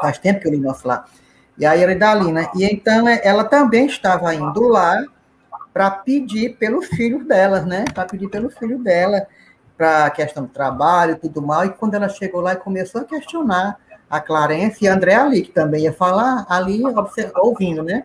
Faz 0.01 0.19
tempo 0.19 0.41
que 0.41 0.49
eu 0.49 0.53
li 0.53 0.59
nosso 0.59 0.89
lá. 0.89 1.05
E 1.59 1.67
aí 1.67 1.83
era 1.83 1.93
Idalina. 1.93 2.51
E 2.55 2.65
então 2.65 3.07
é, 3.07 3.21
ela 3.23 3.45
também 3.45 3.87
estava 3.87 4.35
indo 4.35 4.67
lá 4.69 5.05
para 5.73 5.91
pedir 5.91 6.57
pelos 6.57 6.87
filhos 6.87 7.27
delas, 7.27 7.65
né? 7.67 7.85
Para 7.93 8.07
pedir 8.07 8.29
pelo 8.29 8.51
filho 8.51 8.79
dela, 8.79 9.27
para 9.77 10.07
a 10.07 10.11
questão 10.11 10.45
do 10.45 10.49
trabalho 10.49 11.13
e 11.13 11.17
tudo 11.17 11.43
mal. 11.43 11.65
E 11.65 11.71
quando 11.71 11.95
ela 11.95 12.09
chegou 12.09 12.41
lá 12.41 12.55
e 12.55 12.57
começou 12.57 13.03
a 13.03 13.05
questionar 13.05 13.79
a 14.13 14.21
Clarence 14.21 14.85
e 14.85 14.87
a 14.87 14.93
André 14.93 15.15
ali, 15.15 15.41
que 15.41 15.51
também 15.51 15.85
ia 15.85 15.93
falar 15.93 16.45
ali, 16.47 16.83
ouvindo, 17.37 17.83
né? 17.83 18.05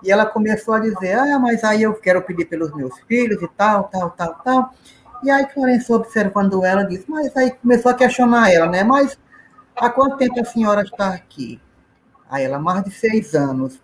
E 0.00 0.12
ela 0.12 0.24
começou 0.24 0.72
a 0.74 0.78
dizer, 0.78 1.18
ah, 1.18 1.36
mas 1.36 1.64
aí 1.64 1.82
eu 1.82 1.94
quero 1.94 2.22
pedir 2.22 2.44
pelos 2.44 2.72
meus 2.72 2.96
filhos 3.08 3.42
e 3.42 3.48
tal, 3.48 3.84
tal, 3.84 4.10
tal, 4.10 4.34
tal. 4.44 4.70
E 5.20 5.32
aí 5.32 5.44
Clarence, 5.46 5.92
observando 5.92 6.64
ela, 6.64 6.84
disse, 6.84 7.10
mas 7.10 7.36
aí 7.36 7.50
começou 7.50 7.90
a 7.90 7.94
questionar 7.94 8.52
ela, 8.52 8.68
né? 8.68 8.84
Mas 8.84 9.18
há 9.74 9.90
quanto 9.90 10.16
tempo 10.16 10.40
a 10.40 10.44
senhora 10.44 10.82
está 10.82 11.08
aqui? 11.08 11.60
Aí 12.30 12.44
ela, 12.44 12.60
mais 12.60 12.84
de 12.84 12.92
seis 12.92 13.34
anos. 13.34 13.80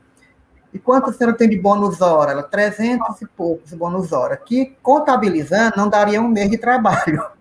E 0.73 0.79
quanto 0.79 1.11
a 1.11 1.13
senhora 1.13 1.37
tem 1.37 1.49
de 1.49 1.59
bônus 1.59 2.01
hora? 2.01 2.31
Ela, 2.31 2.45
trezentos 2.45 3.21
e 3.21 3.27
poucos 3.27 3.73
bônus 3.73 4.13
hora, 4.13 4.37
que 4.37 4.77
contabilizando 4.81 5.77
não 5.77 5.89
daria 5.89 6.23
um 6.23 6.29
mês 6.29 6.49
de 6.49 6.57
trabalho. 6.57 7.37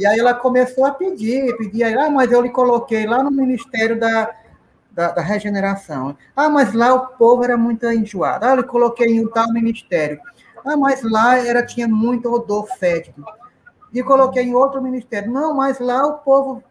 E 0.00 0.06
aí 0.06 0.18
ela 0.18 0.32
começou 0.32 0.86
a 0.86 0.92
pedir, 0.92 1.54
pedir, 1.58 1.84
aí, 1.84 1.92
ah, 1.92 2.08
mas 2.08 2.32
eu 2.32 2.40
lhe 2.40 2.48
coloquei 2.48 3.06
lá 3.06 3.22
no 3.22 3.30
Ministério 3.30 4.00
da, 4.00 4.30
da, 4.90 5.10
da, 5.12 5.20
Regeneração. 5.20 6.16
Ah, 6.34 6.48
mas 6.48 6.72
lá 6.72 6.94
o 6.94 7.08
povo 7.18 7.44
era 7.44 7.54
muito 7.54 7.84
enjoado. 7.84 8.46
Ah, 8.46 8.52
eu 8.52 8.56
lhe 8.56 8.62
coloquei 8.62 9.08
em 9.08 9.22
um 9.22 9.28
tal 9.28 9.52
ministério. 9.52 10.18
Ah, 10.64 10.74
mas 10.74 11.02
lá 11.02 11.36
era, 11.36 11.66
tinha 11.66 11.86
muito 11.86 12.32
odor 12.32 12.66
fétido. 12.78 13.22
E 13.92 14.02
coloquei 14.02 14.42
em 14.42 14.54
outro 14.54 14.80
ministério. 14.80 15.30
Não, 15.30 15.52
mas 15.52 15.78
lá 15.78 16.06
o 16.06 16.14
povo 16.20 16.64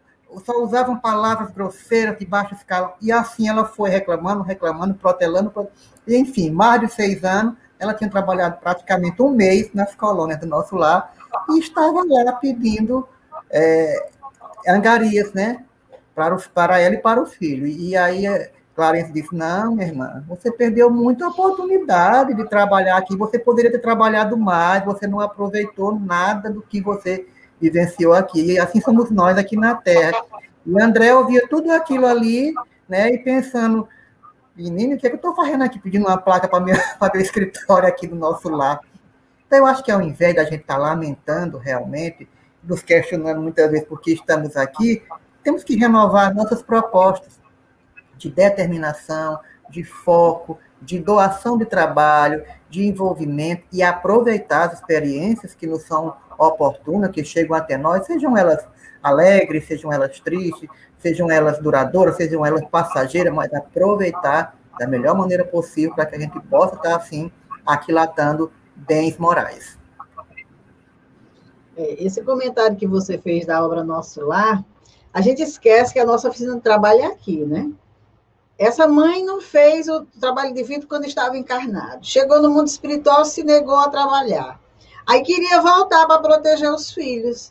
só 0.44 0.60
usavam 0.60 0.98
palavras 0.98 1.52
grosseiras 1.52 2.18
de 2.18 2.26
baixa 2.26 2.56
escala. 2.56 2.96
E 3.00 3.12
assim 3.12 3.48
ela 3.48 3.64
foi 3.64 3.90
reclamando, 3.90 4.42
reclamando, 4.42 4.94
protelando. 4.94 5.68
E, 6.04 6.16
enfim, 6.16 6.50
mais 6.50 6.80
de 6.80 6.88
seis 6.88 7.22
anos, 7.22 7.54
ela 7.78 7.94
tinha 7.94 8.10
trabalhado 8.10 8.56
praticamente 8.60 9.22
um 9.22 9.30
mês 9.30 9.72
nas 9.72 9.94
colônias 9.94 10.40
do 10.40 10.48
nosso 10.48 10.74
lar 10.74 11.14
e 11.48 11.60
estava 11.60 12.02
lá 12.04 12.32
pedindo 12.32 13.06
é, 13.50 14.10
angarias, 14.68 15.32
né? 15.32 15.64
Para, 16.14 16.34
os, 16.34 16.46
para 16.46 16.78
ela 16.78 16.94
e 16.94 16.98
para 16.98 17.22
o 17.22 17.26
filho. 17.26 17.66
E 17.66 17.96
aí 17.96 18.26
é, 18.26 18.50
Clarence 18.74 19.12
disse: 19.12 19.34
Não, 19.34 19.74
minha 19.74 19.88
irmã, 19.88 20.24
você 20.28 20.50
perdeu 20.50 20.90
muita 20.90 21.28
oportunidade 21.28 22.34
de 22.34 22.48
trabalhar 22.48 22.96
aqui. 22.96 23.16
Você 23.16 23.38
poderia 23.38 23.70
ter 23.70 23.78
trabalhado 23.78 24.36
mais, 24.36 24.84
você 24.84 25.06
não 25.06 25.20
aproveitou 25.20 25.98
nada 25.98 26.50
do 26.50 26.62
que 26.62 26.80
você 26.80 27.26
vivenciou 27.60 28.14
aqui. 28.14 28.52
E 28.52 28.58
assim 28.58 28.80
somos 28.80 29.10
nós 29.10 29.36
aqui 29.36 29.56
na 29.56 29.74
Terra. 29.74 30.22
E 30.64 30.80
André 30.80 31.14
ouvia 31.14 31.46
tudo 31.48 31.70
aquilo 31.72 32.06
ali, 32.06 32.54
né? 32.88 33.12
E 33.12 33.18
pensando, 33.18 33.88
menino, 34.56 34.94
o 34.94 34.98
que, 34.98 35.06
é 35.06 35.10
que 35.10 35.16
eu 35.16 35.18
estou 35.18 35.34
fazendo 35.34 35.62
aqui 35.62 35.78
pedindo 35.78 36.06
uma 36.06 36.18
placa 36.18 36.48
para 36.48 36.60
meu 36.64 37.22
escritório 37.22 37.88
aqui 37.88 38.06
do 38.06 38.16
nosso 38.16 38.48
lar? 38.48 38.80
Então, 39.46 39.58
eu 39.58 39.66
acho 39.66 39.82
que 39.82 39.90
ao 39.90 40.00
invés 40.00 40.34
da 40.34 40.44
gente 40.44 40.60
estar 40.60 40.74
tá 40.74 40.80
lamentando 40.80 41.58
realmente, 41.58 42.28
nos 42.62 42.82
questionando 42.82 43.40
muitas 43.40 43.70
vezes 43.70 43.86
por 43.86 44.00
que 44.00 44.12
estamos 44.12 44.56
aqui, 44.56 45.02
temos 45.42 45.64
que 45.64 45.76
renovar 45.76 46.34
nossas 46.34 46.62
propostas 46.62 47.40
de 48.16 48.30
determinação, 48.30 49.38
de 49.70 49.82
foco, 49.82 50.58
de 50.82 50.98
doação 50.98 51.56
de 51.56 51.64
trabalho, 51.64 52.44
de 52.68 52.86
envolvimento 52.86 53.64
e 53.72 53.82
aproveitar 53.82 54.68
as 54.68 54.74
experiências 54.74 55.54
que 55.54 55.66
nos 55.66 55.82
são 55.82 56.14
oportunas, 56.38 57.10
que 57.10 57.24
chegam 57.24 57.56
até 57.56 57.76
nós, 57.76 58.06
sejam 58.06 58.36
elas 58.36 58.66
alegres, 59.02 59.66
sejam 59.66 59.92
elas 59.92 60.20
tristes, 60.20 60.68
sejam 60.98 61.30
elas 61.30 61.58
duradouras, 61.58 62.16
sejam 62.16 62.44
elas 62.44 62.64
passageiras, 62.66 63.32
mas 63.32 63.52
aproveitar 63.52 64.54
da 64.78 64.86
melhor 64.86 65.16
maneira 65.16 65.44
possível 65.44 65.94
para 65.94 66.06
que 66.06 66.16
a 66.16 66.20
gente 66.20 66.38
possa 66.40 66.76
estar, 66.76 66.96
assim, 66.96 67.30
aquilatando 67.66 68.52
bens 68.74 69.18
morais. 69.18 69.79
É, 71.80 72.04
esse 72.04 72.22
comentário 72.22 72.76
que 72.76 72.86
você 72.86 73.16
fez 73.16 73.46
da 73.46 73.64
obra 73.64 73.82
Nosso 73.82 74.20
Lar, 74.20 74.62
a 75.14 75.22
gente 75.22 75.42
esquece 75.42 75.94
que 75.94 75.98
a 75.98 76.04
nossa 76.04 76.28
oficina 76.28 76.54
de 76.54 76.60
trabalho 76.60 77.00
é 77.00 77.06
aqui, 77.06 77.42
né? 77.46 77.70
Essa 78.58 78.86
mãe 78.86 79.24
não 79.24 79.40
fez 79.40 79.88
o 79.88 80.04
trabalho 80.20 80.52
divino 80.52 80.86
quando 80.86 81.06
estava 81.06 81.38
encarnado. 81.38 82.04
Chegou 82.04 82.42
no 82.42 82.50
mundo 82.50 82.66
espiritual, 82.66 83.24
se 83.24 83.42
negou 83.42 83.76
a 83.76 83.88
trabalhar. 83.88 84.60
Aí 85.06 85.22
queria 85.22 85.62
voltar 85.62 86.06
para 86.06 86.20
proteger 86.20 86.70
os 86.70 86.92
filhos. 86.92 87.50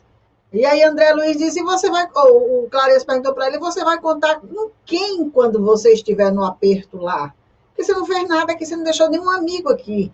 E 0.52 0.64
aí 0.64 0.84
André 0.84 1.12
Luiz 1.12 1.36
disse, 1.36 1.60
você 1.64 1.90
vai, 1.90 2.08
ou 2.14 2.64
o 2.64 2.70
Clarice 2.70 3.04
perguntou 3.04 3.34
para 3.34 3.48
ele, 3.48 3.58
você 3.58 3.82
vai 3.82 4.00
contar 4.00 4.40
com 4.40 4.70
quem 4.84 5.28
quando 5.30 5.60
você 5.60 5.92
estiver 5.92 6.30
no 6.32 6.44
aperto 6.44 6.98
lá? 6.98 7.34
Porque 7.68 7.82
você 7.82 7.92
não 7.92 8.06
fez 8.06 8.28
nada 8.28 8.52
aqui, 8.52 8.64
você 8.64 8.76
não 8.76 8.84
deixou 8.84 9.10
nenhum 9.10 9.28
amigo 9.28 9.70
aqui 9.70 10.12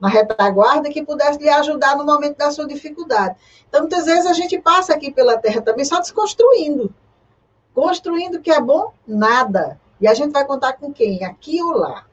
na 0.00 0.08
retaguarda 0.08 0.90
que 0.90 1.04
pudesse 1.04 1.38
lhe 1.38 1.48
ajudar 1.48 1.96
no 1.96 2.04
momento 2.04 2.36
da 2.36 2.50
sua 2.50 2.66
dificuldade. 2.66 3.36
Então, 3.68 3.82
muitas 3.82 4.04
vezes 4.06 4.26
a 4.26 4.32
gente 4.32 4.58
passa 4.60 4.94
aqui 4.94 5.10
pela 5.10 5.38
Terra 5.38 5.60
também 5.60 5.84
só 5.84 6.00
desconstruindo. 6.00 6.94
Construindo 7.74 8.40
que 8.40 8.50
é 8.50 8.60
bom, 8.60 8.92
nada. 9.06 9.80
E 10.00 10.06
a 10.06 10.14
gente 10.14 10.32
vai 10.32 10.44
contar 10.44 10.74
com 10.74 10.92
quem? 10.92 11.24
Aqui 11.24 11.62
ou 11.62 11.72
lá. 11.72 12.04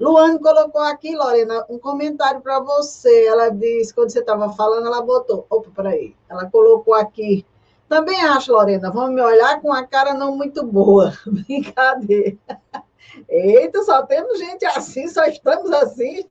Luane 0.00 0.38
colocou 0.38 0.80
aqui, 0.80 1.14
Lorena, 1.14 1.64
um 1.68 1.78
comentário 1.78 2.40
para 2.40 2.60
você. 2.60 3.26
Ela 3.26 3.50
disse, 3.50 3.92
quando 3.92 4.10
você 4.10 4.20
estava 4.20 4.52
falando, 4.52 4.86
ela 4.86 5.02
botou. 5.02 5.44
Opa, 5.50 5.70
peraí. 5.74 6.14
Ela 6.28 6.48
colocou 6.50 6.94
aqui. 6.94 7.44
Também 7.88 8.22
acho, 8.22 8.52
Lorena, 8.52 8.90
vamos 8.90 9.14
me 9.14 9.22
olhar 9.22 9.60
com 9.60 9.72
a 9.72 9.84
cara 9.86 10.14
não 10.14 10.36
muito 10.36 10.64
boa. 10.64 11.12
Brincadeira. 11.26 12.36
Eita, 13.28 13.82
só 13.82 14.02
temos 14.02 14.38
gente 14.38 14.64
assim, 14.66 15.08
só 15.08 15.24
estamos 15.24 15.72
assim 15.72 16.24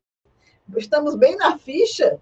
estamos 0.75 1.15
bem 1.15 1.35
na 1.35 1.57
ficha. 1.57 2.19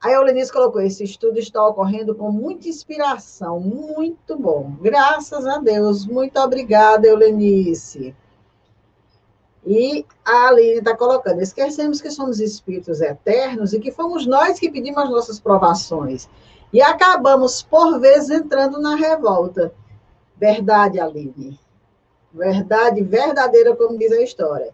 Aí 0.00 0.14
a 0.14 0.16
Eulenice 0.16 0.52
colocou: 0.52 0.80
esse 0.80 1.04
estudo 1.04 1.38
está 1.38 1.66
ocorrendo 1.66 2.14
com 2.14 2.30
muita 2.30 2.68
inspiração, 2.68 3.60
muito 3.60 4.36
bom. 4.36 4.76
Graças 4.80 5.46
a 5.46 5.58
Deus, 5.58 6.06
muito 6.06 6.38
obrigada, 6.38 7.06
Eulenice. 7.06 8.14
E 9.66 10.06
a 10.24 10.48
Aline 10.48 10.78
está 10.78 10.96
colocando: 10.96 11.42
esquecemos 11.42 12.00
que 12.00 12.10
somos 12.10 12.40
espíritos 12.40 13.00
eternos 13.00 13.72
e 13.72 13.80
que 13.80 13.92
fomos 13.92 14.26
nós 14.26 14.58
que 14.58 14.70
pedimos 14.70 15.04
as 15.04 15.10
nossas 15.10 15.40
provações. 15.40 16.28
E 16.72 16.80
acabamos, 16.80 17.62
por 17.62 17.98
vezes, 18.00 18.30
entrando 18.30 18.80
na 18.80 18.94
revolta. 18.94 19.72
Verdade, 20.36 20.98
Aline. 20.98 21.58
Verdade 22.32 23.02
verdadeira, 23.02 23.74
como 23.76 23.98
diz 23.98 24.12
a 24.12 24.22
história. 24.22 24.72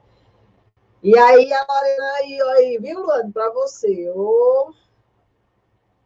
E 1.06 1.16
aí, 1.16 1.52
a 1.52 1.64
Lorena 1.70 2.12
aí, 2.18 2.42
aí 2.42 2.78
viu, 2.78 3.00
Luane, 3.00 3.30
para 3.30 3.48
você. 3.52 4.12
Oh, 4.12 4.72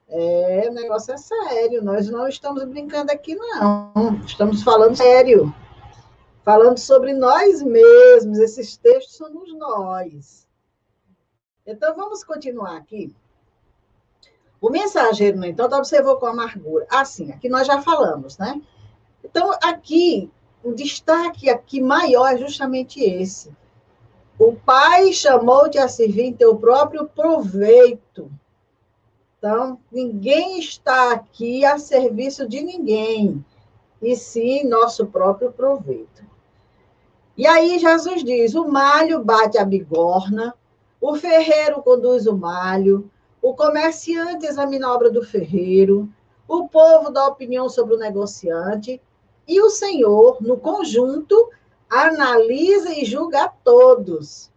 é, 0.07 0.69
o 0.69 0.75
negócio 0.75 1.15
é 1.15 1.17
sério. 1.17 1.83
Nós 1.83 2.11
não 2.11 2.29
estamos 2.29 2.63
brincando 2.65 3.11
aqui, 3.11 3.35
não. 3.35 4.21
Estamos 4.27 4.63
falando 4.63 4.95
sério. 4.95 5.55
Falando 6.45 6.77
sobre 6.77 7.15
nós 7.15 7.63
mesmos. 7.63 8.39
Esses 8.41 8.77
textos 8.77 9.17
somos 9.17 9.51
nós. 9.57 10.47
Então, 11.67 11.97
vamos 11.97 12.23
continuar 12.23 12.77
aqui. 12.77 13.11
O 14.61 14.69
mensageiro, 14.69 15.39
no 15.39 15.47
entanto, 15.47 15.77
observou 15.77 16.19
com 16.19 16.27
amargura. 16.27 16.87
Assim, 16.91 17.33
aqui 17.33 17.49
nós 17.49 17.67
já 17.67 17.81
falamos, 17.81 18.37
né? 18.37 18.61
Então, 19.25 19.51
aqui, 19.63 20.31
o 20.63 20.75
destaque 20.75 21.49
aqui 21.49 21.81
maior 21.81 22.35
é 22.35 22.37
justamente 22.37 23.03
esse. 23.03 23.59
O 24.41 24.55
pai 24.55 25.13
chamou-te 25.13 25.77
a 25.77 25.87
servir 25.87 26.23
em 26.23 26.33
teu 26.33 26.57
próprio 26.57 27.07
proveito. 27.07 28.33
Então, 29.37 29.79
ninguém 29.93 30.59
está 30.59 31.13
aqui 31.13 31.63
a 31.63 31.79
serviço 31.79 32.49
de 32.49 32.63
ninguém, 32.63 33.45
e 34.01 34.17
sim 34.17 34.67
nosso 34.67 35.05
próprio 35.05 35.53
proveito. 35.53 36.25
E 37.37 37.47
aí 37.47 37.79
Jesus 37.79 38.25
diz: 38.25 38.55
o 38.55 38.67
malho 38.67 39.23
bate 39.23 39.59
a 39.59 39.65
bigorna, 39.65 40.55
o 40.99 41.15
ferreiro 41.17 41.83
conduz 41.83 42.27
o 42.27 42.35
malho, 42.35 43.11
o 43.43 43.53
comerciante 43.53 44.47
examina 44.47 44.87
a 44.87 44.95
obra 44.95 45.11
do 45.11 45.23
ferreiro, 45.23 46.09
o 46.49 46.67
povo 46.67 47.11
dá 47.11 47.27
opinião 47.27 47.69
sobre 47.69 47.95
o 47.95 47.99
negociante, 47.99 49.03
e 49.47 49.61
o 49.61 49.69
Senhor, 49.69 50.39
no 50.41 50.57
conjunto, 50.57 51.51
analisa 51.91 52.95
e 52.95 53.05
julga 53.05 53.45
a 53.45 53.49
todos. 53.49 54.49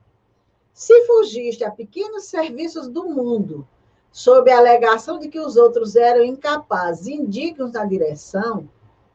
Se 0.71 1.05
fugiste 1.05 1.63
a 1.63 1.71
pequenos 1.71 2.25
serviços 2.25 2.87
do 2.87 3.05
mundo, 3.05 3.67
sob 4.11 4.51
a 4.51 4.59
alegação 4.59 5.17
de 5.17 5.27
que 5.27 5.39
os 5.39 5.57
outros 5.57 5.95
eram 5.95 6.23
incapazes, 6.23 7.07
indignos 7.07 7.71
da 7.71 7.83
direção, 7.83 8.69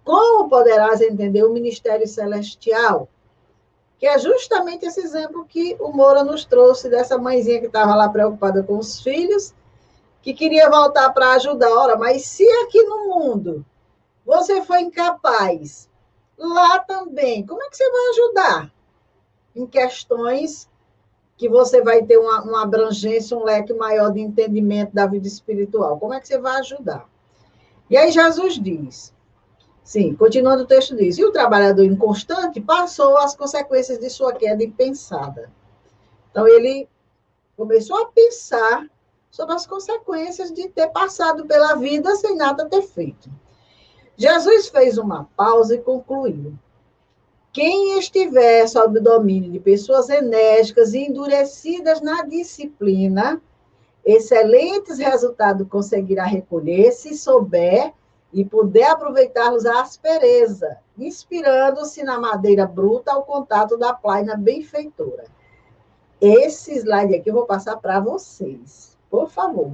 como 0.05 0.49
poderás 0.49 1.01
entender 1.01 1.45
o 1.45 1.53
ministério 1.53 2.09
celestial? 2.09 3.09
Que 3.99 4.07
é 4.07 4.19
justamente 4.19 4.87
esse 4.87 5.01
exemplo 5.01 5.45
que 5.45 5.77
o 5.79 5.93
Moura 5.93 6.25
nos 6.25 6.45
trouxe 6.45 6.89
dessa 6.89 7.19
mãezinha 7.19 7.61
que 7.61 7.67
estava 7.67 7.95
lá 7.95 8.09
preocupada 8.09 8.63
com 8.63 8.79
os 8.79 9.01
filhos, 9.01 9.55
que 10.23 10.33
queria 10.35 10.71
voltar 10.71 11.13
para 11.13 11.33
ajudar. 11.33 11.71
Ora, 11.71 11.97
mas 11.97 12.25
se 12.25 12.49
aqui 12.63 12.83
no 12.85 13.09
mundo 13.09 13.65
você 14.25 14.63
foi 14.63 14.81
incapaz. 14.81 15.88
Lá 16.39 16.79
também, 16.79 17.45
como 17.45 17.63
é 17.63 17.69
que 17.69 17.77
você 17.77 17.91
vai 17.91 18.09
ajudar? 18.11 18.75
Em 19.57 19.67
questões 19.67 20.71
que 21.37 21.49
você 21.49 21.83
vai 21.83 22.03
ter 22.05 22.17
uma, 22.17 22.43
uma 22.43 22.63
abrangência, 22.63 23.37
um 23.37 23.45
leque 23.45 23.73
maior 23.75 24.13
de 24.13 24.21
entendimento 24.21 24.95
da 24.95 25.07
vida 25.07 25.27
espiritual. 25.27 25.99
Como 25.99 26.15
é 26.15 26.21
que 26.21 26.29
você 26.29 26.39
vai 26.39 26.59
ajudar? 26.61 27.09
E 27.91 27.97
aí 27.97 28.11
Jesus 28.11 28.55
diz, 28.55 29.15
sim, 29.83 30.15
continuando 30.15 30.65
o 30.65 30.67
texto 30.67 30.95
diz, 30.97 31.17
e 31.17 31.25
o 31.25 31.33
trabalhador 31.33 31.85
inconstante 31.85 32.61
passou 32.61 33.17
as 33.17 33.35
consequências 33.35 33.99
de 33.99 34.11
sua 34.11 34.33
queda 34.33 34.63
impensada. 34.63 35.51
Então 36.31 36.47
ele 36.47 36.89
começou 37.57 37.97
a 38.03 38.07
pensar 38.07 38.87
sobre 39.31 39.55
as 39.55 39.67
consequências 39.67 40.53
de 40.53 40.69
ter 40.69 40.89
passado 40.89 41.47
pela 41.47 41.75
vida 41.75 42.15
sem 42.17 42.37
nada 42.37 42.69
ter 42.69 42.83
feito. 42.83 43.31
Jesus 44.19 44.69
fez 44.69 44.99
uma 44.99 45.29
pausa 45.37 45.77
e 45.77 45.79
concluiu. 45.79 46.53
Quem 47.53 47.97
estiver 48.01 48.67
sob 48.67 48.99
o 48.99 49.03
domínio 49.03 49.53
de 49.53 49.61
pessoas 49.61 50.09
enérgicas 50.09 50.93
e 50.93 50.99
endurecidas 50.99 52.01
na 52.01 52.23
disciplina, 52.23 53.41
excelentes 54.05 54.99
resultados 54.99 55.69
conseguirá 55.69 56.25
recolher 56.25 56.91
se 56.91 57.17
souber 57.17 57.93
e 58.33 58.45
puder 58.45 58.91
aproveitar-los 58.91 59.65
a 59.65 59.83
aspereza, 59.83 60.79
inspirando-se 60.99 62.03
na 62.03 62.19
madeira 62.19 62.67
bruta 62.67 63.13
ao 63.13 63.23
contato 63.23 63.79
da 63.79 63.95
plaina 63.95 64.37
benfeitora. 64.37 65.27
Esse 66.21 66.75
slide 66.75 67.15
aqui 67.15 67.31
eu 67.31 67.35
vou 67.35 67.47
passar 67.47 67.77
para 67.77 68.01
vocês, 68.01 68.99
por 69.09 69.31
favor. 69.31 69.73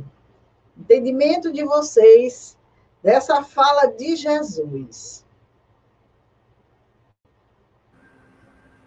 Entendimento 0.78 1.50
de 1.50 1.64
vocês 1.64 2.56
dessa 3.04 3.42
fala 3.42 3.86
de 3.86 4.16
Jesus. 4.16 5.22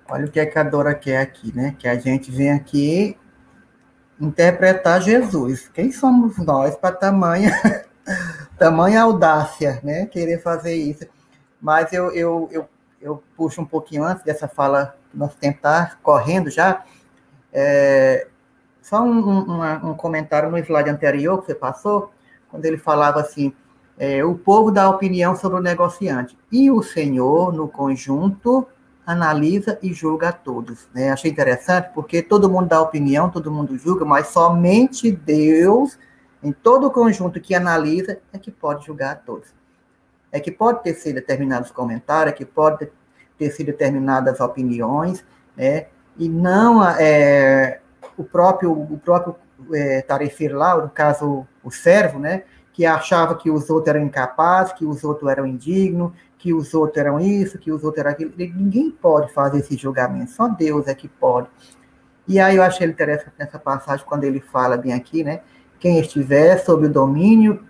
Olha 0.10 0.26
o 0.26 0.32
que, 0.32 0.40
é 0.40 0.46
que 0.46 0.58
a 0.58 0.64
Dora 0.64 0.96
quer 0.96 1.20
aqui, 1.20 1.56
né? 1.56 1.76
Que 1.78 1.88
a 1.88 2.00
gente 2.00 2.32
vem 2.32 2.52
aqui 2.52 3.16
interpretar 4.20 5.02
Jesus. 5.02 5.70
Quem 5.72 5.92
somos 5.92 6.36
nós 6.40 6.76
para 6.76 6.96
tamanha, 6.96 7.52
tamanha 8.58 9.04
audácia, 9.04 9.80
né? 9.84 10.08
Querer 10.08 10.42
fazer 10.42 10.74
isso. 10.74 11.06
Mas 11.62 11.94
eu, 11.94 12.10
eu, 12.12 12.50
eu, 12.52 12.70
eu 13.00 13.24
puxo 13.36 13.62
um 13.62 13.66
pouquinho 13.66 14.04
antes 14.04 14.24
dessa 14.24 14.48
fala, 14.48 14.98
nós 15.14 15.36
tentar, 15.36 16.00
correndo 16.02 16.50
já. 16.50 16.84
É, 17.54 18.28
só 18.82 19.04
um, 19.04 19.52
um, 19.52 19.90
um 19.90 19.94
comentário 19.94 20.50
no 20.50 20.58
slide 20.58 20.90
anterior 20.90 21.40
que 21.40 21.48
você 21.48 21.56
passou, 21.56 22.12
quando 22.50 22.66
ele 22.66 22.78
falava 22.78 23.20
assim, 23.20 23.54
é, 23.98 24.24
o 24.24 24.36
povo 24.36 24.72
dá 24.72 24.90
opinião 24.90 25.36
sobre 25.36 25.60
o 25.60 25.62
negociante. 25.62 26.38
E 26.52 26.70
o 26.70 26.84
Senhor, 26.84 27.52
no 27.54 27.68
conjunto, 27.68 28.68
analisa 29.06 29.80
e 29.82 29.94
julga 29.94 30.30
a 30.30 30.32
todos. 30.32 30.88
Né? 30.94 31.10
Achei 31.12 31.32
interessante, 31.32 31.90
porque 31.94 32.22
todo 32.22 32.50
mundo 32.50 32.68
dá 32.68 32.82
opinião, 32.82 33.30
todo 33.30 33.52
mundo 33.52 33.78
julga, 33.78 34.06
mas 34.06 34.28
somente 34.28 35.12
Deus, 35.12 35.98
em 36.44 36.52
todo 36.52 36.88
o 36.88 36.92
conjunto 36.92 37.40
que 37.42 37.56
analisa, 37.56 38.20
é 38.32 38.38
que 38.38 38.52
pode 38.52 38.86
julgar 38.86 39.14
a 39.14 39.16
todos. 39.16 39.50
É 40.32 40.40
que 40.40 40.52
pode 40.52 40.84
ter 40.84 40.94
sido 40.94 41.16
determinados 41.16 41.72
comentários, 41.72 42.34
é 42.34 42.38
que 42.38 42.46
pode 42.46 42.90
ter 43.38 43.52
sido 43.52 43.68
determinadas 43.68 44.40
opiniões, 44.40 45.24
né? 45.56 45.88
e 46.18 46.28
não 46.28 46.84
é, 46.84 47.80
o 48.18 48.24
próprio, 48.24 48.72
o 48.72 49.00
próprio 49.00 49.36
é, 49.74 50.06
lá, 50.52 50.76
no 50.78 50.90
caso 50.90 51.48
o 51.64 51.72
servo, 51.72 52.20
né? 52.20 52.44
Que 52.78 52.86
achava 52.86 53.34
que 53.34 53.50
os 53.50 53.72
outros 53.72 53.96
eram 53.96 54.06
incapazes, 54.06 54.72
que 54.74 54.86
os 54.86 55.04
outros 55.04 55.28
eram 55.32 55.48
indignos, 55.48 56.12
que 56.38 56.54
os 56.54 56.76
outros 56.76 56.98
eram 56.98 57.20
isso, 57.20 57.58
que 57.58 57.72
os 57.72 57.84
outros 57.84 58.02
eram 58.02 58.12
aquilo. 58.12 58.32
Ninguém 58.38 58.92
pode 58.92 59.34
fazer 59.34 59.58
esse 59.58 59.76
julgamento, 59.76 60.30
só 60.30 60.48
Deus 60.48 60.86
é 60.88 60.94
que 60.94 61.08
pode. 61.08 61.48
E 62.28 62.40
aí 62.40 62.58
eu 62.58 62.62
achei 62.62 62.86
interessante 62.86 63.34
nessa 63.40 63.58
passagem, 63.58 64.06
quando 64.06 64.26
ele 64.26 64.40
fala 64.40 64.78
bem 64.78 64.94
aqui, 64.94 65.24
né? 65.24 65.42
Quem 65.80 66.00
estiver 66.00 66.56
sob 66.60 66.86
o 66.86 66.90
domínio 66.90 67.66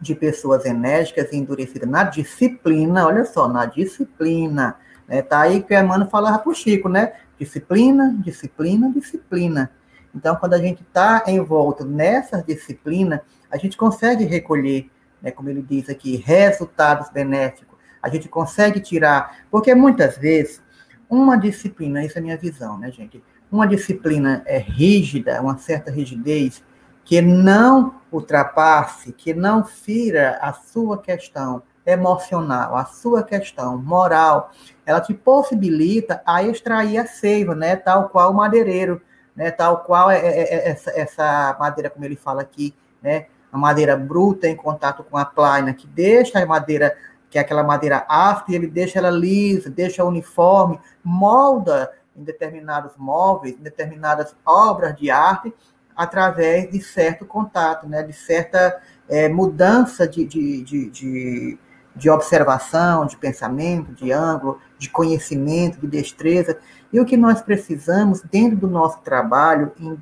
de 0.00 0.14
pessoas 0.14 0.64
enérgicas 0.64 1.30
e 1.30 1.36
endurecidas 1.36 1.86
na 1.86 2.04
disciplina, 2.04 3.06
olha 3.06 3.26
só, 3.26 3.46
na 3.46 3.66
disciplina, 3.66 4.74
né? 5.06 5.20
Tá 5.20 5.40
aí 5.40 5.62
que 5.62 5.74
a 5.74 5.82
Emmanuel 5.82 6.08
falava 6.08 6.38
para 6.38 6.50
o 6.50 6.54
Chico, 6.54 6.88
né? 6.88 7.12
Disciplina, 7.38 8.16
disciplina, 8.16 8.90
disciplina. 8.90 9.70
Então, 10.14 10.34
quando 10.36 10.54
a 10.54 10.58
gente 10.58 10.80
está 10.80 11.24
envolto 11.26 11.84
nessa 11.84 12.42
disciplina, 12.42 13.22
a 13.50 13.56
gente 13.56 13.76
consegue 13.76 14.24
recolher, 14.24 14.90
né, 15.20 15.30
como 15.30 15.48
ele 15.48 15.62
diz 15.62 15.88
aqui, 15.88 16.16
resultados 16.16 17.10
benéficos. 17.10 17.78
A 18.02 18.08
gente 18.08 18.28
consegue 18.28 18.80
tirar, 18.80 19.44
porque 19.50 19.74
muitas 19.74 20.16
vezes 20.16 20.62
uma 21.08 21.36
disciplina, 21.36 22.04
essa 22.04 22.18
é 22.18 22.20
a 22.20 22.22
minha 22.22 22.36
visão, 22.36 22.78
né, 22.78 22.90
gente? 22.90 23.22
Uma 23.50 23.66
disciplina 23.66 24.42
é 24.46 24.58
rígida, 24.58 25.42
uma 25.42 25.58
certa 25.58 25.90
rigidez, 25.90 26.62
que 27.04 27.20
não 27.20 27.96
ultrapasse, 28.12 29.12
que 29.12 29.34
não 29.34 29.64
fira 29.64 30.38
a 30.40 30.52
sua 30.52 30.96
questão 30.98 31.62
emocional, 31.84 32.76
a 32.76 32.84
sua 32.84 33.22
questão 33.24 33.76
moral, 33.76 34.52
ela 34.86 35.00
te 35.00 35.12
possibilita 35.12 36.22
a 36.24 36.42
extrair 36.42 36.98
a 36.98 37.06
seiva, 37.06 37.54
né? 37.54 37.74
Tal 37.74 38.08
qual 38.08 38.30
o 38.30 38.34
madeireiro, 38.34 39.02
né? 39.34 39.50
Tal 39.50 39.78
qual 39.78 40.10
é, 40.10 40.18
é, 40.18 40.42
é 40.42 40.68
essa, 40.70 40.90
essa 40.92 41.56
madeira, 41.58 41.90
como 41.90 42.04
ele 42.04 42.16
fala 42.16 42.42
aqui, 42.42 42.74
né? 43.02 43.26
A 43.52 43.58
madeira 43.58 43.96
bruta 43.96 44.48
em 44.48 44.56
contato 44.56 45.04
com 45.04 45.16
a 45.16 45.24
plaina, 45.24 45.74
que 45.74 45.86
deixa 45.86 46.38
a 46.38 46.46
madeira, 46.46 46.96
que 47.28 47.38
é 47.38 47.40
aquela 47.40 47.62
madeira 47.62 48.04
áspera, 48.08 48.56
ele 48.56 48.66
deixa 48.68 48.98
ela 48.98 49.10
lisa, 49.10 49.68
deixa 49.68 50.04
uniforme, 50.04 50.78
molda 51.02 51.90
em 52.16 52.22
determinados 52.22 52.92
móveis, 52.96 53.54
em 53.58 53.62
determinadas 53.62 54.34
obras 54.44 54.94
de 54.96 55.10
arte, 55.10 55.52
através 55.96 56.70
de 56.70 56.80
certo 56.80 57.26
contato, 57.26 57.86
né, 57.88 58.02
de 58.02 58.12
certa 58.12 58.80
é, 59.08 59.28
mudança 59.28 60.08
de, 60.08 60.24
de, 60.24 60.62
de, 60.62 60.90
de, 60.90 61.58
de 61.94 62.10
observação, 62.10 63.04
de 63.04 63.16
pensamento, 63.16 63.92
de 63.92 64.12
ângulo, 64.12 64.58
de 64.78 64.88
conhecimento, 64.88 65.80
de 65.80 65.86
destreza. 65.86 66.58
E 66.92 66.98
o 67.00 67.04
que 67.04 67.16
nós 67.16 67.42
precisamos, 67.42 68.22
dentro 68.22 68.56
do 68.56 68.68
nosso 68.68 69.00
trabalho, 69.00 69.72
em 69.78 69.98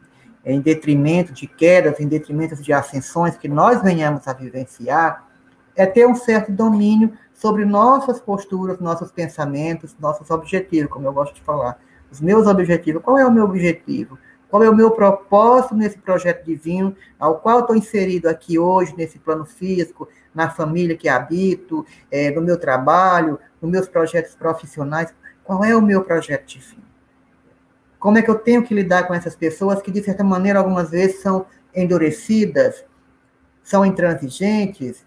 em 0.49 0.61
detrimento 0.61 1.33
de 1.33 1.47
quedas, 1.47 2.01
em 2.01 2.09
detrimento 2.09 2.57
de 2.57 2.73
ascensões 2.73 3.37
que 3.37 3.47
nós 3.47 3.83
venhamos 3.83 4.27
a 4.27 4.33
vivenciar, 4.33 5.29
é 5.77 5.85
ter 5.85 6.07
um 6.07 6.15
certo 6.15 6.51
domínio 6.51 7.13
sobre 7.35 7.67
nossas 7.67 8.19
posturas, 8.19 8.81
nossos 8.81 9.13
pensamentos, 9.13 9.95
nossos 10.01 10.31
objetivos, 10.31 10.91
como 10.91 11.07
eu 11.07 11.13
gosto 11.13 11.35
de 11.35 11.43
falar. 11.43 11.79
Os 12.11 12.23
meus 12.23 12.47
objetivos. 12.47 13.03
Qual 13.03 13.19
é 13.19 13.27
o 13.27 13.31
meu 13.31 13.45
objetivo? 13.45 14.19
Qual 14.49 14.63
é 14.63 14.71
o 14.71 14.75
meu 14.75 14.91
propósito 14.91 15.77
nesse 15.77 15.99
projeto 15.99 16.47
divino, 16.47 16.97
ao 17.21 17.39
qual 17.41 17.61
estou 17.61 17.77
inserido 17.77 18.31
aqui 18.31 18.59
hoje, 18.59 18.95
nesse 18.97 19.19
plano 19.19 19.45
físico, 19.45 20.09
na 20.35 20.49
família 20.49 20.97
que 20.97 21.11
habito, 21.11 21.85
é, 22.11 22.31
no 22.31 22.41
meu 22.41 22.59
trabalho, 22.59 23.39
nos 23.61 23.71
meus 23.71 23.87
projetos 23.87 24.35
profissionais? 24.35 25.15
Qual 25.45 25.63
é 25.63 25.77
o 25.77 25.83
meu 25.83 26.03
projeto 26.03 26.47
divino? 26.47 26.88
Como 27.99 28.19
é 28.19 28.23
que 28.23 28.31
eu 28.31 28.39
tenho 28.39 28.63
que 28.63 28.75
lidar 28.75 29.07
com 29.07 29.15
essas 29.15 29.35
pessoas 29.35 29.83
que, 29.83 29.91
de 29.91 30.03
certa 30.03 30.23
maneira, 30.23 30.59
algumas 30.59 30.91
vezes 30.91 31.21
são 31.21 31.47
endurecidas, 31.75 32.85
são 33.63 33.85
intransigentes, 33.85 35.05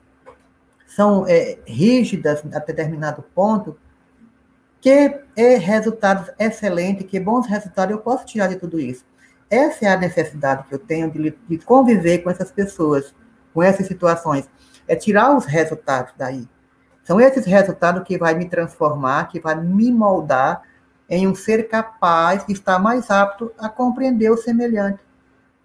são 0.86 1.26
é, 1.28 1.58
rígidas 1.66 2.44
a 2.54 2.60
determinado 2.60 3.24
ponto, 3.34 3.78
que 4.82 4.90
é 5.36 5.58
resultados 5.58 6.32
excelentes, 6.38 7.08
que 7.08 7.20
bons 7.20 7.48
resultados 7.48 7.96
eu 7.96 8.02
posso 8.02 8.26
tirar 8.26 8.48
de 8.48 8.56
tudo 8.56 8.80
isso. 8.80 9.06
Essa 9.50 9.86
é 9.86 9.90
a 9.90 9.98
necessidade 9.98 10.68
que 10.68 10.74
eu 10.74 10.80
tenho 10.80 11.10
de, 11.12 11.38
de 11.48 11.58
conviver 11.60 12.20
com 12.20 12.30
essas 12.30 12.52
pessoas, 12.52 13.14
com 13.54 13.62
essas 13.62 13.88
situações. 13.88 14.50
É 14.88 14.96
tirar 14.96 15.36
os 15.36 15.46
resultados 15.46 16.14
daí. 16.18 16.48
São 17.04 17.20
esses 17.20 17.46
resultados 17.46 18.04
que 18.04 18.18
vai 18.18 18.34
me 18.34 18.48
transformar, 18.48 19.28
que 19.28 19.40
vai 19.40 19.56
me 19.56 19.92
moldar 19.92 20.64
em 21.12 21.28
um 21.28 21.36
ser 21.36 21.68
capaz 21.68 22.46
de 22.46 22.54
estar 22.54 22.80
mais 22.80 23.12
apto 23.12 23.52
a 23.60 23.68
compreender 23.68 24.32
o 24.32 24.38
semelhante. 24.38 25.02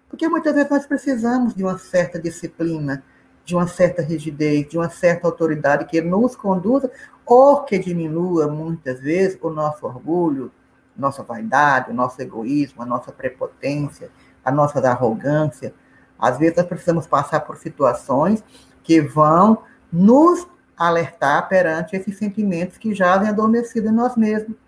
Porque 0.09 0.27
muitas 0.27 0.53
vezes 0.53 0.69
nós 0.69 0.85
precisamos 0.85 1.55
de 1.55 1.63
uma 1.63 1.77
certa 1.77 2.19
disciplina, 2.19 3.01
de 3.45 3.55
uma 3.55 3.65
certa 3.65 4.01
rigidez, 4.01 4.67
de 4.67 4.77
uma 4.77 4.89
certa 4.89 5.25
autoridade 5.25 5.85
que 5.85 6.01
nos 6.01 6.35
conduza 6.35 6.91
ou 7.25 7.63
que 7.63 7.79
diminua 7.79 8.49
muitas 8.49 8.99
vezes 8.99 9.39
o 9.41 9.49
nosso 9.49 9.85
orgulho, 9.85 10.51
nossa 10.97 11.23
vaidade, 11.23 11.91
o 11.91 11.93
nosso 11.93 12.21
egoísmo, 12.21 12.81
a 12.81 12.85
nossa 12.85 13.13
prepotência, 13.13 14.11
a 14.43 14.51
nossa 14.51 14.79
arrogância. 14.85 15.73
Às 16.19 16.37
vezes 16.37 16.57
nós 16.57 16.65
precisamos 16.65 17.07
passar 17.07 17.39
por 17.39 17.55
situações 17.55 18.43
que 18.83 18.99
vão 18.99 19.59
nos 19.91 20.45
alertar 20.75 21.47
perante 21.47 21.95
esses 21.95 22.17
sentimentos 22.17 22.77
que 22.77 22.93
jazem 22.93 23.29
adormecidos 23.29 23.89
em 23.89 23.93
nós 23.93 24.17
mesmos. 24.17 24.66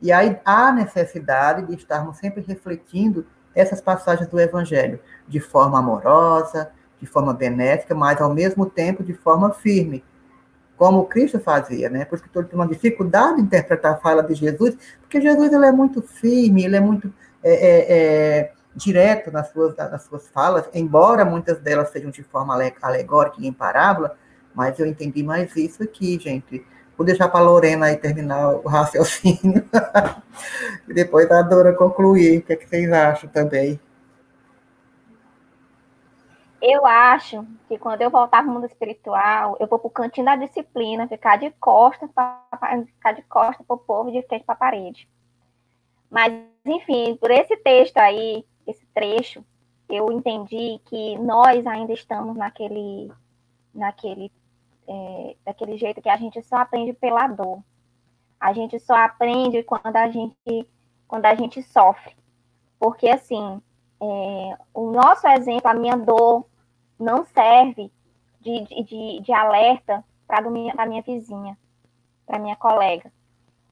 E 0.00 0.12
aí 0.12 0.38
há 0.44 0.72
necessidade 0.72 1.66
de 1.66 1.74
estarmos 1.74 2.18
sempre 2.18 2.44
refletindo 2.46 3.26
essas 3.54 3.80
passagens 3.80 4.28
do 4.28 4.38
Evangelho 4.38 5.00
de 5.26 5.40
forma 5.40 5.78
amorosa, 5.78 6.70
de 7.00 7.06
forma 7.06 7.32
benéfica, 7.32 7.94
mas 7.94 8.20
ao 8.20 8.32
mesmo 8.32 8.66
tempo 8.66 9.02
de 9.02 9.14
forma 9.14 9.52
firme, 9.52 10.04
como 10.76 11.06
Cristo 11.06 11.40
fazia, 11.40 11.90
né? 11.90 12.04
Por 12.04 12.14
isso 12.14 12.24
que 12.24 12.30
tendo 12.30 12.54
uma 12.54 12.66
dificuldade 12.66 13.40
em 13.40 13.44
interpretar 13.44 13.94
a 13.94 13.96
fala 13.96 14.22
de 14.22 14.34
Jesus, 14.34 14.76
porque 15.00 15.20
Jesus 15.20 15.52
ele 15.52 15.66
é 15.66 15.72
muito 15.72 16.00
firme, 16.00 16.64
ele 16.64 16.76
é 16.76 16.80
muito 16.80 17.12
é, 17.42 17.52
é, 17.52 17.86
é, 17.88 18.52
direto 18.76 19.32
nas 19.32 19.50
suas, 19.50 19.76
nas 19.76 20.04
suas 20.04 20.28
falas, 20.28 20.68
embora 20.72 21.24
muitas 21.24 21.58
delas 21.58 21.90
sejam 21.90 22.10
de 22.10 22.22
forma 22.22 22.56
alegórica 22.80 23.36
e 23.40 23.48
em 23.48 23.52
parábola, 23.52 24.16
mas 24.54 24.78
eu 24.78 24.86
entendi 24.86 25.22
mais 25.22 25.54
isso 25.56 25.82
aqui, 25.82 26.18
gente. 26.18 26.64
Vou 26.98 27.06
deixar 27.06 27.28
para 27.28 27.38
a 27.38 27.44
Lorena 27.44 27.86
aí 27.86 27.96
terminar 27.96 28.56
o 28.56 28.66
raciocínio. 28.66 29.64
e 30.88 30.92
depois 30.92 31.30
a 31.30 31.42
Dora 31.42 31.72
concluir. 31.72 32.40
O 32.40 32.42
que, 32.42 32.52
é 32.52 32.56
que 32.56 32.68
vocês 32.68 32.92
acham 32.92 33.30
também? 33.30 33.78
Eu 36.60 36.84
acho 36.84 37.46
que 37.68 37.78
quando 37.78 38.02
eu 38.02 38.10
voltar 38.10 38.42
para 38.42 38.50
o 38.50 38.52
mundo 38.52 38.66
espiritual, 38.66 39.56
eu 39.60 39.68
vou 39.68 39.78
para 39.78 39.86
o 39.86 39.92
cantinho 39.92 40.26
da 40.26 40.34
disciplina, 40.34 41.06
ficar 41.06 41.36
de 41.36 41.52
costas, 41.60 42.10
pra, 42.10 42.42
ficar 42.84 43.12
de 43.12 43.22
costas 43.22 43.64
para 43.64 43.76
o 43.76 43.78
povo 43.78 44.10
de 44.10 44.20
frente 44.26 44.44
para 44.44 44.56
a 44.56 44.58
parede. 44.58 45.08
Mas, 46.10 46.32
enfim, 46.66 47.16
por 47.20 47.30
esse 47.30 47.56
texto 47.58 47.96
aí, 47.98 48.44
esse 48.66 48.84
trecho, 48.92 49.44
eu 49.88 50.10
entendi 50.10 50.80
que 50.86 51.16
nós 51.18 51.64
ainda 51.64 51.92
estamos 51.92 52.36
naquele, 52.36 53.08
naquele 53.72 54.32
é, 54.88 55.36
daquele 55.44 55.76
jeito 55.76 56.00
que 56.00 56.08
a 56.08 56.16
gente 56.16 56.42
só 56.42 56.56
aprende 56.56 56.92
pela 56.94 57.26
dor. 57.28 57.62
A 58.40 58.52
gente 58.52 58.78
só 58.80 58.94
aprende 58.94 59.62
quando 59.62 59.96
a 59.96 60.08
gente, 60.08 60.68
quando 61.06 61.26
a 61.26 61.34
gente 61.34 61.62
sofre. 61.62 62.16
Porque, 62.78 63.08
assim, 63.08 63.60
é, 64.00 64.58
o 64.72 64.90
nosso 64.90 65.26
exemplo, 65.28 65.68
a 65.68 65.74
minha 65.74 65.96
dor, 65.96 66.46
não 66.98 67.24
serve 67.26 67.92
de, 68.40 68.84
de, 68.84 69.20
de 69.20 69.32
alerta 69.32 70.04
para 70.26 70.46
a 70.46 70.50
minha, 70.50 70.74
minha 70.86 71.02
vizinha, 71.02 71.56
para 72.26 72.38
minha 72.38 72.56
colega. 72.56 73.12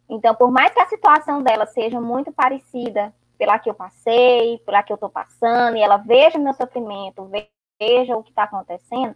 Então, 0.08 0.34
por 0.34 0.50
mais 0.50 0.72
que 0.72 0.80
a 0.80 0.86
situação 0.86 1.42
dela 1.42 1.66
seja 1.66 2.00
muito 2.00 2.32
parecida 2.32 3.12
pela 3.38 3.58
que 3.58 3.68
eu 3.68 3.74
passei, 3.74 4.58
pela 4.58 4.82
que 4.82 4.92
eu 4.92 4.94
estou 4.94 5.10
passando, 5.10 5.76
e 5.76 5.80
ela 5.80 5.96
veja 5.96 6.38
meu 6.38 6.54
sofrimento, 6.54 7.30
veja 7.78 8.16
o 8.16 8.22
que 8.22 8.30
está 8.30 8.44
acontecendo, 8.44 9.14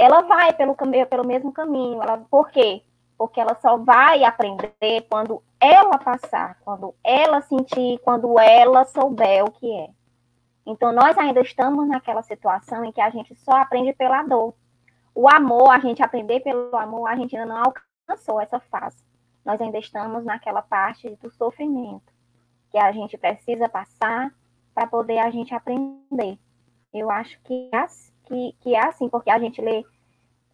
ela 0.00 0.22
vai 0.22 0.54
pelo, 0.54 0.74
pelo 0.74 1.26
mesmo 1.26 1.52
caminho. 1.52 2.02
Ela, 2.02 2.16
por 2.30 2.50
quê? 2.50 2.82
Porque 3.18 3.38
ela 3.38 3.54
só 3.60 3.76
vai 3.76 4.24
aprender 4.24 5.06
quando 5.10 5.42
ela 5.60 5.98
passar, 5.98 6.58
quando 6.64 6.94
ela 7.04 7.42
sentir, 7.42 8.00
quando 8.02 8.38
ela 8.40 8.86
souber 8.86 9.44
o 9.44 9.50
que 9.50 9.70
é. 9.70 9.90
Então, 10.64 10.90
nós 10.90 11.18
ainda 11.18 11.42
estamos 11.42 11.86
naquela 11.86 12.22
situação 12.22 12.82
em 12.82 12.92
que 12.92 13.00
a 13.00 13.10
gente 13.10 13.34
só 13.34 13.52
aprende 13.52 13.92
pela 13.92 14.22
dor. 14.22 14.54
O 15.14 15.28
amor, 15.28 15.68
a 15.68 15.78
gente 15.78 16.02
aprender 16.02 16.40
pelo 16.40 16.74
amor, 16.74 17.06
a 17.06 17.14
gente 17.14 17.36
ainda 17.36 17.52
não 17.52 17.62
alcançou 17.62 18.40
essa 18.40 18.58
fase. 18.58 19.04
Nós 19.44 19.60
ainda 19.60 19.76
estamos 19.78 20.24
naquela 20.24 20.62
parte 20.62 21.10
do 21.16 21.30
sofrimento, 21.30 22.10
que 22.70 22.78
a 22.78 22.90
gente 22.90 23.18
precisa 23.18 23.68
passar 23.68 24.32
para 24.74 24.86
poder 24.86 25.18
a 25.18 25.30
gente 25.30 25.54
aprender. 25.54 26.38
Eu 26.90 27.10
acho 27.10 27.38
que 27.42 27.68
é 27.70 27.76
assim 27.76 28.09
que, 28.30 28.54
que 28.60 28.74
é 28.74 28.86
assim, 28.86 29.08
porque 29.08 29.30
a 29.30 29.38
gente 29.38 29.60
lê 29.60 29.84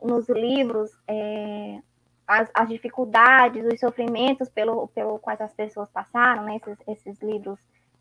nos 0.02 0.28
livros 0.28 0.90
é, 1.06 1.78
as, 2.26 2.50
as, 2.54 2.68
dificuldades, 2.68 3.64
os 3.66 3.78
sofrimentos 3.78 4.48
pelo, 4.48 4.88
pelo 4.88 5.18
quais 5.18 5.40
as 5.40 5.52
pessoas 5.52 5.90
passaram, 5.90 6.44
né? 6.44 6.56
esses, 6.56 6.78
esses 6.88 7.22
livros 7.22 7.58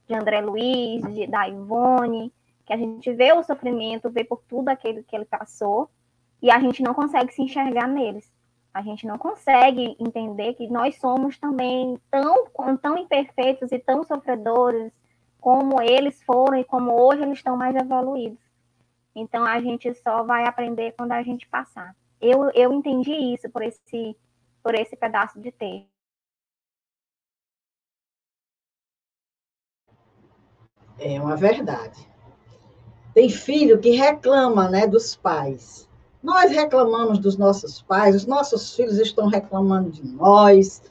de 0.08 0.16
André 0.16 0.40
Luiz, 0.42 1.02
de, 1.14 1.28
da 1.28 1.48
Ivone, 1.48 2.32
que 2.66 2.74
a 2.74 2.78
gente 2.78 3.12
vê 3.14 3.34
o 3.34 3.44
sofrimento, 3.44 4.10
vê 4.10 4.24
por 4.24 4.42
tudo 4.48 4.70
aquilo 4.70 5.04
que 5.04 5.16
ele 5.16 5.26
passou, 5.26 5.90
e 6.42 6.50
a 6.50 6.60
gente 6.60 6.82
não 6.82 6.94
consegue 6.94 7.34
se 7.34 7.42
enxergar 7.42 7.88
neles. 7.88 8.32
A 8.74 8.82
gente 8.82 9.08
não 9.08 9.18
consegue 9.18 9.96
entender 10.00 10.54
que 10.54 10.68
nós 10.68 10.98
somos 11.00 11.38
também 11.38 11.98
tão, 12.12 12.46
tão 12.82 12.98
imperfeitos 12.98 13.72
e 13.72 13.80
tão 13.80 14.04
sofredores 14.04 14.92
como 15.40 15.82
eles 15.82 16.22
foram 16.24 16.58
e 16.58 16.64
como 16.64 16.92
hoje 16.92 17.22
eles 17.22 17.38
estão 17.38 17.56
mais 17.56 17.76
evoluídos. 17.76 18.45
Então 19.16 19.46
a 19.46 19.62
gente 19.62 19.94
só 19.96 20.24
vai 20.24 20.46
aprender 20.46 20.92
quando 20.98 21.14
a 21.14 21.24
gente 21.24 21.48
passar. 21.48 21.96
Eu, 22.20 22.50
eu 22.52 22.74
entendi 22.74 23.14
isso 23.34 23.50
por 23.50 23.62
esse, 23.62 24.18
por 24.62 24.76
esse 24.76 24.96
pedaço 24.96 25.40
de 25.40 25.52
texto. 25.52 25.88
É 30.98 31.20
uma 31.20 31.36
verdade. 31.36 32.08
Tem 33.14 33.30
filho 33.30 33.80
que 33.80 33.92
reclama, 33.92 34.70
né, 34.70 34.88
dos 34.88 35.16
pais. 35.16 35.88
Nós 36.22 36.52
reclamamos 36.52 37.20
dos 37.20 37.38
nossos 37.38 37.82
pais, 37.82 38.16
os 38.16 38.26
nossos 38.26 38.76
filhos 38.76 38.98
estão 38.98 39.28
reclamando 39.28 39.92
de 39.92 40.06
nós, 40.06 40.82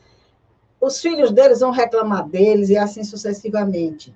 os 0.80 1.00
filhos 1.00 1.32
deles 1.32 1.60
vão 1.60 1.70
reclamar 1.70 2.28
deles 2.28 2.68
e 2.68 2.76
assim 2.76 3.02
sucessivamente. 3.02 4.14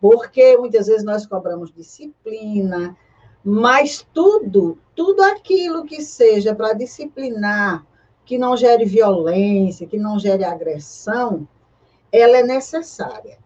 Porque 0.00 0.56
muitas 0.56 0.86
vezes 0.86 1.04
nós 1.04 1.26
cobramos 1.26 1.72
disciplina, 1.72 2.96
mas 3.44 4.06
tudo, 4.12 4.78
tudo 4.94 5.22
aquilo 5.22 5.84
que 5.84 6.02
seja 6.02 6.54
para 6.54 6.74
disciplinar, 6.74 7.84
que 8.24 8.38
não 8.38 8.56
gere 8.56 8.84
violência, 8.84 9.86
que 9.86 9.98
não 9.98 10.18
gere 10.18 10.44
agressão, 10.44 11.48
ela 12.12 12.38
é 12.38 12.42
necessária. 12.42 13.38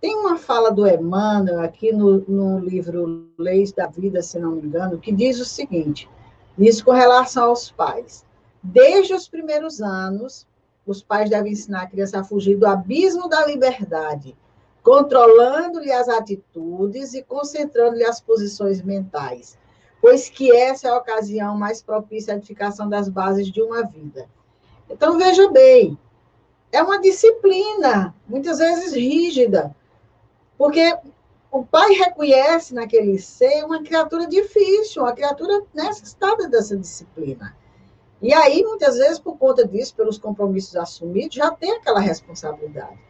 Tem 0.00 0.14
uma 0.14 0.36
fala 0.36 0.70
do 0.70 0.86
Emmanuel 0.86 1.60
aqui 1.60 1.92
no, 1.92 2.20
no 2.26 2.58
livro 2.58 3.28
Leis 3.38 3.72
da 3.72 3.86
Vida, 3.86 4.22
se 4.22 4.38
não 4.38 4.52
me 4.52 4.62
engano, 4.62 4.98
que 4.98 5.12
diz 5.12 5.38
o 5.38 5.44
seguinte: 5.44 6.08
isso 6.58 6.84
com 6.84 6.92
relação 6.92 7.44
aos 7.44 7.70
pais. 7.70 8.24
Desde 8.62 9.14
os 9.14 9.28
primeiros 9.28 9.80
anos, 9.80 10.46
os 10.86 11.02
pais 11.02 11.30
devem 11.30 11.52
ensinar 11.52 11.82
a 11.82 11.86
criança 11.86 12.20
a 12.20 12.24
fugir 12.24 12.56
do 12.56 12.66
abismo 12.66 13.28
da 13.28 13.46
liberdade 13.46 14.36
controlando-lhe 14.82 15.92
as 15.92 16.08
atitudes 16.08 17.14
e 17.14 17.22
concentrando-lhe 17.22 18.04
as 18.04 18.20
posições 18.20 18.82
mentais, 18.82 19.58
pois 20.00 20.28
que 20.28 20.54
essa 20.54 20.88
é 20.88 20.90
a 20.90 20.96
ocasião 20.96 21.56
mais 21.56 21.82
propícia 21.82 22.34
à 22.34 22.36
edificação 22.36 22.88
das 22.88 23.08
bases 23.08 23.50
de 23.50 23.60
uma 23.60 23.86
vida. 23.86 24.28
Então, 24.88 25.18
veja 25.18 25.50
bem, 25.50 25.98
é 26.72 26.82
uma 26.82 27.00
disciplina, 27.00 28.14
muitas 28.26 28.58
vezes 28.58 28.92
rígida, 28.92 29.74
porque 30.56 30.96
o 31.50 31.64
pai 31.64 31.92
reconhece 31.92 32.74
naquele 32.74 33.18
ser 33.18 33.64
uma 33.64 33.82
criatura 33.82 34.26
difícil, 34.26 35.02
uma 35.02 35.12
criatura 35.12 35.62
necessitada 35.74 36.48
dessa 36.48 36.76
disciplina. 36.76 37.56
E 38.22 38.32
aí, 38.34 38.62
muitas 38.62 38.98
vezes, 38.98 39.18
por 39.18 39.36
conta 39.36 39.66
disso, 39.66 39.94
pelos 39.94 40.18
compromissos 40.18 40.76
assumidos, 40.76 41.36
já 41.36 41.50
tem 41.50 41.72
aquela 41.72 42.00
responsabilidade. 42.00 43.09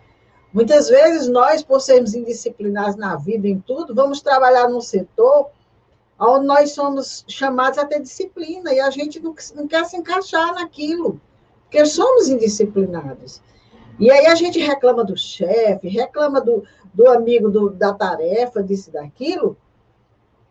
Muitas 0.53 0.89
vezes, 0.89 1.29
nós, 1.29 1.63
por 1.63 1.81
sermos 1.81 2.15
indisciplinados 2.15 2.97
na 2.97 3.17
vida, 3.17 3.47
em 3.47 3.61
tudo, 3.61 3.95
vamos 3.95 4.21
trabalhar 4.21 4.69
num 4.69 4.81
setor 4.81 5.49
onde 6.19 6.47
nós 6.47 6.73
somos 6.73 7.25
chamados 7.27 7.79
a 7.79 7.87
ter 7.87 8.01
disciplina, 8.03 8.73
e 8.75 8.81
a 8.81 8.91
gente 8.91 9.21
não, 9.21 9.33
quer 9.67 9.85
se 9.87 9.97
encaixar 9.97 10.55
naquilo, 10.55 11.21
porque 11.63 11.85
somos 11.87 12.29
indisciplinados. 12.29 13.41
E 13.99 14.11
aí 14.11 14.27
a 14.27 14.35
gente 14.35 14.59
reclama 14.59 15.05
do 15.05 15.17
chefe, 15.17 15.89
reclama 15.89 16.41
do, 16.41 16.63
do 16.93 17.09
amigo 17.09 17.49
do, 17.49 17.71
da 17.71 17.95
tarefa, 17.95 18.63
disso 18.63 18.91
e 18.91 18.93
daquilo, 18.93 19.57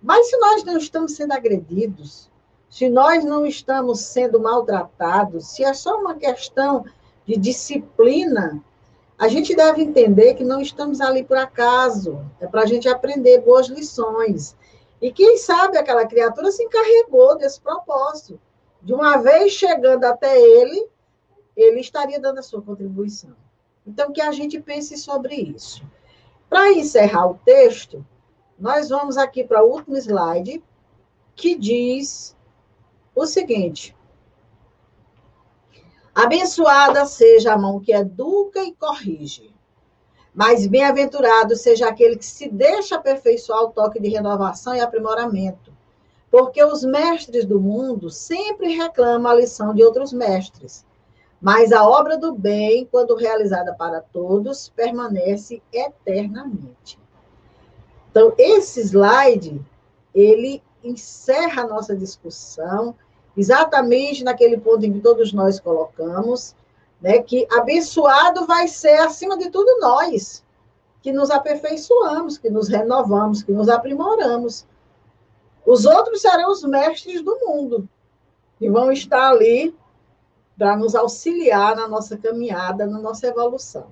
mas 0.02 0.30
se 0.30 0.38
nós 0.38 0.64
não 0.64 0.78
estamos 0.78 1.14
sendo 1.14 1.34
agredidos, 1.34 2.30
se 2.70 2.89
nós 2.89 3.24
não 3.26 3.45
estamos 3.45 4.00
sendo 4.00 4.39
maltratados, 4.39 5.47
se 5.47 5.64
é 5.64 5.74
só 5.74 6.00
uma 6.00 6.16
questão 6.16 6.86
de 7.26 7.36
disciplina, 7.38 8.64
a 9.20 9.28
gente 9.28 9.54
deve 9.54 9.82
entender 9.82 10.36
que 10.36 10.46
não 10.46 10.62
estamos 10.62 11.02
ali 11.02 11.26
por 11.26 11.36
acaso, 11.36 12.26
é 12.40 12.48
para 12.48 12.62
a 12.62 12.66
gente 12.66 12.88
aprender 12.88 13.42
boas 13.42 13.68
lições. 13.68 14.56
E 15.02 15.12
quem 15.12 15.36
sabe 15.36 15.78
aquela 15.78 16.08
criatura 16.08 16.50
se 16.54 16.64
encarregou 16.64 17.38
desse 17.38 17.60
propósito. 17.60 18.40
De 18.82 18.94
uma 18.94 19.18
vez 19.18 19.52
chegando 19.52 20.06
até 20.06 20.40
ele, 20.40 20.88
ele 21.54 21.82
estaria 21.82 22.18
dando 22.18 22.40
a 22.40 22.42
sua 22.42 22.62
contribuição. 22.62 23.36
Então, 23.86 24.14
que 24.14 24.22
a 24.22 24.32
gente 24.32 24.58
pense 24.62 24.98
sobre 24.98 25.36
isso. 25.36 25.84
Para 26.50 26.72
encerrar 26.72 27.28
o 27.28 27.40
texto, 27.44 28.06
nós 28.58 28.88
vamos 28.88 29.18
aqui 29.18 29.44
para 29.44 29.62
o 29.62 29.70
último 29.70 29.98
slide, 29.98 30.64
que 31.36 31.56
diz 31.56 32.38
o 33.14 33.26
seguinte: 33.26 33.94
Abençoada 36.22 37.06
seja 37.06 37.54
a 37.54 37.58
mão 37.58 37.80
que 37.80 37.94
educa 37.94 38.62
e 38.62 38.74
corrige, 38.74 39.56
mas 40.36 40.68
bem-aventurado 40.68 41.56
seja 41.56 41.88
aquele 41.88 42.18
que 42.18 42.26
se 42.26 42.50
deixa 42.50 42.98
aperfeiçoar 42.98 43.64
o 43.64 43.70
toque 43.70 44.02
de 44.02 44.10
renovação 44.10 44.76
e 44.76 44.82
aprimoramento, 44.82 45.72
porque 46.30 46.62
os 46.62 46.84
mestres 46.84 47.46
do 47.46 47.58
mundo 47.58 48.10
sempre 48.10 48.76
reclamam 48.76 49.32
a 49.32 49.36
lição 49.36 49.74
de 49.74 49.82
outros 49.82 50.12
mestres, 50.12 50.86
mas 51.40 51.72
a 51.72 51.88
obra 51.88 52.18
do 52.18 52.34
bem, 52.34 52.86
quando 52.92 53.16
realizada 53.16 53.74
para 53.74 54.02
todos, 54.02 54.68
permanece 54.68 55.64
eternamente. 55.72 57.00
Então, 58.12 58.34
esse 58.38 58.82
slide, 58.82 59.66
ele 60.14 60.62
encerra 60.84 61.62
a 61.62 61.68
nossa 61.68 61.96
discussão 61.96 62.94
exatamente 63.40 64.24
naquele 64.24 64.58
ponto 64.58 64.86
em 64.86 64.94
que 64.94 65.00
todos 65.00 65.32
nós 65.32 65.60
colocamos, 65.60 66.56
né, 67.02 67.20
que 67.20 67.48
abençoado 67.52 68.46
vai 68.46 68.68
ser, 68.68 69.00
acima 69.00 69.38
de 69.38 69.50
tudo, 69.50 69.80
nós, 69.80 70.44
que 71.02 71.14
nos 71.14 71.32
aperfeiçoamos, 71.32 72.38
que 72.38 72.50
nos 72.50 72.68
renovamos, 72.68 73.42
que 73.42 73.54
nos 73.54 73.70
aprimoramos. 73.70 74.66
Os 75.66 75.86
outros 75.86 76.22
serão 76.22 76.52
os 76.52 76.64
mestres 76.64 77.24
do 77.24 77.38
mundo, 77.46 77.88
e 78.60 78.70
vão 78.70 78.92
estar 78.92 79.30
ali 79.30 79.74
para 80.58 80.76
nos 80.76 80.94
auxiliar 80.94 81.74
na 81.76 81.88
nossa 81.88 82.18
caminhada, 82.18 82.86
na 82.86 83.00
nossa 83.00 83.28
evolução. 83.28 83.88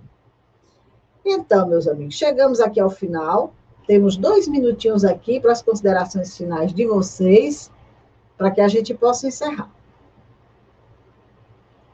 Então, 1.24 1.68
meus 1.68 1.88
amigos, 1.88 2.16
chegamos 2.16 2.60
aqui 2.60 2.80
ao 2.80 2.90
final. 2.90 3.54
Temos 3.86 4.18
dois 4.18 4.50
minutinhos 4.50 5.06
aqui 5.06 5.40
para 5.40 5.54
as 5.54 5.62
considerações 5.62 6.36
finais 6.36 6.74
de 6.74 6.86
vocês 6.86 7.72
para 8.38 8.52
que 8.52 8.62
a 8.62 8.68
gente 8.68 8.94
possa 8.94 9.28
encerrar. 9.28 9.70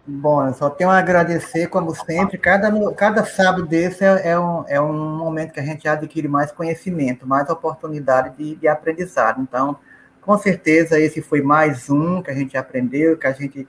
Bom, 0.06 0.46
eu 0.46 0.54
só 0.54 0.70
tenho 0.70 0.90
a 0.90 0.98
agradecer, 0.98 1.68
como 1.68 1.96
sempre, 1.96 2.38
cada, 2.38 2.70
cada 2.94 3.24
sábado 3.24 3.66
desse 3.66 4.04
é, 4.04 4.32
é, 4.32 4.40
um, 4.40 4.66
é 4.68 4.82
um 4.82 5.18
momento 5.18 5.54
que 5.54 5.62
a 5.62 5.66
gente 5.66 5.88
adquire 5.88 6.28
mais 6.28 6.52
conhecimento, 6.52 7.26
mais 7.26 7.50
oportunidade 7.50 8.36
de, 8.36 8.56
de 8.56 8.68
aprendizado. 8.68 9.42
Então, 9.42 9.78
com 10.20 10.38
certeza, 10.38 11.00
esse 11.00 11.22
foi 11.22 11.42
mais 11.42 11.90
um 11.90 12.22
que 12.22 12.30
a 12.30 12.34
gente 12.34 12.58
aprendeu, 12.58 13.18
que 13.18 13.28
a 13.28 13.32
gente 13.32 13.66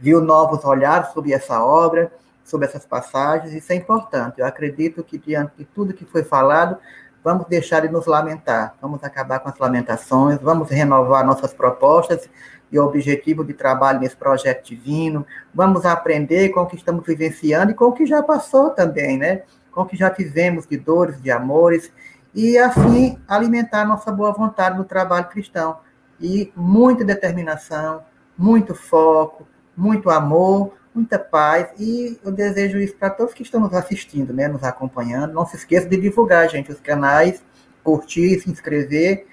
viu 0.00 0.20
novos 0.20 0.64
olhares 0.64 1.12
sobre 1.12 1.32
essa 1.32 1.64
obra, 1.64 2.10
sobre 2.44 2.66
essas 2.66 2.84
passagens, 2.84 3.54
isso 3.54 3.72
é 3.72 3.76
importante. 3.76 4.40
Eu 4.40 4.46
acredito 4.46 5.04
que, 5.04 5.16
diante 5.16 5.52
de 5.58 5.64
tudo 5.64 5.94
que 5.94 6.04
foi 6.04 6.24
falado, 6.24 6.76
vamos 7.22 7.46
deixar 7.46 7.80
de 7.80 7.88
nos 7.88 8.06
lamentar, 8.06 8.74
vamos 8.80 9.02
acabar 9.04 9.40
com 9.40 9.48
as 9.48 9.58
lamentações, 9.58 10.40
vamos 10.40 10.70
renovar 10.70 11.24
nossas 11.24 11.54
propostas 11.54 12.28
e 12.70 12.78
objetivo 12.78 13.44
de 13.44 13.52
trabalho 13.52 14.00
nesse 14.00 14.16
projeto 14.16 14.66
divino, 14.66 15.26
vamos 15.54 15.84
aprender 15.84 16.48
com 16.48 16.60
o 16.60 16.66
que 16.66 16.76
estamos 16.76 17.04
vivenciando 17.06 17.72
e 17.72 17.74
com 17.74 17.84
o 17.84 17.92
que 17.92 18.06
já 18.06 18.22
passou 18.22 18.70
também, 18.70 19.18
né? 19.18 19.42
Com 19.70 19.82
o 19.82 19.86
que 19.86 19.96
já 19.96 20.10
tivemos 20.10 20.66
de 20.66 20.76
dores, 20.78 21.20
de 21.20 21.30
amores, 21.30 21.92
e 22.34 22.56
assim 22.56 23.18
alimentar 23.28 23.84
nossa 23.84 24.10
boa 24.10 24.32
vontade 24.32 24.76
no 24.76 24.84
trabalho 24.84 25.28
cristão. 25.28 25.78
E 26.18 26.52
muita 26.56 27.04
determinação, 27.04 28.02
muito 28.38 28.74
foco, 28.74 29.46
muito 29.76 30.08
amor, 30.08 30.72
muita 30.94 31.18
paz 31.18 31.72
e 31.78 32.18
eu 32.22 32.30
desejo 32.30 32.78
isso 32.78 32.96
para 32.96 33.10
todos 33.10 33.34
que 33.34 33.42
estão 33.42 33.60
nos 33.60 33.72
assistindo, 33.72 34.32
né, 34.32 34.48
nos 34.48 34.62
acompanhando. 34.62 35.32
Não 35.32 35.46
se 35.46 35.56
esqueça 35.56 35.88
de 35.88 35.96
divulgar, 35.96 36.48
gente, 36.48 36.70
os 36.70 36.80
canais, 36.80 37.42
curtir, 37.82 38.38
se 38.40 38.50
inscrever 38.50 39.26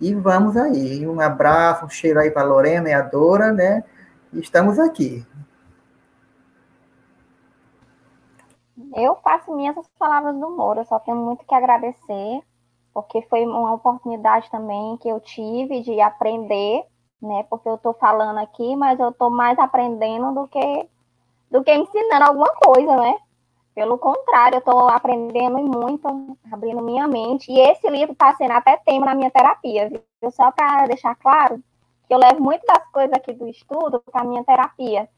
e 0.00 0.14
vamos 0.14 0.56
aí. 0.56 1.06
Um 1.06 1.20
abraço, 1.20 1.84
um 1.84 1.88
cheiro 1.88 2.18
aí 2.18 2.30
para 2.30 2.42
Lorena 2.42 2.88
e 2.88 2.92
a 2.92 3.02
Dora, 3.02 3.52
né? 3.52 3.84
Estamos 4.32 4.78
aqui. 4.78 5.24
Eu 8.94 9.16
faço 9.22 9.54
minhas 9.54 9.76
as 9.76 9.86
palavras 9.98 10.34
do 10.38 10.50
Moro, 10.50 10.80
eu 10.80 10.84
só 10.84 10.98
tenho 10.98 11.16
muito 11.16 11.44
que 11.46 11.54
agradecer, 11.54 12.42
porque 12.92 13.22
foi 13.22 13.44
uma 13.44 13.74
oportunidade 13.74 14.50
também 14.50 14.96
que 14.98 15.08
eu 15.08 15.20
tive 15.20 15.82
de 15.82 16.00
aprender, 16.00 16.84
né? 17.20 17.44
Porque 17.48 17.68
eu 17.68 17.76
estou 17.76 17.94
falando 17.94 18.38
aqui, 18.38 18.74
mas 18.76 18.98
eu 18.98 19.10
estou 19.10 19.30
mais 19.30 19.58
aprendendo 19.58 20.34
do 20.34 20.48
que 20.48 20.88
do 21.52 21.62
que 21.62 21.72
ensinando 21.72 22.24
alguma 22.24 22.48
coisa, 22.54 22.96
né? 22.96 23.14
Pelo 23.74 23.98
contrário, 23.98 24.56
eu 24.56 24.60
estou 24.60 24.88
aprendendo 24.88 25.58
muito, 25.58 26.36
abrindo 26.50 26.82
minha 26.82 27.06
mente. 27.06 27.52
E 27.52 27.60
esse 27.60 27.88
livro 27.90 28.12
está 28.12 28.34
sendo 28.34 28.52
até 28.52 28.78
tema 28.78 29.06
na 29.06 29.14
minha 29.14 29.30
terapia, 29.30 29.88
viu? 29.88 30.30
Só 30.30 30.50
para 30.50 30.86
deixar 30.86 31.14
claro 31.16 31.62
que 32.08 32.14
eu 32.14 32.18
levo 32.18 32.42
muito 32.42 32.64
das 32.66 32.86
coisas 32.90 33.12
aqui 33.12 33.34
do 33.34 33.46
estudo 33.46 34.02
para 34.10 34.22
a 34.22 34.24
minha 34.24 34.42
terapia. 34.42 35.08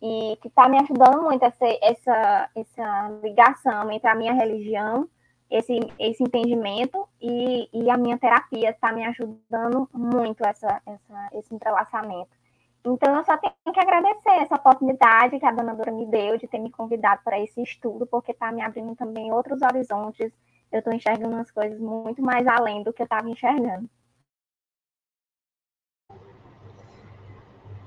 E 0.00 0.36
que 0.40 0.48
está 0.48 0.68
me 0.68 0.78
ajudando 0.80 1.22
muito 1.22 1.44
essa, 1.44 1.66
essa, 1.80 2.50
essa 2.56 3.08
ligação 3.22 3.90
entre 3.90 4.08
a 4.08 4.14
minha 4.14 4.32
religião, 4.32 5.08
esse, 5.48 5.78
esse 5.98 6.22
entendimento 6.22 7.06
e, 7.20 7.68
e 7.72 7.90
a 7.90 7.96
minha 7.96 8.18
terapia 8.18 8.70
está 8.70 8.92
me 8.92 9.04
ajudando 9.04 9.88
muito 9.92 10.44
essa, 10.44 10.82
essa, 10.86 11.28
esse 11.34 11.54
entrelaçamento. 11.54 12.41
Então, 12.84 13.16
eu 13.16 13.24
só 13.24 13.36
tenho 13.36 13.54
que 13.72 13.80
agradecer 13.80 14.42
essa 14.42 14.56
oportunidade 14.56 15.38
que 15.38 15.46
a 15.46 15.52
dona 15.52 15.74
Dora 15.74 15.92
me 15.92 16.04
deu 16.06 16.36
de 16.36 16.48
ter 16.48 16.58
me 16.58 16.70
convidado 16.70 17.20
para 17.24 17.38
esse 17.38 17.62
estudo, 17.62 18.06
porque 18.06 18.32
está 18.32 18.50
me 18.50 18.60
abrindo 18.60 18.96
também 18.96 19.32
outros 19.32 19.62
horizontes. 19.62 20.32
Eu 20.70 20.78
estou 20.78 20.92
enxergando 20.92 21.36
as 21.36 21.50
coisas 21.50 21.78
muito 21.78 22.20
mais 22.20 22.44
além 22.46 22.82
do 22.82 22.92
que 22.92 23.02
eu 23.02 23.04
estava 23.04 23.28
enxergando. 23.28 23.88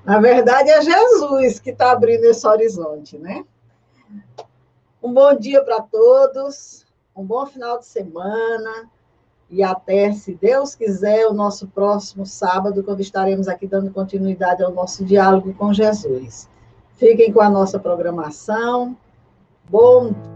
Na 0.02 0.20
verdade, 0.20 0.70
é 0.70 0.80
Jesus 0.80 1.58
que 1.58 1.70
está 1.70 1.90
abrindo 1.90 2.24
esse 2.24 2.46
horizonte, 2.46 3.18
né? 3.18 3.44
Um 5.02 5.12
bom 5.12 5.34
dia 5.36 5.62
para 5.62 5.82
todos, 5.82 6.86
um 7.14 7.24
bom 7.24 7.44
final 7.44 7.78
de 7.78 7.86
semana. 7.86 8.88
E 9.48 9.62
até, 9.62 10.12
se 10.12 10.34
Deus 10.34 10.74
quiser, 10.74 11.26
o 11.26 11.32
nosso 11.32 11.68
próximo 11.68 12.26
sábado, 12.26 12.82
quando 12.82 13.00
estaremos 13.00 13.46
aqui 13.46 13.66
dando 13.66 13.92
continuidade 13.92 14.62
ao 14.62 14.72
nosso 14.72 15.04
diálogo 15.04 15.54
com 15.54 15.72
Jesus. 15.72 16.48
Fiquem 16.96 17.32
com 17.32 17.40
a 17.40 17.48
nossa 17.48 17.78
programação. 17.78 18.96
Bom 19.68 20.35